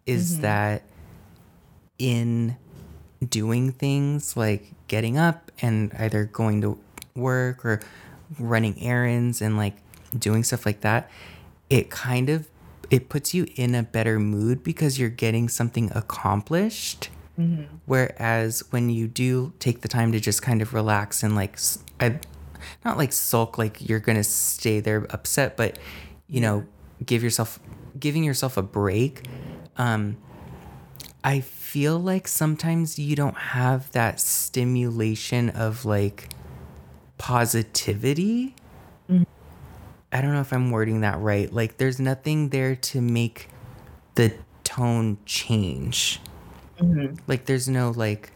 is 0.06 0.32
mm-hmm. 0.32 0.42
that 0.42 0.82
in 1.98 2.56
doing 3.26 3.72
things 3.72 4.36
like 4.36 4.72
getting 4.88 5.16
up 5.16 5.50
and 5.62 5.92
either 5.94 6.24
going 6.24 6.60
to 6.60 6.78
work 7.14 7.64
or 7.64 7.80
running 8.38 8.80
errands 8.82 9.40
and 9.40 9.56
like 9.56 9.76
doing 10.18 10.42
stuff 10.42 10.66
like 10.66 10.80
that 10.80 11.10
it 11.70 11.90
kind 11.90 12.28
of 12.28 12.48
it 12.90 13.08
puts 13.08 13.32
you 13.32 13.46
in 13.56 13.74
a 13.74 13.82
better 13.82 14.18
mood 14.20 14.62
because 14.62 14.98
you're 14.98 15.08
getting 15.08 15.48
something 15.48 15.90
accomplished. 15.94 17.08
Whereas 17.86 18.62
when 18.70 18.90
you 18.90 19.08
do 19.08 19.52
take 19.58 19.80
the 19.80 19.88
time 19.88 20.12
to 20.12 20.20
just 20.20 20.42
kind 20.42 20.60
of 20.62 20.74
relax 20.74 21.22
and 21.22 21.34
like 21.34 21.58
I, 21.98 22.20
not 22.84 22.96
like 22.98 23.12
sulk 23.12 23.58
like 23.58 23.88
you're 23.88 23.98
gonna 23.98 24.22
stay 24.22 24.78
there 24.80 25.06
upset 25.10 25.56
but 25.56 25.78
you 26.28 26.40
know 26.40 26.64
give 27.04 27.24
yourself 27.24 27.58
giving 27.98 28.22
yourself 28.22 28.56
a 28.56 28.62
break 28.62 29.26
um 29.76 30.16
I 31.24 31.40
feel 31.40 31.98
like 31.98 32.28
sometimes 32.28 32.98
you 32.98 33.16
don't 33.16 33.36
have 33.36 33.90
that 33.92 34.20
stimulation 34.20 35.50
of 35.50 35.84
like 35.84 36.28
positivity. 37.18 38.54
I 40.12 40.20
don't 40.20 40.32
know 40.32 40.40
if 40.40 40.52
I'm 40.52 40.70
wording 40.70 41.00
that 41.00 41.18
right. 41.20 41.52
Like, 41.52 41.78
there's 41.78 41.98
nothing 41.98 42.50
there 42.50 42.76
to 42.76 43.00
make 43.00 43.48
the 44.14 44.34
tone 44.62 45.18
change. 45.26 46.20
Like, 47.26 47.46
there's 47.46 47.68
no 47.68 47.90
like, 47.90 48.32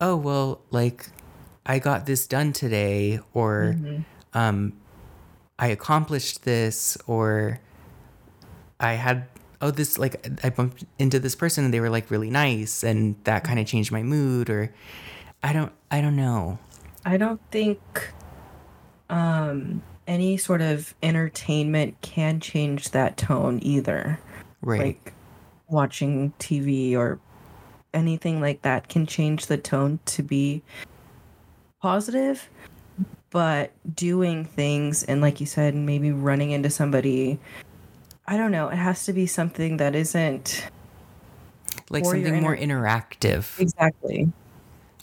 oh, 0.00 0.16
well, 0.16 0.60
like, 0.70 1.08
I 1.64 1.78
got 1.78 2.06
this 2.06 2.26
done 2.26 2.52
today, 2.52 3.20
or 3.34 3.76
um, 4.34 4.74
I 5.58 5.68
accomplished 5.68 6.44
this, 6.44 6.96
or 7.06 7.60
I 8.80 8.94
had 8.94 9.26
oh 9.60 9.70
this 9.70 9.98
like 9.98 10.26
I 10.44 10.50
bumped 10.50 10.84
into 10.98 11.18
this 11.18 11.34
person 11.34 11.64
and 11.64 11.74
they 11.74 11.80
were 11.80 11.90
like 11.90 12.10
really 12.10 12.30
nice 12.30 12.84
and 12.84 13.16
that 13.24 13.44
kind 13.44 13.58
of 13.58 13.66
changed 13.66 13.90
my 13.90 14.02
mood 14.02 14.50
or 14.50 14.72
I 15.42 15.52
don't 15.52 15.72
I 15.90 16.00
don't 16.00 16.16
know. 16.16 16.58
I 17.08 17.16
don't 17.16 17.40
think 17.50 17.80
um, 19.08 19.82
any 20.06 20.36
sort 20.36 20.60
of 20.60 20.94
entertainment 21.02 21.98
can 22.02 22.38
change 22.38 22.90
that 22.90 23.16
tone 23.16 23.60
either. 23.62 24.20
Right. 24.60 24.80
Like 24.80 25.14
watching 25.68 26.34
TV 26.38 26.94
or 26.94 27.18
anything 27.94 28.42
like 28.42 28.60
that 28.60 28.90
can 28.90 29.06
change 29.06 29.46
the 29.46 29.56
tone 29.56 30.00
to 30.04 30.22
be 30.22 30.62
positive. 31.80 32.50
But 33.30 33.72
doing 33.94 34.44
things 34.44 35.02
and, 35.02 35.22
like 35.22 35.40
you 35.40 35.46
said, 35.46 35.74
maybe 35.74 36.12
running 36.12 36.50
into 36.50 36.68
somebody, 36.68 37.40
I 38.26 38.36
don't 38.36 38.52
know, 38.52 38.68
it 38.68 38.76
has 38.76 39.06
to 39.06 39.14
be 39.14 39.26
something 39.26 39.78
that 39.78 39.94
isn't 39.94 40.68
like 41.88 42.04
something 42.04 42.42
more 42.42 42.56
interactive. 42.56 43.58
exactly. 43.58 44.30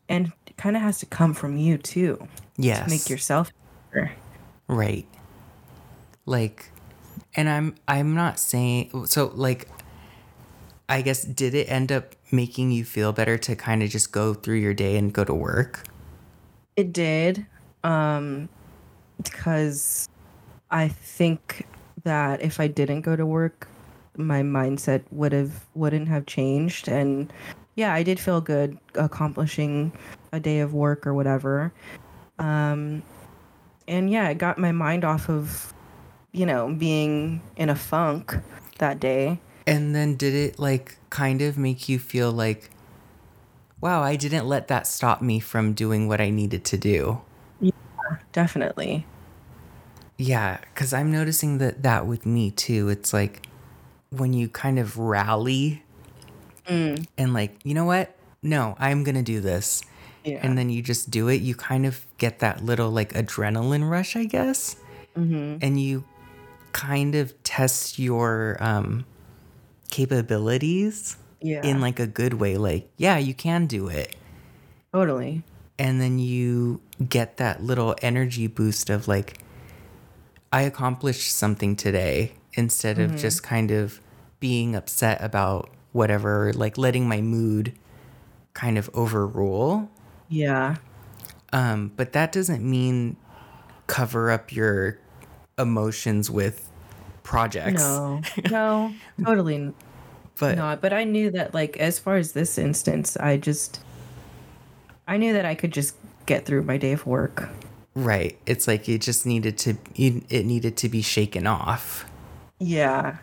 And 0.07 0.31
it 0.57 0.61
kind 0.61 0.75
of 0.75 0.81
has 0.81 0.99
to 0.99 1.05
come 1.05 1.33
from 1.33 1.57
you 1.57 1.77
too 1.77 2.27
Yes. 2.57 2.83
to 2.85 2.89
make 2.89 3.09
yourself 3.09 3.51
better. 3.93 4.11
Right. 4.67 5.07
Like 6.25 6.71
and 7.35 7.49
I'm 7.49 7.75
I'm 7.87 8.15
not 8.15 8.39
saying 8.39 9.05
so 9.05 9.31
like 9.35 9.67
I 10.87 11.01
guess 11.01 11.23
did 11.23 11.53
it 11.55 11.69
end 11.69 11.91
up 11.91 12.15
making 12.31 12.71
you 12.71 12.85
feel 12.85 13.11
better 13.11 13.37
to 13.39 13.55
kind 13.55 13.81
of 13.83 13.89
just 13.89 14.11
go 14.11 14.33
through 14.33 14.57
your 14.57 14.73
day 14.73 14.97
and 14.97 15.11
go 15.11 15.23
to 15.23 15.33
work? 15.33 15.83
It 16.75 16.93
did, 16.93 17.45
um, 17.83 18.49
because 19.23 20.07
I 20.69 20.89
think 20.89 21.65
that 22.03 22.41
if 22.41 22.59
I 22.59 22.67
didn't 22.67 23.01
go 23.01 23.15
to 23.15 23.25
work, 23.25 23.67
my 24.15 24.41
mindset 24.43 25.03
would 25.11 25.31
have 25.31 25.65
wouldn't 25.73 26.07
have 26.07 26.27
changed, 26.27 26.87
and 26.87 27.31
yeah, 27.75 27.93
I 27.93 28.03
did 28.03 28.19
feel 28.19 28.39
good 28.41 28.77
accomplishing 28.93 29.91
a 30.35 30.39
day 30.39 30.59
of 30.59 30.73
work 30.73 31.07
or 31.07 31.13
whatever, 31.13 31.71
um, 32.39 33.01
and 33.87 34.09
yeah, 34.09 34.29
it 34.29 34.37
got 34.37 34.57
my 34.57 34.71
mind 34.71 35.03
off 35.05 35.29
of, 35.29 35.73
you 36.31 36.45
know, 36.45 36.73
being 36.77 37.41
in 37.55 37.69
a 37.69 37.75
funk 37.75 38.35
that 38.79 38.99
day. 38.99 39.39
And 39.67 39.95
then 39.95 40.15
did 40.15 40.33
it 40.35 40.59
like 40.59 40.97
kind 41.09 41.41
of 41.41 41.57
make 41.57 41.87
you 41.89 41.97
feel 41.97 42.31
like 42.31 42.69
wow, 43.81 44.01
I 44.01 44.15
didn't 44.15 44.47
let 44.47 44.67
that 44.69 44.87
stop 44.87 45.21
me 45.21 45.39
from 45.39 45.73
doing 45.73 46.07
what 46.07 46.19
I 46.19 46.31
needed 46.31 46.65
to 46.65 46.77
do? 46.77 47.21
Yeah, 47.59 47.71
Definitely. 48.31 49.05
Yeah, 50.17 50.57
because 50.73 50.93
I'm 50.93 51.11
noticing 51.11 51.57
that 51.59 51.83
that 51.83 52.07
with 52.07 52.25
me 52.25 52.49
too. 52.49 52.89
It's 52.89 53.13
like 53.13 53.45
when 54.09 54.33
you 54.33 54.47
kind 54.49 54.79
of 54.79 54.97
rally 54.97 55.83
Mm. 56.67 57.05
and 57.15 57.31
like, 57.33 57.59
you 57.63 57.75
know 57.75 57.85
what? 57.85 58.15
No, 58.41 58.75
I'm 58.79 59.03
gonna 59.03 59.21
do 59.21 59.39
this, 59.39 59.83
Yeah. 60.25 60.39
and 60.41 60.57
then 60.57 60.69
you 60.69 60.81
just 60.81 61.11
do 61.11 61.27
it. 61.29 61.41
You 61.41 61.53
kind 61.55 61.85
of 61.85 62.05
get 62.17 62.39
that 62.39 62.63
little 62.65 62.89
like 62.89 63.13
adrenaline 63.13 63.87
rush, 63.89 64.15
I 64.15 64.25
guess, 64.25 64.75
mm-hmm. 65.15 65.57
and 65.61 65.79
you 65.79 66.03
kind 66.71 67.15
of 67.15 67.31
test 67.43 67.99
your 67.99 68.57
um, 68.59 69.05
capabilities 69.91 71.17
Yeah. 71.41 71.61
in 71.63 71.79
like 71.81 71.99
a 71.99 72.07
good 72.07 72.35
way. 72.35 72.57
Like, 72.57 72.89
yeah, 72.97 73.17
you 73.17 73.33
can 73.33 73.65
do 73.67 73.87
it. 73.87 74.15
totally. 74.91 75.43
and 75.77 75.99
then 75.99 76.17
you 76.19 76.79
get 77.09 77.35
that 77.37 77.61
little 77.61 77.93
energy 78.01 78.47
boost 78.47 78.89
of 78.89 79.09
like 79.09 79.37
i 80.53 80.61
accomplished 80.61 81.29
something 81.35 81.75
today 81.75 82.31
instead 82.53 82.97
of 82.97 83.13
just 83.17 83.43
kind 83.43 83.71
of 83.71 83.99
being 84.39 84.73
upset 84.73 85.21
about 85.21 85.69
whatever 85.91 86.53
like 86.55 86.77
letting 86.77 87.05
my 87.09 87.19
mood 87.19 87.73
kind 88.53 88.77
of 88.77 88.89
overrule 88.93 89.89
Yeah. 90.29 90.75
um 91.53 91.91
but 91.95 92.13
that 92.13 92.31
doesn't 92.31 92.63
mean 92.63 93.17
cover 93.87 94.31
up 94.31 94.51
your 94.51 94.99
emotions 95.57 96.29
with 96.31 96.69
projects 97.23 97.81
No, 97.81 98.21
no, 98.49 98.93
totally 99.23 99.73
but 100.37 100.57
not. 100.57 100.81
But 100.81 100.91
I 100.93 101.05
knew 101.05 101.31
that, 101.31 101.53
like, 101.53 101.77
as 101.77 101.97
far 101.97 102.17
as 102.17 102.33
this 102.33 102.57
instance, 102.57 103.15
I 103.17 103.37
just, 103.37 103.79
I 105.07 105.15
knew 105.17 105.31
that 105.33 105.45
I 105.45 105.55
could 105.55 105.71
just 105.71 105.95
get 106.25 106.45
through 106.45 106.63
my 106.63 106.77
day 106.77 106.91
of 106.91 107.05
work. 107.05 107.49
right 107.93 108.37
it's 108.45 108.67
like 108.67 108.89
it 108.89 108.99
just 108.99 109.25
needed 109.25 109.57
to 109.57 109.77
it 109.95 110.45
needed 110.45 110.75
to 110.77 110.89
be 110.89 111.01
shaken 111.01 111.47
off 111.47 112.05
Yeah. 112.59 113.17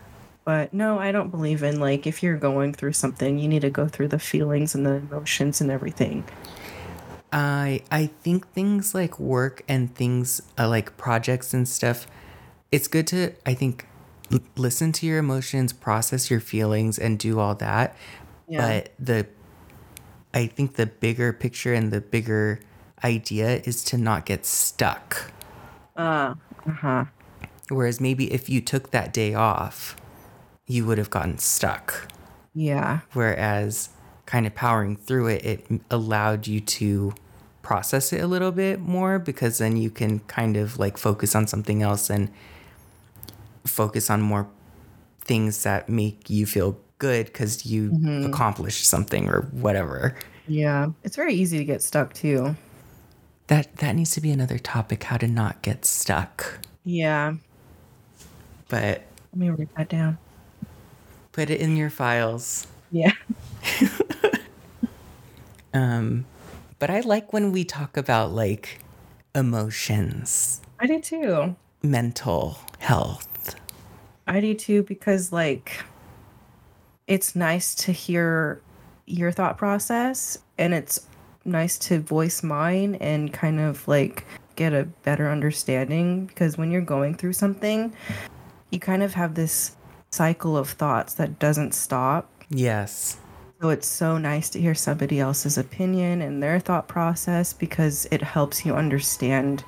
But 0.45 0.75
no, 0.75 0.99
I 0.99 1.13
don't 1.13 1.31
believe 1.31 1.63
in, 1.63 1.79
like, 1.79 2.07
if 2.07 2.21
you're 2.23 2.37
going 2.37 2.73
through 2.73 2.95
something, 2.95 3.39
you 3.39 3.47
need 3.47 3.63
to 3.63 3.71
go 3.71 3.87
through 3.87 4.09
the 4.09 4.19
feelings 4.19 4.75
and 4.75 4.85
the 4.85 4.95
emotions 4.95 5.61
and 5.61 5.71
everything. 5.71 6.25
I 7.33 7.83
I 7.91 8.07
think 8.23 8.49
things 8.53 8.95
like 8.95 9.19
work 9.19 9.63
and 9.69 9.95
things 9.95 10.43
uh, 10.59 10.69
like 10.69 10.97
projects 10.97 11.55
and 11.55 11.67
stuff. 11.69 12.07
It's 12.71 12.89
good 12.89 13.07
to 13.09 13.33
I 13.47 13.55
think 13.55 13.87
l- 14.33 14.41
listen 14.57 14.93
to 14.93 15.07
your 15.07 15.19
emotions, 15.19 15.73
process 15.73 16.31
your 16.31 16.41
feelings, 16.41 16.99
and 16.99 17.19
do 17.19 17.39
all 17.41 17.55
that. 17.57 17.97
Yeah. 18.49 18.61
But 18.67 18.93
the 18.99 19.27
I 20.35 20.47
think 20.47 20.75
the 20.77 20.87
bigger 20.87 21.33
picture 21.33 21.75
and 21.75 21.91
the 21.93 22.01
bigger 22.01 22.61
idea 23.05 23.61
is 23.65 23.83
to 23.85 23.99
not 23.99 24.27
get 24.27 24.47
stuck. 24.47 25.31
Uh, 25.97 26.35
uh-huh. 26.67 27.05
Whereas 27.69 28.01
maybe 28.01 28.33
if 28.33 28.49
you 28.49 28.61
took 28.61 28.91
that 28.91 29.13
day 29.13 29.35
off, 29.35 29.97
you 30.67 30.87
would 30.87 30.99
have 30.99 31.11
gotten 31.11 31.39
stuck. 31.39 32.09
Yeah. 32.55 33.01
whereas 33.15 33.89
kind 34.27 34.47
of 34.47 34.55
powering 34.55 34.95
through 34.97 35.27
it 35.29 35.43
it 35.45 35.81
allowed 35.91 36.47
you 36.47 36.61
to 36.61 37.15
process 37.63 38.13
it 38.13 38.21
a 38.21 38.27
little 38.27 38.53
bit 38.53 38.81
more 38.81 39.19
because 39.19 39.59
then 39.59 39.77
you 39.77 39.89
can 39.91 40.19
kind 40.21 40.57
of 40.57 40.79
like 40.79 40.99
focus 40.99 41.35
on 41.35 41.47
something 41.47 41.83
else 41.83 42.11
and 42.11 42.29
focus 43.65 44.11
on 44.11 44.21
more 44.21 44.49
things 45.21 45.63
that 45.63 45.89
make 45.89 46.29
you 46.29 46.45
feel 46.47 46.77
good 46.99 47.27
because 47.27 47.65
you 47.65 47.93
accomplished 48.27 48.85
something 48.85 49.29
or 49.29 49.43
whatever 49.53 50.17
Yeah. 50.49 50.89
It's 51.05 51.15
very 51.17 51.35
easy 51.35 51.59
to 51.59 51.65
get 51.65 51.83
stuck, 51.83 52.13
too. 52.15 52.57
that 53.47 53.77
that 53.77 53.95
needs 53.95 54.11
to 54.13 54.21
be 54.21 54.31
another 54.33 54.59
topic 54.59 55.05
how 55.05 55.17
to 55.19 55.29
not 55.29 55.63
get 55.63 55.85
stuck 55.85 56.59
Yeah. 56.85 57.35
but 58.69 59.03
Let 59.33 59.37
me 59.37 59.51
write 59.51 59.69
that 59.77 59.89
down. 59.89 60.19
put 61.33 61.51
it 61.51 61.61
in 61.61 61.77
your 61.77 61.91
files 61.91 62.67
Yeah. 62.91 63.13
Um, 65.75 66.27
but 66.83 66.91
I 66.91 66.99
like 66.99 67.33
when 67.33 67.53
we 67.53 67.63
talk 67.63 67.97
about 67.97 68.33
like 68.33 68.81
emotions, 69.37 70.61
I 70.81 70.89
do 70.89 70.99
too. 70.99 71.55
mental 71.81 72.59
health. 72.81 73.55
I 74.27 74.41
do 74.41 74.53
too 74.53 74.83
because 74.83 75.33
like 75.33 75.85
it's 77.07 77.37
nice 77.37 77.77
to 77.77 77.93
hear 77.93 78.61
your 79.07 79.31
thought 79.31 79.59
process 79.59 80.39
and 80.59 80.75
it's 80.75 81.07
nice 81.45 81.79
to 81.79 82.01
voice 82.01 82.43
mine 82.43 82.97
and 82.97 83.33
kind 83.33 83.61
of 83.61 83.87
like 83.87 84.27
get 84.57 84.73
a 84.73 84.83
better 85.05 85.31
understanding 85.31 86.27
because 86.27 86.59
when 86.59 86.73
you're 86.73 86.81
going 86.81 87.15
through 87.15 87.35
something 87.35 87.95
you 88.73 88.81
kind 88.81 89.05
of 89.05 89.15
have 89.15 89.37
this 89.37 89.77
cycle 90.11 90.57
of 90.57 90.71
thoughts 90.71 91.15
that 91.15 91.39
doesn't 91.39 91.75
stop 91.75 92.29
Yes. 92.55 93.17
So 93.63 93.69
it's 93.71 93.87
so 93.87 94.19
nice 94.19 94.51
to 94.51 94.61
hear 94.61 94.75
somebody 94.75 95.21
else's 95.21 95.57
opinion 95.57 96.21
and 96.21 96.43
their 96.43 96.59
thought 96.59 96.89
process 96.89 97.53
because 97.53 98.07
it 98.11 98.21
helps 98.21 98.67
you 98.67 98.75
understand 98.75 99.63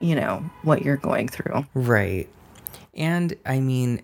you 0.00 0.14
know 0.14 0.42
what 0.62 0.82
you're 0.82 0.96
going 0.96 1.28
through 1.28 1.64
Right. 1.74 2.26
And 2.94 3.34
I 3.46 3.60
mean, 3.60 4.02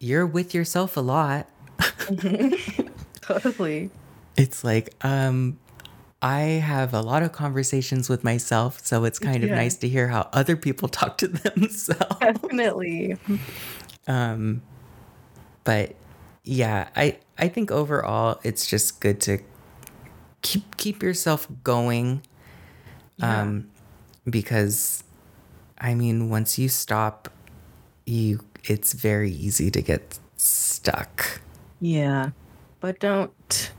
you're 0.00 0.26
with 0.26 0.54
yourself 0.54 0.96
a 0.96 1.00
lot. 1.00 1.48
totally 3.20 3.90
It's 4.36 4.64
like, 4.64 4.94
um, 5.04 5.58
I 6.22 6.40
have 6.40 6.94
a 6.94 7.00
lot 7.00 7.22
of 7.22 7.32
conversations 7.32 8.08
with 8.08 8.24
myself, 8.24 8.84
so 8.84 9.04
it's 9.04 9.18
kind 9.18 9.44
of 9.44 9.50
Yeah. 9.50 9.56
nice 9.56 9.76
to 9.76 9.88
hear 9.88 10.08
how 10.08 10.28
other 10.32 10.56
people 10.56 10.88
talk 11.00 11.18
to 11.18 11.28
themselves. 11.28 12.16
definitely 12.20 13.16
Um, 14.06 14.62
but 15.64 15.94
yeah, 16.44 16.88
I 16.96 17.18
I 17.38 17.48
think 17.48 17.70
overall 17.70 18.40
it's 18.42 18.66
just 18.66 19.00
good 19.00 19.20
to 19.22 19.38
keep 20.42 20.76
keep 20.76 21.02
yourself 21.02 21.46
going. 21.62 22.22
Um, 23.20 23.68
because 24.28 25.02
I 25.78 25.94
mean, 25.94 26.30
once 26.30 26.58
you 26.58 26.68
stop, 26.68 27.32
you 28.06 28.40
it's 28.64 28.92
very 28.92 29.30
easy 29.30 29.70
to 29.70 29.82
get 29.82 30.18
stuck. 30.36 31.40
Yeah, 31.80 32.30
but 32.80 33.00
don't 33.00 33.72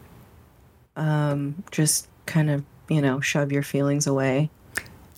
um 0.95 1.63
just 1.71 2.07
kind 2.25 2.49
of, 2.49 2.63
you 2.89 3.01
know, 3.01 3.19
shove 3.19 3.51
your 3.51 3.63
feelings 3.63 4.07
away. 4.07 4.49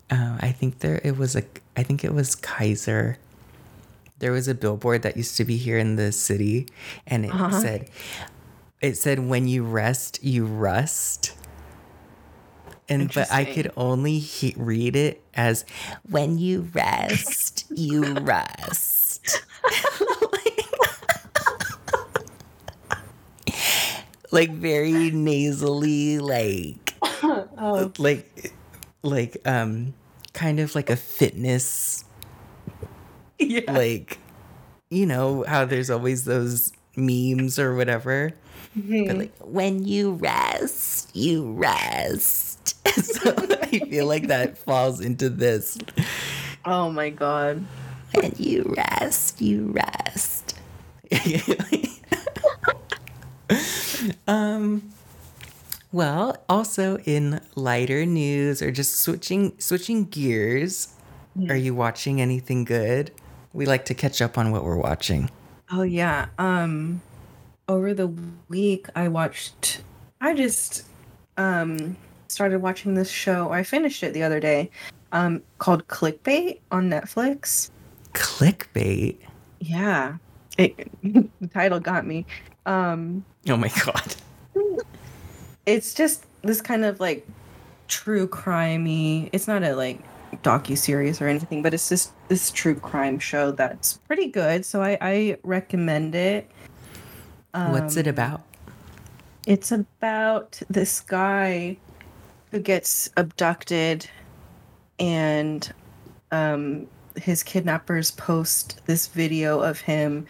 Uh, 0.09 0.37
I 0.39 0.51
think 0.51 0.79
there 0.79 0.99
it 1.03 1.17
was 1.17 1.35
a 1.35 1.43
I 1.75 1.83
think 1.83 2.03
it 2.03 2.13
was 2.13 2.35
Kaiser. 2.35 3.17
There 4.19 4.31
was 4.31 4.47
a 4.47 4.53
billboard 4.53 5.01
that 5.01 5.17
used 5.17 5.35
to 5.37 5.45
be 5.45 5.57
here 5.57 5.79
in 5.79 5.95
the 5.95 6.11
city, 6.11 6.67
and 7.07 7.25
it 7.25 7.31
said, 7.59 7.89
"It 8.81 8.97
said 8.97 9.19
when 9.19 9.47
you 9.47 9.63
rest, 9.63 10.23
you 10.23 10.45
rust." 10.45 11.33
And 12.89 13.13
but 13.13 13.31
I 13.31 13.45
could 13.45 13.71
only 13.77 14.19
he- 14.19 14.53
read 14.57 14.97
it 14.97 15.23
as 15.33 15.63
when 16.09 16.37
you 16.37 16.67
rest, 16.73 17.63
you 17.69 18.03
rust. 18.15 19.41
like 24.31 24.51
very 24.51 25.11
nasally, 25.11 26.19
like 26.19 26.93
like 27.99 28.53
like 29.03 29.37
um 29.45 29.93
kind 30.33 30.59
of 30.59 30.75
like 30.75 30.89
a 30.89 30.95
fitness 30.95 32.05
Yeah. 33.39 33.71
like 33.71 34.19
you 34.89 35.05
know 35.05 35.43
how 35.47 35.65
there's 35.65 35.89
always 35.89 36.25
those 36.25 36.71
memes 36.95 37.57
or 37.59 37.75
whatever 37.75 38.31
but 38.75 39.17
like 39.17 39.33
when 39.39 39.83
you 39.85 40.13
rest 40.13 41.15
you 41.15 41.51
rest. 41.53 42.57
So 42.91 43.33
i 43.61 43.79
feel 43.89 44.05
like 44.05 44.27
that 44.27 44.57
falls 44.57 44.99
into 44.99 45.29
this. 45.29 45.77
Oh 46.65 46.91
my 46.91 47.09
god. 47.09 47.63
when 48.13 48.33
you 48.37 48.73
rest 48.75 49.41
you 49.41 49.67
rest. 49.71 50.57
Um 54.27 54.91
well 55.91 56.37
also 56.49 56.97
in 56.99 57.39
lighter 57.55 58.05
news 58.05 58.61
or 58.61 58.71
just 58.71 58.95
switching 58.95 59.53
switching 59.59 60.05
gears 60.05 60.95
are 61.49 61.55
you 61.55 61.73
watching 61.73 62.19
anything 62.21 62.65
good? 62.65 63.11
We 63.53 63.65
like 63.65 63.85
to 63.85 63.93
catch 63.93 64.21
up 64.21 64.37
on 64.37 64.51
what 64.51 64.63
we're 64.63 64.77
watching. 64.77 65.29
Oh 65.71 65.83
yeah. 65.83 66.27
Um 66.37 67.01
over 67.67 67.93
the 67.93 68.13
week 68.49 68.87
I 68.95 69.07
watched 69.07 69.81
I 70.19 70.33
just 70.33 70.85
um 71.37 71.95
started 72.27 72.61
watching 72.61 72.93
this 72.93 73.09
show. 73.09 73.51
I 73.51 73.63
finished 73.63 74.03
it 74.03 74.13
the 74.13 74.23
other 74.23 74.39
day. 74.39 74.69
Um 75.11 75.41
called 75.57 75.87
Clickbait 75.87 76.59
on 76.71 76.89
Netflix. 76.89 77.71
clickbait 78.13 79.17
Yeah. 79.59 80.17
It, 80.57 80.91
the 81.03 81.47
title 81.53 81.79
got 81.79 82.05
me. 82.05 82.25
Um 82.65 83.25
oh 83.49 83.57
my 83.57 83.71
god 83.85 84.15
it's 85.65 85.93
just 85.93 86.25
this 86.41 86.61
kind 86.61 86.85
of 86.85 86.99
like 86.99 87.27
true 87.87 88.27
crimey. 88.27 89.29
It's 89.31 89.47
not 89.47 89.63
a 89.63 89.75
like 89.75 89.99
docu 90.43 90.77
series 90.77 91.21
or 91.21 91.27
anything, 91.27 91.61
but 91.61 91.73
it's 91.73 91.89
just 91.89 92.11
this 92.27 92.51
true 92.51 92.75
crime 92.75 93.19
show 93.19 93.51
that's 93.51 93.97
pretty 94.07 94.27
good. 94.27 94.65
So 94.65 94.81
I, 94.81 94.97
I 95.01 95.37
recommend 95.43 96.15
it. 96.15 96.49
What's 97.53 97.97
it 97.97 98.07
about? 98.07 98.41
It's 99.47 99.71
about 99.71 100.61
this 100.69 100.99
guy 100.99 101.77
who 102.51 102.59
gets 102.59 103.09
abducted 103.17 104.07
and 104.99 105.73
um, 106.31 106.87
his 107.15 107.43
kidnappers 107.43 108.11
post 108.11 108.81
this 108.85 109.07
video 109.07 109.59
of 109.61 109.81
him 109.81 110.27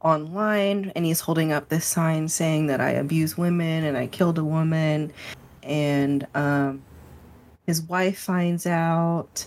online 0.00 0.92
and 0.94 1.04
he's 1.04 1.20
holding 1.20 1.52
up 1.52 1.68
this 1.68 1.84
sign 1.84 2.28
saying 2.28 2.66
that 2.66 2.80
I 2.80 2.90
abuse 2.90 3.36
women 3.36 3.84
and 3.84 3.96
I 3.96 4.06
killed 4.06 4.38
a 4.38 4.44
woman 4.44 5.12
and 5.62 6.26
um, 6.34 6.82
his 7.66 7.82
wife 7.82 8.18
finds 8.18 8.66
out 8.66 9.46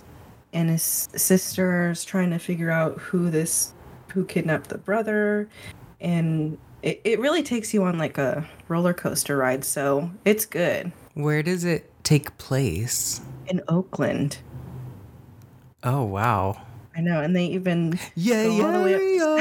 and 0.52 0.70
his 0.70 1.08
sister's 1.16 2.04
trying 2.04 2.32
to 2.32 2.40
figure 2.40 2.72
out 2.72 2.98
who 2.98 3.30
this 3.30 3.74
who 4.10 4.26
kidnapped 4.26 4.70
the 4.70 4.78
brother 4.78 5.48
and 6.02 6.58
it, 6.82 7.02
it 7.04 7.20
really 7.20 7.44
takes 7.44 7.74
you 7.74 7.84
on 7.84 7.98
like 7.98 8.18
a 8.18 8.48
roller 8.68 8.94
coaster 8.94 9.38
ride 9.38 9.66
so 9.66 10.10
it's 10.26 10.46
good. 10.46 10.92
Where 11.14 11.44
does 11.44 11.66
it 11.66 11.92
take 12.04 12.38
place? 12.38 13.22
In 13.48 13.62
oakland. 13.68 14.38
Oh 15.84 16.04
wow. 16.04 16.62
I 16.96 17.02
know 17.02 17.22
and 17.22 17.36
they 17.36 17.46
even 17.48 18.00
yeah 18.16 18.46
go 18.46 18.66
all 18.66 18.72
the 18.74 18.84
way 18.84 18.96
up 18.96 19.02
yeah 19.02 19.30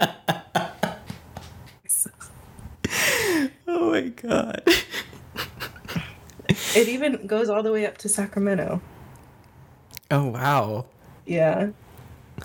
uh, 0.00 0.06
oh 3.68 3.90
my 3.90 4.02
god 4.08 4.62
it 6.76 6.88
even 6.88 7.26
goes 7.26 7.48
all 7.48 7.62
the 7.62 7.72
way 7.72 7.86
up 7.86 7.98
to 7.98 8.08
sacramento. 8.08 8.80
Oh 10.10 10.26
wow. 10.26 10.86
Yeah. 11.26 11.70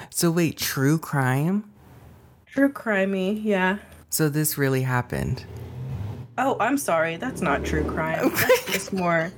So 0.10 0.32
wait 0.32 0.58
true 0.58 0.98
crime? 0.98 1.72
True 2.46 2.72
crimey 2.72 3.42
yeah. 3.44 3.78
So 4.10 4.30
this 4.30 4.58
really 4.58 4.82
happened. 4.84 5.46
Oh 6.38 6.58
i'm 6.60 6.78
sorry. 6.78 7.18
That's 7.18 7.42
not 7.42 7.64
true 7.66 7.84
crime. 7.84 8.30
That's 8.36 8.66
just 8.66 8.94
more 8.94 9.32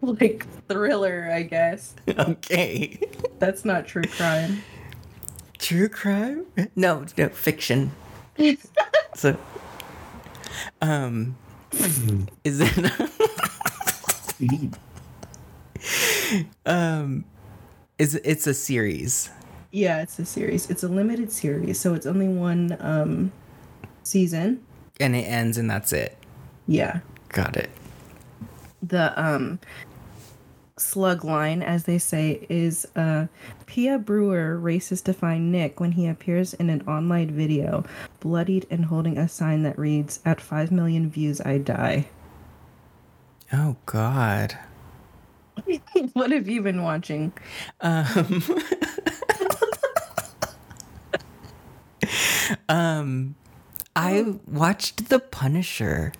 like 0.00 0.46
thriller 0.68 1.28
i 1.32 1.42
guess. 1.42 1.94
Okay. 2.08 3.00
That's 3.38 3.64
not 3.64 3.86
true 3.86 4.04
crime. 4.04 4.62
True 5.58 5.88
crime? 5.88 6.46
No, 6.74 7.04
no, 7.16 7.28
fiction. 7.30 7.90
so, 9.14 9.36
um, 10.82 11.36
is 12.44 12.60
it? 12.60 12.92
um, 16.66 17.24
is 17.98 18.14
it's 18.16 18.46
a 18.46 18.54
series? 18.54 19.30
yeah 19.72 20.00
it's 20.00 20.18
a 20.18 20.24
series 20.24 20.70
it's 20.70 20.84
a 20.84 20.88
limited 20.88 21.30
series 21.30 21.78
so 21.78 21.92
it's 21.92 22.06
only 22.06 22.28
one 22.28 22.76
um 22.80 23.30
season 24.04 24.64
and 25.00 25.14
it 25.14 25.24
ends, 25.24 25.58
and 25.58 25.68
that's 25.68 25.92
it. 25.92 26.16
yeah 26.66 27.00
Got 27.30 27.56
it. 27.56 27.68
the 28.82 29.12
um 29.22 29.58
slug 30.78 31.24
line 31.24 31.62
as 31.62 31.84
they 31.84 31.98
say 31.98 32.46
is 32.48 32.86
uh 32.96 33.26
pia 33.66 33.98
brewer 33.98 34.56
races 34.58 35.02
to 35.02 35.12
find 35.12 35.50
nick 35.50 35.80
when 35.80 35.92
he 35.92 36.06
appears 36.06 36.54
in 36.54 36.70
an 36.70 36.80
online 36.88 37.30
video 37.30 37.84
bloodied 38.20 38.66
and 38.70 38.84
holding 38.86 39.18
a 39.18 39.28
sign 39.28 39.62
that 39.64 39.78
reads 39.78 40.20
at 40.24 40.40
5 40.40 40.70
million 40.70 41.10
views 41.10 41.40
i 41.42 41.58
die 41.58 42.06
Oh 43.52 43.76
God. 43.86 44.58
what 46.12 46.30
have 46.32 46.48
you 46.48 46.62
been 46.62 46.82
watching 46.82 47.32
Um. 47.80 48.42
um, 52.68 53.34
I 53.94 54.34
watched 54.46 55.08
The 55.08 55.18
Punisher, 55.18 56.12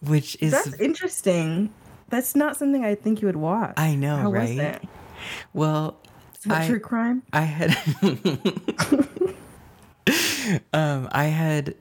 which 0.00 0.36
is 0.40 0.52
That's 0.52 0.74
interesting. 0.78 1.72
That's 2.10 2.34
not 2.36 2.56
something 2.56 2.84
I 2.84 2.94
think 2.94 3.20
you 3.22 3.26
would 3.26 3.36
watch. 3.36 3.74
I 3.76 3.94
know, 3.94 4.16
How 4.16 4.32
right? 4.32 4.80
was 4.80 4.90
well, 5.52 5.96
Is 6.34 6.40
that 6.44 6.62
I- 6.62 6.66
true 6.68 6.80
crime? 6.80 7.22
I 7.32 7.42
had 7.42 7.76
um 10.72 11.08
I 11.12 11.24
had 11.24 11.74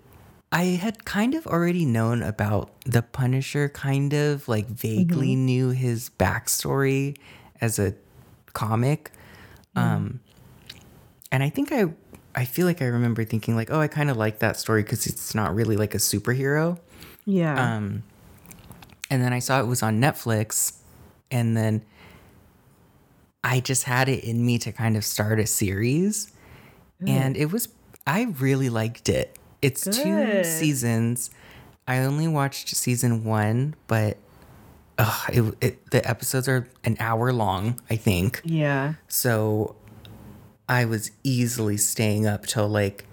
I 0.51 0.63
had 0.63 1.03
kind 1.05 1.35
of 1.35 1.45
already 1.45 1.85
known 1.85 2.23
about 2.23 2.71
the 2.85 3.01
Punisher, 3.01 3.69
kind 3.69 4.13
of 4.13 4.47
like 4.47 4.67
vaguely 4.67 5.35
knew 5.35 5.69
his 5.69 6.09
backstory 6.17 7.17
as 7.59 7.79
a 7.79 7.93
comic. 8.53 9.11
Um 9.75 10.21
and 11.31 11.43
I 11.43 11.49
think 11.49 11.71
I 11.71 11.93
I 12.37 12.45
feel 12.45 12.67
like 12.67 12.83
I 12.83 12.85
remember 12.85 13.23
thinking 13.23 13.55
like, 13.55 13.71
oh, 13.71 13.79
I 13.79 13.87
kind 13.87 14.11
of 14.11 14.17
like 14.17 14.39
that 14.39 14.57
story 14.57 14.83
because 14.83 15.07
it's 15.07 15.33
not 15.33 15.55
really 15.55 15.75
like 15.75 15.95
a 15.95 15.97
superhero. 15.97 16.77
Yeah. 17.25 17.75
Um, 17.75 18.03
and 19.09 19.23
then 19.23 19.33
I 19.33 19.39
saw 19.39 19.59
it 19.59 19.65
was 19.65 19.81
on 19.81 19.99
Netflix, 19.99 20.77
and 21.31 21.57
then 21.57 21.83
I 23.43 23.59
just 23.59 23.85
had 23.85 24.07
it 24.07 24.23
in 24.23 24.45
me 24.45 24.59
to 24.59 24.71
kind 24.71 24.95
of 24.95 25.03
start 25.03 25.39
a 25.39 25.47
series, 25.47 26.31
and 27.07 27.35
it 27.35 27.51
was 27.51 27.69
I 28.05 28.23
really 28.39 28.69
liked 28.69 29.09
it. 29.09 29.35
It's 29.62 29.84
two 29.84 30.43
seasons. 30.43 31.30
I 31.88 31.99
only 31.99 32.28
watched 32.28 32.70
season 32.76 33.24
one, 33.24 33.76
but 33.88 34.18
ugh, 34.97 35.30
it, 35.34 35.55
it, 35.62 35.91
the 35.91 36.08
episodes 36.08 36.47
are 36.47 36.68
an 36.84 36.97
hour 36.99 37.32
long, 37.32 37.80
I 37.89 37.95
think. 37.95 38.41
yeah. 38.43 38.95
So 39.08 39.76
I 40.70 40.86
was 40.86 41.12
easily 41.24 41.78
staying 41.78 42.28
up 42.28 42.45
till 42.45 42.68
like 42.68 43.05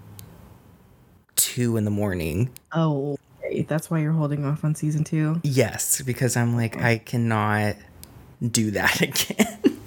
two 1.35 1.77
in 1.77 1.85
the 1.85 1.91
morning. 1.91 2.49
Oh, 2.73 3.17
okay. 3.43 3.61
that's 3.63 3.89
why 3.89 3.99
you're 3.99 4.11
holding 4.11 4.45
off 4.45 4.63
on 4.65 4.75
season 4.75 5.03
two. 5.03 5.39
Yes, 5.43 6.01
because 6.01 6.35
I'm 6.35 6.55
like, 6.55 6.81
I 6.81 6.97
cannot 6.97 7.75
do 8.51 8.71
that 8.71 9.01
again. 9.01 9.79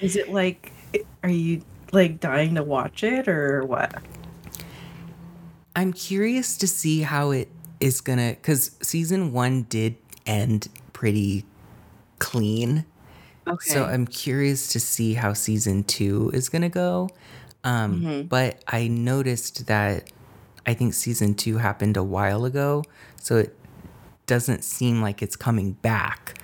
Is 0.00 0.16
it 0.16 0.30
like, 0.30 0.72
are 1.22 1.28
you 1.28 1.62
like 1.92 2.20
dying 2.20 2.54
to 2.54 2.62
watch 2.62 3.02
it 3.02 3.28
or 3.28 3.64
what? 3.64 3.94
I'm 5.76 5.92
curious 5.92 6.56
to 6.58 6.66
see 6.66 7.02
how 7.02 7.30
it 7.30 7.48
is 7.80 8.00
gonna, 8.00 8.30
because 8.30 8.72
season 8.82 9.32
one 9.32 9.62
did 9.64 9.96
end 10.26 10.68
pretty 10.92 11.44
clean. 12.18 12.84
Okay. 13.46 13.70
So 13.70 13.84
I'm 13.84 14.06
curious 14.06 14.68
to 14.72 14.80
see 14.80 15.14
how 15.14 15.34
season 15.34 15.84
two 15.84 16.30
is 16.34 16.48
gonna 16.48 16.68
go. 16.70 17.10
Um, 17.62 18.26
But 18.28 18.62
I 18.66 18.88
noticed 18.88 19.66
that 19.66 20.10
I 20.66 20.74
think 20.74 20.94
season 20.94 21.34
two 21.34 21.58
happened 21.58 21.96
a 21.96 22.02
while 22.02 22.44
ago, 22.44 22.82
so 23.20 23.36
it 23.36 23.56
doesn't 24.26 24.64
seem 24.64 25.00
like 25.02 25.22
it's 25.22 25.36
coming 25.36 25.72
back. 25.72 26.40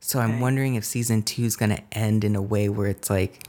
So 0.00 0.18
I'm 0.18 0.40
wondering 0.40 0.74
if 0.74 0.84
season 0.84 1.22
two 1.22 1.44
is 1.44 1.56
gonna 1.56 1.80
end 1.92 2.24
in 2.24 2.34
a 2.34 2.42
way 2.42 2.68
where 2.68 2.88
it's 2.88 3.08
like 3.08 3.44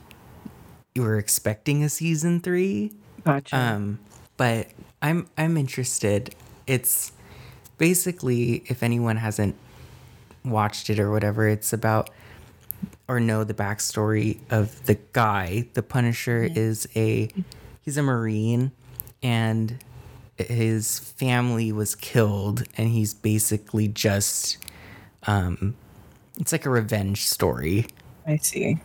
you 0.95 1.01
were 1.01 1.17
expecting 1.17 1.83
a 1.83 1.89
season 1.89 2.39
three. 2.39 2.91
gotcha. 3.25 3.57
Um, 3.57 3.99
but 4.37 4.67
I'm 5.03 5.27
I'm 5.37 5.57
interested. 5.57 6.33
It's 6.65 7.11
basically 7.77 8.63
if 8.67 8.81
anyone 8.81 9.17
hasn't 9.17 9.55
watched 10.45 10.89
it 10.89 10.99
or 10.99 11.11
whatever, 11.11 11.47
it's 11.47 11.73
about 11.73 12.09
or 13.07 13.19
know 13.19 13.43
the 13.43 13.53
backstory 13.53 14.39
of 14.49 14.85
the 14.85 14.97
guy. 15.11 15.67
The 15.73 15.83
Punisher 15.83 16.43
is 16.43 16.87
a 16.95 17.29
he's 17.81 17.97
a 17.97 18.03
Marine 18.03 18.71
and 19.21 19.77
his 20.37 20.99
family 20.99 21.71
was 21.71 21.95
killed 21.95 22.63
and 22.77 22.89
he's 22.89 23.13
basically 23.13 23.87
just 23.89 24.57
um 25.27 25.75
it's 26.39 26.51
like 26.51 26.65
a 26.65 26.69
revenge 26.69 27.25
story. 27.27 27.87
I 28.25 28.37
see. 28.37 28.77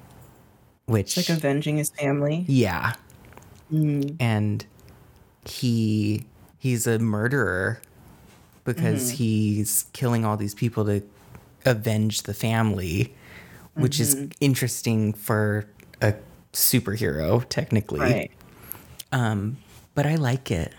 Which 0.86 1.16
Like 1.16 1.28
avenging 1.28 1.76
his 1.76 1.90
family. 1.90 2.44
yeah. 2.48 2.94
Mm. 3.72 4.16
and 4.18 4.64
he 5.51 6.24
he's 6.59 6.86
a 6.86 6.99
murderer 6.99 7.80
because 8.64 9.11
he's 9.11 9.86
killing 9.92 10.24
all 10.24 10.36
these 10.36 10.55
people 10.55 10.84
to 10.84 11.03
avenge 11.64 12.22
the 12.22 12.34
family 12.34 13.14
which 13.74 14.01
is 14.01 14.26
interesting 14.40 15.12
for 15.12 15.64
a 16.03 16.14
superhero 16.53 17.44
technically 17.49 18.01
Right. 18.01 18.30
um 19.12 19.57
but 19.94 20.07
i 20.07 20.16
like 20.16 20.51
it 20.51 20.72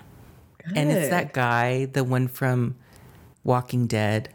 and 0.75 0.91
it's 0.91 1.09
that 1.09 1.33
guy 1.33 1.85
the 1.85 2.03
one 2.03 2.27
from 2.27 2.75
walking 3.43 3.87
dead 3.87 4.29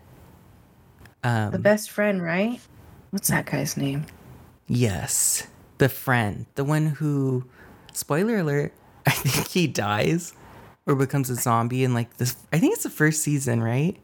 um 1.23 1.51
The 1.53 1.59
best 1.59 1.91
friend, 1.91 2.23
right? 2.23 2.61
What's 3.11 3.29
that 3.29 3.47
guy's 3.47 3.77
name? 3.77 4.07
yes 4.67 5.47
the 5.79 5.89
friend 5.91 6.47
the 6.55 6.65
one 6.65 6.87
who 6.87 7.45
spoiler 7.93 8.39
alert 8.39 8.73
i 9.07 9.11
think 9.11 9.49
he 9.49 9.67
dies 9.67 10.33
or 10.87 10.95
becomes 10.95 11.31
a 11.31 11.35
zombie 11.35 11.85
in 11.85 11.95
like 11.95 12.17
this 12.19 12.37
i 12.53 12.59
think 12.59 12.73
it's 12.75 12.83
the 12.85 12.91
first 12.91 13.23
season 13.23 13.63
right 13.63 13.97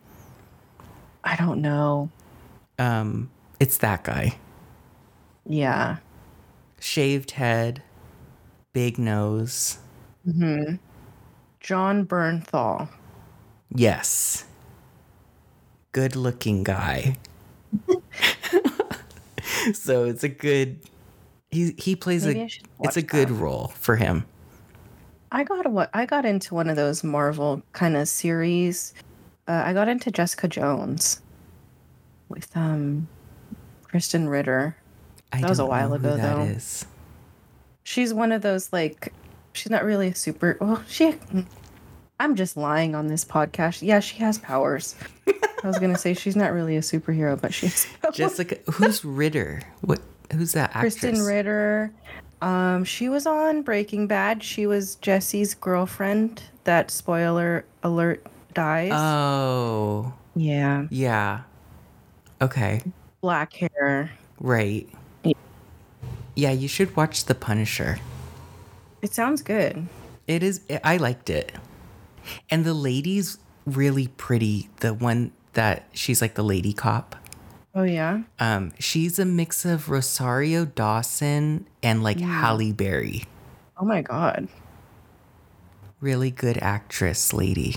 I 1.23 1.37
don't 1.37 1.61
know. 1.61 2.09
um 2.79 3.31
it's 3.61 3.77
that 3.79 4.05
guy 4.05 4.39
Yeah. 5.47 5.99
shaved 6.81 7.33
head 7.33 7.83
big 8.73 8.99
nose 8.99 9.79
Hmm. 10.25 10.77
Jon 11.61 12.07
Bernthal. 12.07 12.89
yes 13.75 14.45
good 15.93 16.17
looking 16.17 16.63
guy 16.65 17.17
so 19.73 20.05
it's 20.05 20.25
a 20.25 20.29
good 20.29 20.81
he 21.51 21.75
he 21.79 21.97
plays 21.97 22.25
Maybe 22.27 22.41
a 22.41 22.49
it's 22.87 22.97
a 22.97 23.03
good 23.03 23.31
role 23.31 23.69
for 23.77 23.97
him 23.97 24.25
I 25.33 25.45
got 25.45 25.71
what 25.71 25.91
I 25.95 26.07
got 26.07 26.25
into 26.25 26.55
one 26.55 26.69
of 26.69 26.77
those 26.77 27.05
Marvel 27.05 27.63
kind 27.73 27.97
of 27.97 28.09
series. 28.09 28.95
Uh, 29.47 29.63
I 29.65 29.73
got 29.73 29.89
into 29.89 30.11
Jessica 30.11 30.49
Jones 30.49 31.21
with 32.29 32.55
um 32.57 33.09
Krysten 33.93 34.29
Ritter. 34.29 34.77
I 35.33 35.41
That 35.41 35.51
was 35.51 35.59
a 35.59 35.67
while 35.67 35.95
ago, 35.95 36.17
though. 36.17 36.43
is. 36.43 36.85
She's 37.83 38.13
one 38.13 38.33
of 38.33 38.43
those 38.43 38.73
like 38.73 39.13
she's 39.53 39.71
not 39.71 39.85
really 39.85 40.09
a 40.09 40.15
super 40.15 40.57
well, 40.61 40.83
she 40.89 41.15
I'm 42.19 42.35
just 42.37 42.57
lying 42.57 42.95
on 42.95 43.07
this 43.07 43.25
podcast. 43.25 43.83
Yeah, 43.83 44.01
she 44.01 44.19
has 44.19 44.39
powers. 44.39 44.95
I 45.63 45.67
was 45.67 45.79
gonna 45.79 45.99
say 45.99 46.15
she's 46.15 46.37
not 46.37 46.53
really 46.53 46.77
a 46.77 46.81
superhero, 46.81 47.41
but 47.41 47.55
she's 47.55 47.87
Jessica, 48.13 48.59
who's 48.73 49.05
Ritter? 49.05 49.63
What? 49.83 50.01
Who's 50.33 50.53
that 50.53 50.71
actress? 50.75 50.97
Krysten 50.97 51.27
Ritter. 51.27 51.93
Um, 52.43 52.85
she 52.85 53.09
was 53.09 53.27
on 53.27 53.63
Breaking 53.63 54.07
Bad. 54.07 54.43
She 54.43 54.67
was 54.67 54.97
Jesse's 54.97 55.55
girlfriend. 55.55 56.43
That 56.65 56.91
spoiler 56.91 57.65
alert 57.83 58.25
dies. 58.55 58.93
Oh, 58.95 60.13
yeah, 60.35 60.87
yeah. 60.91 61.43
Okay, 62.43 62.81
black 63.21 63.53
hair. 63.53 64.11
right. 64.41 64.89
Yeah. 65.25 65.33
Yeah, 66.35 66.53
you 66.53 66.69
should 66.69 66.97
watch 66.97 67.27
The 67.27 67.35
Punisher. 67.35 67.99
It 69.03 69.13
sounds 69.13 69.43
good. 69.43 69.87
It 70.27 70.43
is. 70.43 70.61
I 70.85 70.97
liked 70.97 71.29
it, 71.29 71.53
and 72.51 72.65
the 72.65 72.75
lady's 72.75 73.39
really 73.67 74.09
pretty. 74.09 74.71
The 74.81 74.95
one 74.95 75.33
that 75.53 75.87
she's 75.93 76.23
like 76.23 76.35
the 76.35 76.45
lady 76.45 76.73
cop. 76.73 77.17
Oh 77.75 77.85
yeah. 77.85 78.23
Um, 78.39 78.73
she's 78.79 79.19
a 79.19 79.25
mix 79.25 79.65
of 79.65 79.89
Rosario 79.89 80.65
Dawson 80.65 81.67
and 81.83 82.03
like 82.03 82.19
Halle 82.19 82.73
Berry. 82.73 83.25
Oh 83.79 83.85
my 83.85 84.03
god. 84.03 84.49
Really 86.01 86.31
good 86.31 86.59
actress, 86.59 87.33
lady. 87.33 87.77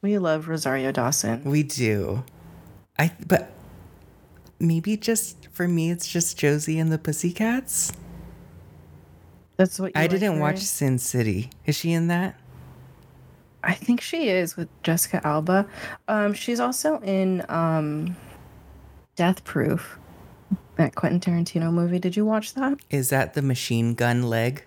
We 0.00 0.18
love 0.18 0.48
Rosario 0.48 0.92
Dawson. 0.92 1.42
We 1.44 1.62
do. 1.64 2.24
I 2.98 3.12
but 3.26 3.52
maybe 4.58 4.96
just 4.96 5.48
for 5.52 5.68
me 5.68 5.90
it's 5.90 6.08
just 6.08 6.38
Josie 6.38 6.78
and 6.78 6.90
the 6.90 6.98
Pussycats. 6.98 7.92
That's 9.56 9.78
what 9.78 9.86
you 9.88 9.92
I 9.96 10.02
like 10.02 10.10
didn't 10.10 10.34
her 10.36 10.40
watch? 10.40 10.58
Sin 10.60 10.98
City. 10.98 11.50
Is 11.66 11.76
she 11.76 11.92
in 11.92 12.08
that? 12.08 12.38
I 13.62 13.72
think 13.74 14.00
she 14.00 14.28
is 14.28 14.56
with 14.56 14.68
Jessica 14.82 15.20
Alba. 15.26 15.66
Um, 16.08 16.34
she's 16.34 16.60
also 16.60 17.00
in 17.00 17.44
um, 17.48 18.14
Death 19.16 19.44
Proof, 19.44 19.98
that 20.76 20.94
Quentin 20.94 21.20
Tarantino 21.20 21.72
movie. 21.72 21.98
Did 21.98 22.16
you 22.16 22.24
watch 22.24 22.54
that? 22.54 22.78
Is 22.90 23.08
that 23.10 23.34
the 23.34 23.42
machine 23.42 23.94
gun 23.94 24.22
leg? 24.28 24.64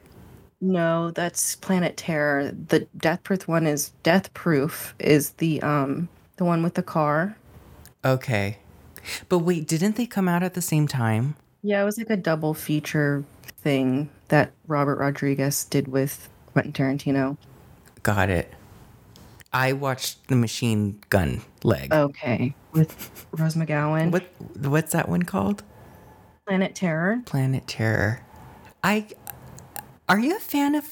No, 0.62 1.12
that's 1.12 1.56
Planet 1.56 1.96
Terror. 1.96 2.52
The 2.52 2.88
Death 2.98 3.24
Proof 3.24 3.48
one 3.48 3.66
is 3.66 3.90
Death 4.04 4.34
Proof 4.34 4.94
is 5.00 5.32
the 5.32 5.62
um 5.62 6.10
the 6.38 6.46
one 6.46 6.64
with 6.64 6.74
the 6.74 6.84
car. 6.84 7.38
Okay. 8.04 8.58
But 9.30 9.40
wait, 9.40 9.68
didn't 9.68 9.96
they 9.96 10.06
come 10.06 10.28
out 10.28 10.44
at 10.44 10.54
the 10.56 10.62
same 10.62 10.88
time? 10.88 11.36
Yeah, 11.62 11.82
it 11.82 11.86
was 11.86 11.98
like 11.98 12.10
a 12.10 12.18
double 12.18 12.54
feature 12.54 13.24
thing 13.62 14.10
that 14.30 14.52
Robert 14.68 14.98
Rodriguez 14.98 15.64
did 15.66 15.88
with 15.88 16.30
Quentin 16.54 16.74
Tarantino. 16.74 17.38
got 18.04 18.30
it. 18.30 18.54
I 19.52 19.74
watched 19.74 20.28
the 20.28 20.36
Machine 20.36 21.02
Gun 21.10 21.42
Leg. 21.64 21.92
Okay. 21.92 22.54
With 22.72 23.26
Rose 23.32 23.56
McGowan. 23.56 24.12
What 24.12 24.24
what's 24.58 24.92
that 24.92 25.10
one 25.10 25.24
called? 25.24 25.64
Planet 26.48 26.76
Terror. 26.76 27.22
Planet 27.26 27.68
Terror. 27.68 28.22
I 28.84 29.08
are 30.08 30.20
you 30.20 30.36
a 30.36 30.40
fan 30.40 30.76
of 30.76 30.86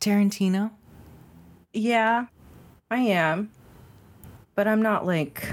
Tarantino? 0.00 0.70
Yeah, 1.72 2.26
I 2.90 2.98
am. 2.98 3.50
But 4.54 4.68
I'm 4.68 4.82
not 4.82 5.06
like 5.06 5.48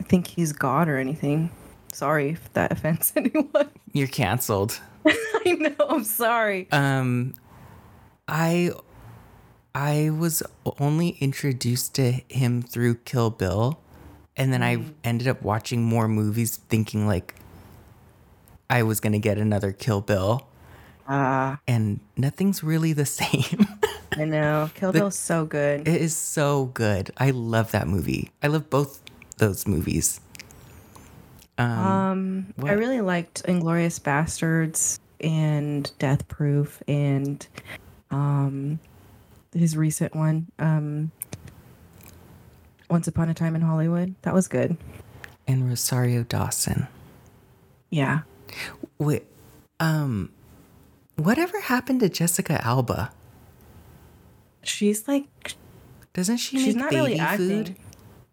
I 0.00 0.04
think 0.04 0.28
he's 0.28 0.52
God 0.52 0.88
or 0.88 0.98
anything. 0.98 1.50
Sorry 1.92 2.30
if 2.30 2.52
that 2.52 2.72
offends 2.72 3.12
anyone. 3.16 3.68
You're 3.92 4.08
canceled. 4.08 4.80
I 5.06 5.56
know, 5.58 5.86
I'm 5.88 6.04
sorry. 6.04 6.68
Um 6.70 7.34
I 8.28 8.70
I 9.74 10.10
was 10.10 10.42
only 10.78 11.10
introduced 11.20 11.94
to 11.94 12.12
him 12.28 12.62
through 12.62 12.96
Kill 12.96 13.30
Bill 13.30 13.78
and 14.36 14.52
then 14.52 14.62
I 14.62 14.84
ended 15.04 15.28
up 15.28 15.42
watching 15.42 15.82
more 15.82 16.08
movies 16.08 16.56
thinking 16.68 17.06
like 17.06 17.34
I 18.68 18.82
was 18.82 19.00
going 19.00 19.12
to 19.12 19.18
get 19.18 19.38
another 19.38 19.72
Kill 19.72 20.00
Bill 20.00 20.46
Ah, 21.08 21.58
and 21.66 21.98
nothing's 22.16 22.62
really 22.62 22.92
the 22.92 23.04
same. 23.20 23.66
I 24.16 24.24
know. 24.24 24.70
Kill 24.74 24.92
Bill's 24.92 25.16
so 25.16 25.44
good. 25.44 25.86
it 25.88 26.00
is 26.00 26.16
so 26.16 26.66
good. 26.66 27.10
I 27.18 27.30
love 27.32 27.72
that 27.72 27.88
movie. 27.88 28.30
I 28.42 28.46
love 28.46 28.70
both 28.70 29.00
those 29.38 29.66
movies. 29.66 30.20
Um, 31.58 32.54
I 32.62 32.72
really 32.72 33.00
liked 33.00 33.42
Inglourious 33.44 34.00
Basterds 34.00 35.00
and 35.20 35.90
Death 35.98 36.26
Proof 36.28 36.82
and 36.88 37.46
um 38.10 38.78
his 39.54 39.76
recent 39.76 40.14
one, 40.14 40.48
um 40.58 41.10
Once 42.90 43.06
Upon 43.08 43.28
a 43.28 43.34
Time 43.34 43.54
in 43.54 43.62
Hollywood. 43.62 44.14
That 44.22 44.34
was 44.34 44.48
good. 44.48 44.76
And 45.46 45.68
Rosario 45.68 46.22
Dawson. 46.24 46.86
Yeah. 47.90 48.20
Wait, 48.98 49.24
um 49.80 50.30
whatever 51.16 51.60
happened 51.60 52.00
to 52.00 52.08
Jessica 52.08 52.64
Alba? 52.64 53.12
She's 54.62 55.06
like 55.08 55.26
Doesn't 56.12 56.36
she 56.38 56.58
she's 56.58 56.76
not 56.76 56.90
really 56.90 57.18
acting. 57.18 57.48
food? 57.64 57.76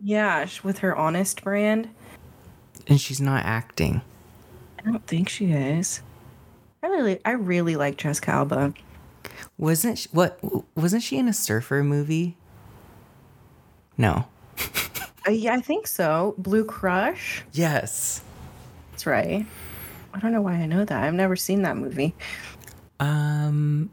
Yeah, 0.02 0.48
with 0.64 0.80
her 0.80 0.96
honest 0.96 1.44
brand. 1.44 1.90
And 2.88 3.00
she's 3.02 3.20
not 3.20 3.44
acting. 3.46 4.02
I 4.80 4.84
don't 4.90 5.06
think 5.06 5.28
she 5.28 5.52
is. 5.52 6.02
I 6.82 6.88
really 6.88 7.20
I 7.26 7.32
really 7.32 7.76
like 7.76 7.98
Jessica 7.98 8.32
Alba. 8.32 8.74
Wasn't 9.58 9.98
she, 10.00 10.10
what 10.12 10.40
wasn't 10.76 11.04
she 11.04 11.18
in 11.18 11.28
a 11.28 11.34
surfer 11.34 11.84
movie? 11.84 12.38
No. 13.98 14.26
Uh, 15.28 15.32
yeah, 15.32 15.54
I 15.54 15.60
think 15.60 15.86
so. 15.86 16.34
Blue 16.38 16.64
Crush. 16.64 17.44
Yes. 17.52 18.22
That's 18.92 19.06
right. 19.06 19.46
I 20.14 20.20
don't 20.20 20.32
know 20.32 20.42
why 20.42 20.54
I 20.54 20.66
know 20.66 20.86
that. 20.86 21.04
I've 21.04 21.14
never 21.14 21.36
seen 21.36 21.64
that 21.64 21.76
movie. 21.76 22.16
Um 23.02 23.90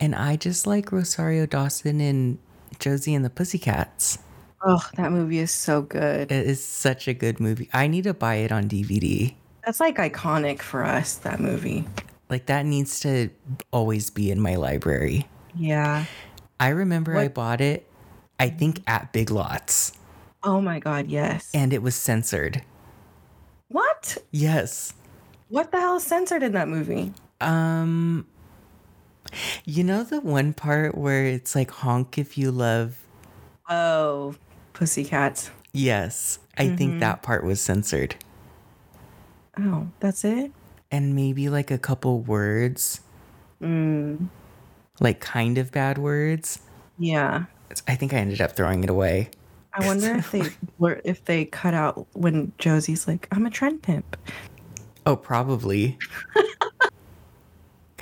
and 0.00 0.14
I 0.14 0.36
just 0.36 0.66
like 0.66 0.90
Rosario 0.90 1.44
Dawson 1.44 2.00
in 2.00 2.38
Josie 2.78 3.14
and 3.14 3.26
the 3.26 3.30
Pussycats. 3.30 4.18
Oh, 4.64 4.82
that 4.96 5.12
movie 5.12 5.38
is 5.38 5.50
so 5.50 5.82
good. 5.82 6.32
It 6.32 6.46
is 6.46 6.64
such 6.64 7.08
a 7.08 7.14
good 7.14 7.40
movie. 7.40 7.68
I 7.72 7.86
need 7.86 8.04
to 8.04 8.14
buy 8.14 8.36
it 8.36 8.50
on 8.50 8.68
DVD. 8.68 9.34
That's 9.64 9.80
like 9.80 9.96
iconic 9.96 10.62
for 10.62 10.84
us, 10.84 11.16
that 11.16 11.40
movie. 11.40 11.84
Like 12.28 12.46
that 12.46 12.66
needs 12.66 13.00
to 13.00 13.30
always 13.72 14.10
be 14.10 14.30
in 14.30 14.40
my 14.40 14.56
library. 14.56 15.26
Yeah. 15.54 16.04
I 16.60 16.68
remember 16.68 17.16
I 17.16 17.28
bought 17.28 17.60
it 17.60 17.86
I 18.40 18.48
think 18.50 18.82
at 18.86 19.12
Big 19.12 19.30
Lots 19.30 19.92
Oh 20.42 20.60
my 20.60 20.78
god, 20.78 21.08
yes. 21.08 21.50
and 21.52 21.72
it 21.72 21.82
was 21.82 21.94
censored. 21.94 22.62
What? 23.68 24.18
Yes. 24.30 24.92
What 25.48 25.72
the 25.72 25.78
hell 25.80 25.96
is 25.96 26.04
censored 26.04 26.42
in 26.42 26.52
that 26.52 26.68
movie? 26.68 27.12
Um 27.40 28.26
you 29.64 29.84
know 29.84 30.04
the 30.04 30.20
one 30.20 30.52
part 30.54 30.96
where 30.96 31.24
it's 31.26 31.54
like 31.54 31.70
honk 31.70 32.18
if 32.18 32.38
you 32.38 32.50
love 32.50 32.98
Oh, 33.70 34.34
Pussycats. 34.72 35.50
Yes. 35.72 36.38
I 36.56 36.68
think 36.74 37.00
that 37.00 37.22
part 37.22 37.44
was 37.44 37.60
censored. 37.60 38.16
Oh, 39.58 39.88
that's 40.00 40.24
it? 40.24 40.52
And 40.90 41.14
maybe 41.14 41.48
like 41.48 41.70
a 41.70 41.78
couple 41.78 42.20
words, 42.20 43.00
Mm, 43.62 44.28
like 45.00 45.20
kind 45.20 45.58
of 45.58 45.70
bad 45.72 45.98
words. 45.98 46.60
yeah. 46.98 47.44
I 47.86 47.94
think 47.96 48.14
I 48.14 48.16
ended 48.18 48.40
up 48.40 48.52
throwing 48.52 48.82
it 48.84 48.88
away. 48.90 49.30
I 49.74 49.84
wonder 49.84 50.14
if 50.14 50.30
they 50.32 50.44
were 50.78 51.00
if 51.04 51.24
they 51.26 51.44
cut 51.44 51.74
out 51.74 52.06
when 52.14 52.52
Josie's 52.58 53.06
like, 53.06 53.28
"I'm 53.30 53.44
a 53.44 53.50
trend 53.50 53.82
pimp." 53.82 54.16
Oh, 55.04 55.16
probably. 55.16 55.98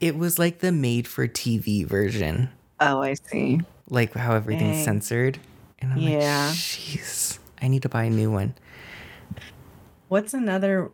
it 0.00 0.16
was 0.16 0.38
like 0.38 0.58
the 0.60 0.70
made 0.72 1.08
for 1.08 1.26
TV 1.26 1.84
version, 1.84 2.50
Oh, 2.80 3.02
I 3.02 3.14
see. 3.14 3.60
like 3.88 4.12
how 4.14 4.34
everything's 4.34 4.76
Dang. 4.76 4.84
censored. 4.84 5.38
And 5.80 5.92
I'm 5.92 5.98
Yeah. 5.98 6.46
like, 6.48 6.54
jeez, 6.56 7.38
I 7.62 7.68
need 7.68 7.82
to 7.82 7.88
buy 7.88 8.04
a 8.04 8.10
new 8.10 8.30
one. 8.30 8.54
What's 10.08 10.34
another 10.34 10.90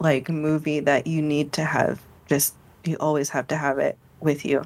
like 0.00 0.28
movie 0.28 0.80
that 0.80 1.06
you 1.06 1.20
need 1.22 1.52
to 1.54 1.64
have? 1.64 2.00
Just 2.26 2.54
you 2.84 2.96
always 2.98 3.30
have 3.30 3.46
to 3.48 3.56
have 3.56 3.78
it 3.78 3.96
with 4.20 4.44
you, 4.44 4.64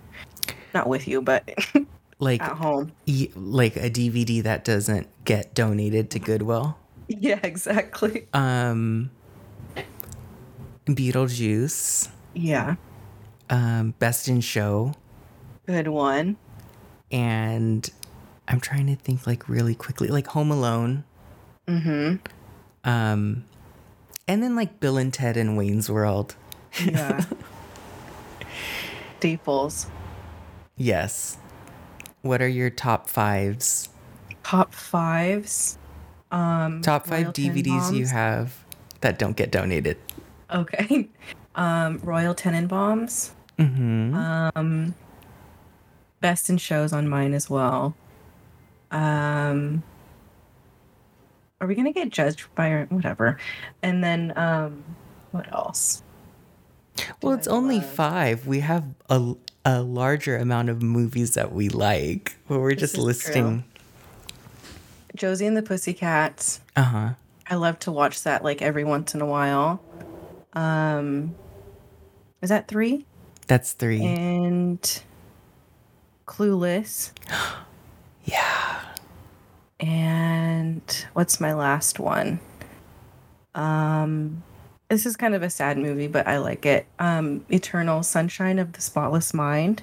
not 0.74 0.88
with 0.88 1.06
you, 1.08 1.20
but 1.22 1.48
Like, 2.20 2.42
at 2.42 2.56
home. 2.56 2.90
e- 3.06 3.30
like 3.36 3.76
a 3.76 3.88
DVD 3.90 4.42
that 4.42 4.64
doesn't 4.64 5.06
get 5.24 5.54
donated 5.54 6.10
to 6.10 6.18
Goodwill. 6.18 6.76
Yeah, 7.08 7.38
exactly. 7.44 8.26
Um, 8.32 9.10
Beetlejuice, 10.86 12.08
Yeah, 12.34 12.76
um, 13.50 13.94
Best 13.98 14.26
in 14.28 14.40
Show, 14.40 14.94
good 15.66 15.88
one. 15.88 16.36
and 17.12 17.88
I'm 18.48 18.60
trying 18.60 18.86
to 18.86 18.96
think 18.96 19.26
like 19.26 19.48
really 19.48 19.74
quickly, 19.74 20.08
like 20.08 20.26
Home 20.28 20.50
Alone. 20.50 21.04
Mm-hmm. 21.66 22.16
Um, 22.88 23.44
and 24.28 24.42
then 24.42 24.54
like 24.54 24.78
Bill 24.78 24.98
and 24.98 25.12
Ted 25.12 25.36
and 25.36 25.56
Wayne's 25.56 25.90
World. 25.90 26.36
Yeah. 26.84 27.24
Staples. 29.18 29.88
Yes. 30.76 31.38
What 32.22 32.40
are 32.40 32.48
your 32.48 32.70
top 32.70 33.08
fives? 33.08 33.88
Top 34.44 34.72
fives. 34.72 35.78
Um, 36.30 36.82
Top 36.82 37.06
five 37.06 37.28
DVDs 37.28 37.92
you 37.92 38.06
have 38.06 38.64
that 39.00 39.18
don't 39.18 39.36
get 39.36 39.50
donated. 39.50 39.96
Okay. 40.50 41.08
Um, 41.54 41.98
Royal 42.04 42.36
Tenenbaums. 42.36 43.30
Mm-hmm. 43.58 44.14
Um, 44.14 44.94
Best 46.20 46.48
in 46.48 46.56
Shows 46.56 46.92
on 46.92 47.08
mine 47.08 47.34
as 47.34 47.50
well. 47.50 47.96
Um, 48.92 49.82
are 51.60 51.66
we 51.66 51.74
gonna 51.74 51.92
get 51.92 52.10
judged 52.10 52.46
by 52.54 52.70
our 52.72 52.84
whatever? 52.86 53.38
And 53.82 54.02
then 54.02 54.32
um, 54.36 54.84
what 55.32 55.52
else? 55.52 56.02
well, 57.22 57.34
it's 57.34 57.48
I 57.48 57.52
only 57.52 57.78
love? 57.78 57.86
five. 57.86 58.46
We 58.46 58.60
have 58.60 58.84
a, 59.08 59.34
a 59.64 59.82
larger 59.82 60.36
amount 60.36 60.68
of 60.68 60.82
movies 60.82 61.34
that 61.34 61.52
we 61.52 61.68
like, 61.68 62.36
but 62.48 62.60
we're 62.60 62.74
This 62.74 62.80
just 62.80 62.98
is 62.98 63.04
listing. 63.04 63.64
Josie 65.16 65.46
and 65.46 65.56
the 65.56 65.62
Pussycats. 65.62 66.60
Uh 66.76 66.82
huh. 66.82 67.08
I 67.50 67.54
love 67.54 67.78
to 67.80 67.92
watch 67.92 68.22
that 68.24 68.44
like 68.44 68.62
every 68.62 68.84
once 68.84 69.14
in 69.14 69.20
a 69.20 69.26
while. 69.26 69.80
Um, 70.52 71.34
is 72.42 72.50
that 72.50 72.68
three? 72.68 73.06
That's 73.46 73.72
three. 73.72 74.04
And 74.04 75.02
Clueless. 76.26 77.12
yeah. 78.24 78.80
And 79.80 81.06
what's 81.12 81.40
my 81.40 81.52
last 81.52 81.98
one? 81.98 82.40
Um, 83.54 84.42
this 84.88 85.06
is 85.06 85.16
kind 85.16 85.34
of 85.34 85.42
a 85.42 85.50
sad 85.50 85.78
movie, 85.78 86.08
but 86.08 86.26
I 86.26 86.38
like 86.38 86.64
it. 86.66 86.86
Um, 86.98 87.44
Eternal 87.50 88.02
Sunshine 88.02 88.58
of 88.58 88.72
the 88.72 88.80
Spotless 88.80 89.32
Mind. 89.34 89.82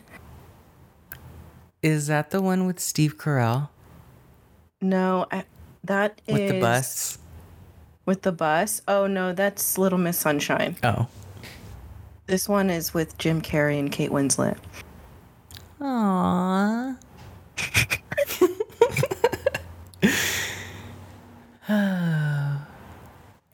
Is 1.81 2.07
that 2.07 2.31
the 2.31 2.41
one 2.41 2.65
with 2.65 2.79
Steve 2.79 3.17
Carell 3.17 3.69
No, 4.81 5.27
I, 5.31 5.43
that 5.83 6.19
is 6.25 6.33
with 6.33 6.49
the 6.49 6.59
bus? 6.59 7.19
With 8.05 8.23
the 8.23 8.31
bus. 8.31 8.81
Oh 8.87 9.05
no, 9.05 9.33
that's 9.33 9.77
Little 9.77 9.99
Miss 9.99 10.17
Sunshine. 10.17 10.75
Oh. 10.83 11.07
This 12.25 12.49
one 12.49 12.71
is 12.71 12.93
with 12.93 13.15
Jim 13.19 13.39
Carrey 13.39 13.79
and 13.79 13.91
Kate 13.91 14.09
Winslet. 14.09 14.57
Aww. 15.79 16.97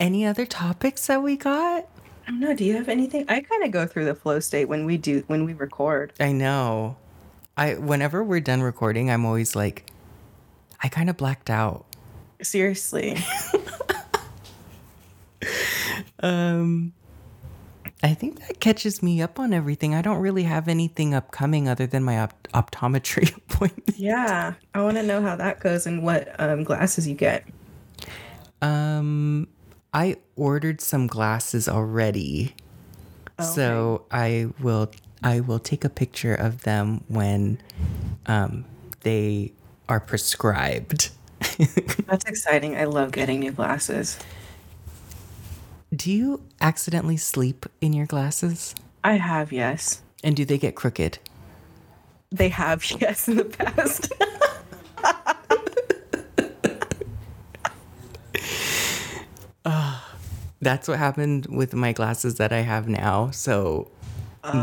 Any 0.00 0.26
other 0.26 0.46
topics 0.46 1.06
that 1.06 1.22
we 1.22 1.36
got? 1.36 1.86
I 2.26 2.30
don't 2.30 2.40
know. 2.40 2.54
Do 2.54 2.64
you 2.64 2.76
have 2.76 2.88
anything? 2.88 3.24
I 3.28 3.40
kind 3.40 3.64
of 3.64 3.70
go 3.70 3.86
through 3.86 4.04
the 4.04 4.14
flow 4.14 4.40
state 4.40 4.66
when 4.66 4.84
we 4.84 4.96
do 4.96 5.24
when 5.26 5.44
we 5.44 5.54
record. 5.54 6.12
I 6.20 6.32
know. 6.32 6.96
I 7.56 7.74
whenever 7.74 8.22
we're 8.22 8.40
done 8.40 8.62
recording, 8.62 9.10
I'm 9.10 9.24
always 9.24 9.56
like, 9.56 9.90
I 10.82 10.88
kind 10.88 11.10
of 11.10 11.16
blacked 11.16 11.50
out. 11.50 11.86
Seriously. 12.40 13.18
Um, 16.22 16.92
I 18.02 18.14
think 18.14 18.40
that 18.46 18.58
catches 18.58 19.02
me 19.02 19.22
up 19.22 19.38
on 19.38 19.52
everything. 19.52 19.94
I 19.94 20.02
don't 20.02 20.18
really 20.18 20.42
have 20.42 20.66
anything 20.66 21.14
upcoming 21.14 21.68
other 21.68 21.86
than 21.86 22.02
my 22.02 22.18
op- 22.18 22.48
optometry 22.48 23.36
appointment. 23.50 23.96
yeah. 23.96 24.54
I 24.74 24.82
want 24.82 24.96
to 24.96 25.02
know 25.02 25.22
how 25.22 25.36
that 25.36 25.60
goes 25.60 25.86
and 25.86 26.02
what 26.02 26.28
um, 26.40 26.64
glasses 26.64 27.06
you 27.06 27.14
get. 27.14 27.44
Um, 28.60 29.48
I 29.94 30.16
ordered 30.36 30.80
some 30.80 31.06
glasses 31.06 31.68
already, 31.68 32.54
so 33.40 34.04
I 34.10 34.48
will 34.60 34.90
I 35.22 35.40
will 35.40 35.58
take 35.58 35.84
a 35.84 35.88
picture 35.88 36.34
of 36.34 36.62
them 36.62 37.04
when 37.08 37.58
um, 38.26 38.64
they 39.00 39.52
are 39.88 40.00
prescribed. 40.00 41.10
That's 42.06 42.24
exciting. 42.24 42.76
I 42.76 42.84
love 42.84 43.12
getting 43.12 43.40
new 43.40 43.52
glasses. 43.52 44.18
Do 45.94 46.10
you 46.10 46.42
accidentally 46.60 47.18
sleep 47.18 47.66
in 47.82 47.92
your 47.92 48.06
glasses? 48.06 48.74
I 49.04 49.14
have, 49.14 49.52
yes. 49.52 50.00
And 50.24 50.34
do 50.34 50.46
they 50.46 50.56
get 50.56 50.74
crooked? 50.74 51.18
They 52.30 52.48
have, 52.48 52.82
yes, 53.00 53.28
in 53.28 53.36
the 53.36 53.44
past. 53.44 54.10
That's 60.62 60.86
what 60.86 60.98
happened 60.98 61.46
with 61.46 61.74
my 61.74 61.92
glasses 61.92 62.36
that 62.36 62.52
I 62.52 62.60
have 62.60 62.88
now. 62.88 63.32
So 63.32 63.90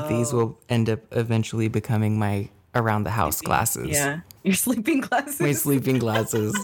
these 0.07 0.32
will 0.32 0.57
oh. 0.57 0.63
end 0.69 0.89
up 0.89 1.01
eventually 1.11 1.67
becoming 1.67 2.17
my 2.17 2.47
around 2.73 3.03
the 3.03 3.11
house 3.11 3.41
glasses. 3.41 3.89
yeah. 3.89 4.21
Your 4.43 4.55
sleeping 4.55 5.01
glasses. 5.01 5.41
My 5.41 5.51
sleeping 5.51 5.99
glasses. 5.99 6.57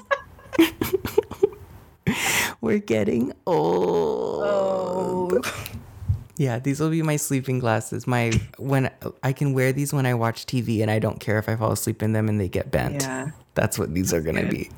We're 2.66 2.80
getting 2.80 3.32
old. 3.45 4.43
Oh. 4.43 5.41
Yeah, 6.38 6.59
these 6.59 6.82
will 6.82 6.89
be 6.89 7.01
my 7.01 7.16
sleeping 7.16 7.59
glasses. 7.59 8.05
My 8.05 8.30
when 8.57 8.89
I 9.24 9.32
can 9.32 9.53
wear 9.53 9.72
these 9.72 9.93
when 9.93 10.05
I 10.05 10.16
watch 10.16 10.45
TV 10.45 10.82
and 10.82 10.91
I 10.91 10.99
don't 10.99 11.18
care 11.22 11.39
if 11.39 11.47
I 11.47 11.55
fall 11.55 11.72
asleep 11.72 12.03
in 12.03 12.11
them 12.11 12.28
and 12.28 12.41
they 12.41 12.49
get 12.49 12.72
bent. 12.72 13.03
Yeah. 13.03 13.30
That's 13.53 13.80
what 13.80 13.93
these 13.93 14.13
are 14.13 14.20
going 14.20 14.36
to 14.43 14.45
be. 14.49 14.70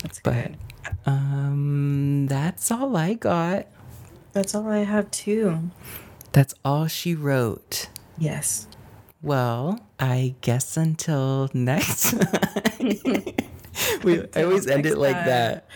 That's 0.00 0.20
But 0.20 0.34
good. 0.34 0.56
um 1.06 2.26
that's 2.28 2.70
all 2.70 2.96
I 2.96 3.14
got. 3.14 3.66
That's 4.32 4.54
all 4.54 4.68
I 4.68 4.84
have 4.84 5.10
too. 5.10 5.70
That's 6.30 6.54
all 6.64 6.86
she 6.86 7.16
wrote. 7.16 7.88
Yes. 8.16 8.68
Well, 9.22 9.80
I 9.98 10.36
guess 10.40 10.76
until 10.76 11.50
next 11.52 12.12
time. 12.16 12.94
we 14.04 14.22
I 14.36 14.44
always 14.44 14.68
end 14.68 14.86
it 14.86 14.90
next 14.90 14.98
like 14.98 15.24
that. 15.24 15.66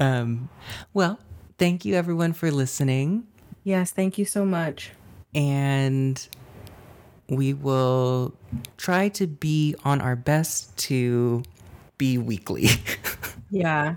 Um, 0.00 0.48
well, 0.94 1.20
thank 1.58 1.84
you 1.84 1.94
everyone 1.94 2.32
for 2.32 2.50
listening, 2.50 3.26
Yes. 3.62 3.90
Thank 3.92 4.16
you 4.18 4.24
so 4.24 4.44
much. 4.46 4.90
and 5.34 6.26
we 7.28 7.52
will 7.54 8.34
try 8.76 9.08
to 9.10 9.26
be 9.28 9.76
on 9.84 10.00
our 10.00 10.16
best 10.16 10.76
to 10.88 11.42
be 11.98 12.18
weekly. 12.18 12.68
Yeah. 13.52 13.96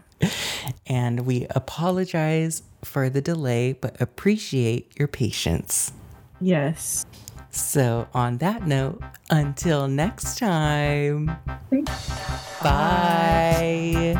and 0.88 1.28
we 1.28 1.45
apologize 1.51 2.64
for 2.84 3.08
the 3.08 3.22
delay, 3.22 3.74
but 3.74 4.01
appreciate 4.01 4.91
your 4.97 5.08
patience. 5.08 5.93
Yes. 6.41 7.06
So, 7.51 8.08
on 8.16 8.39
that 8.39 8.66
note, 8.66 8.99
until 9.30 9.88
next 9.88 10.39
time, 10.39 11.38
bye. 12.64 14.18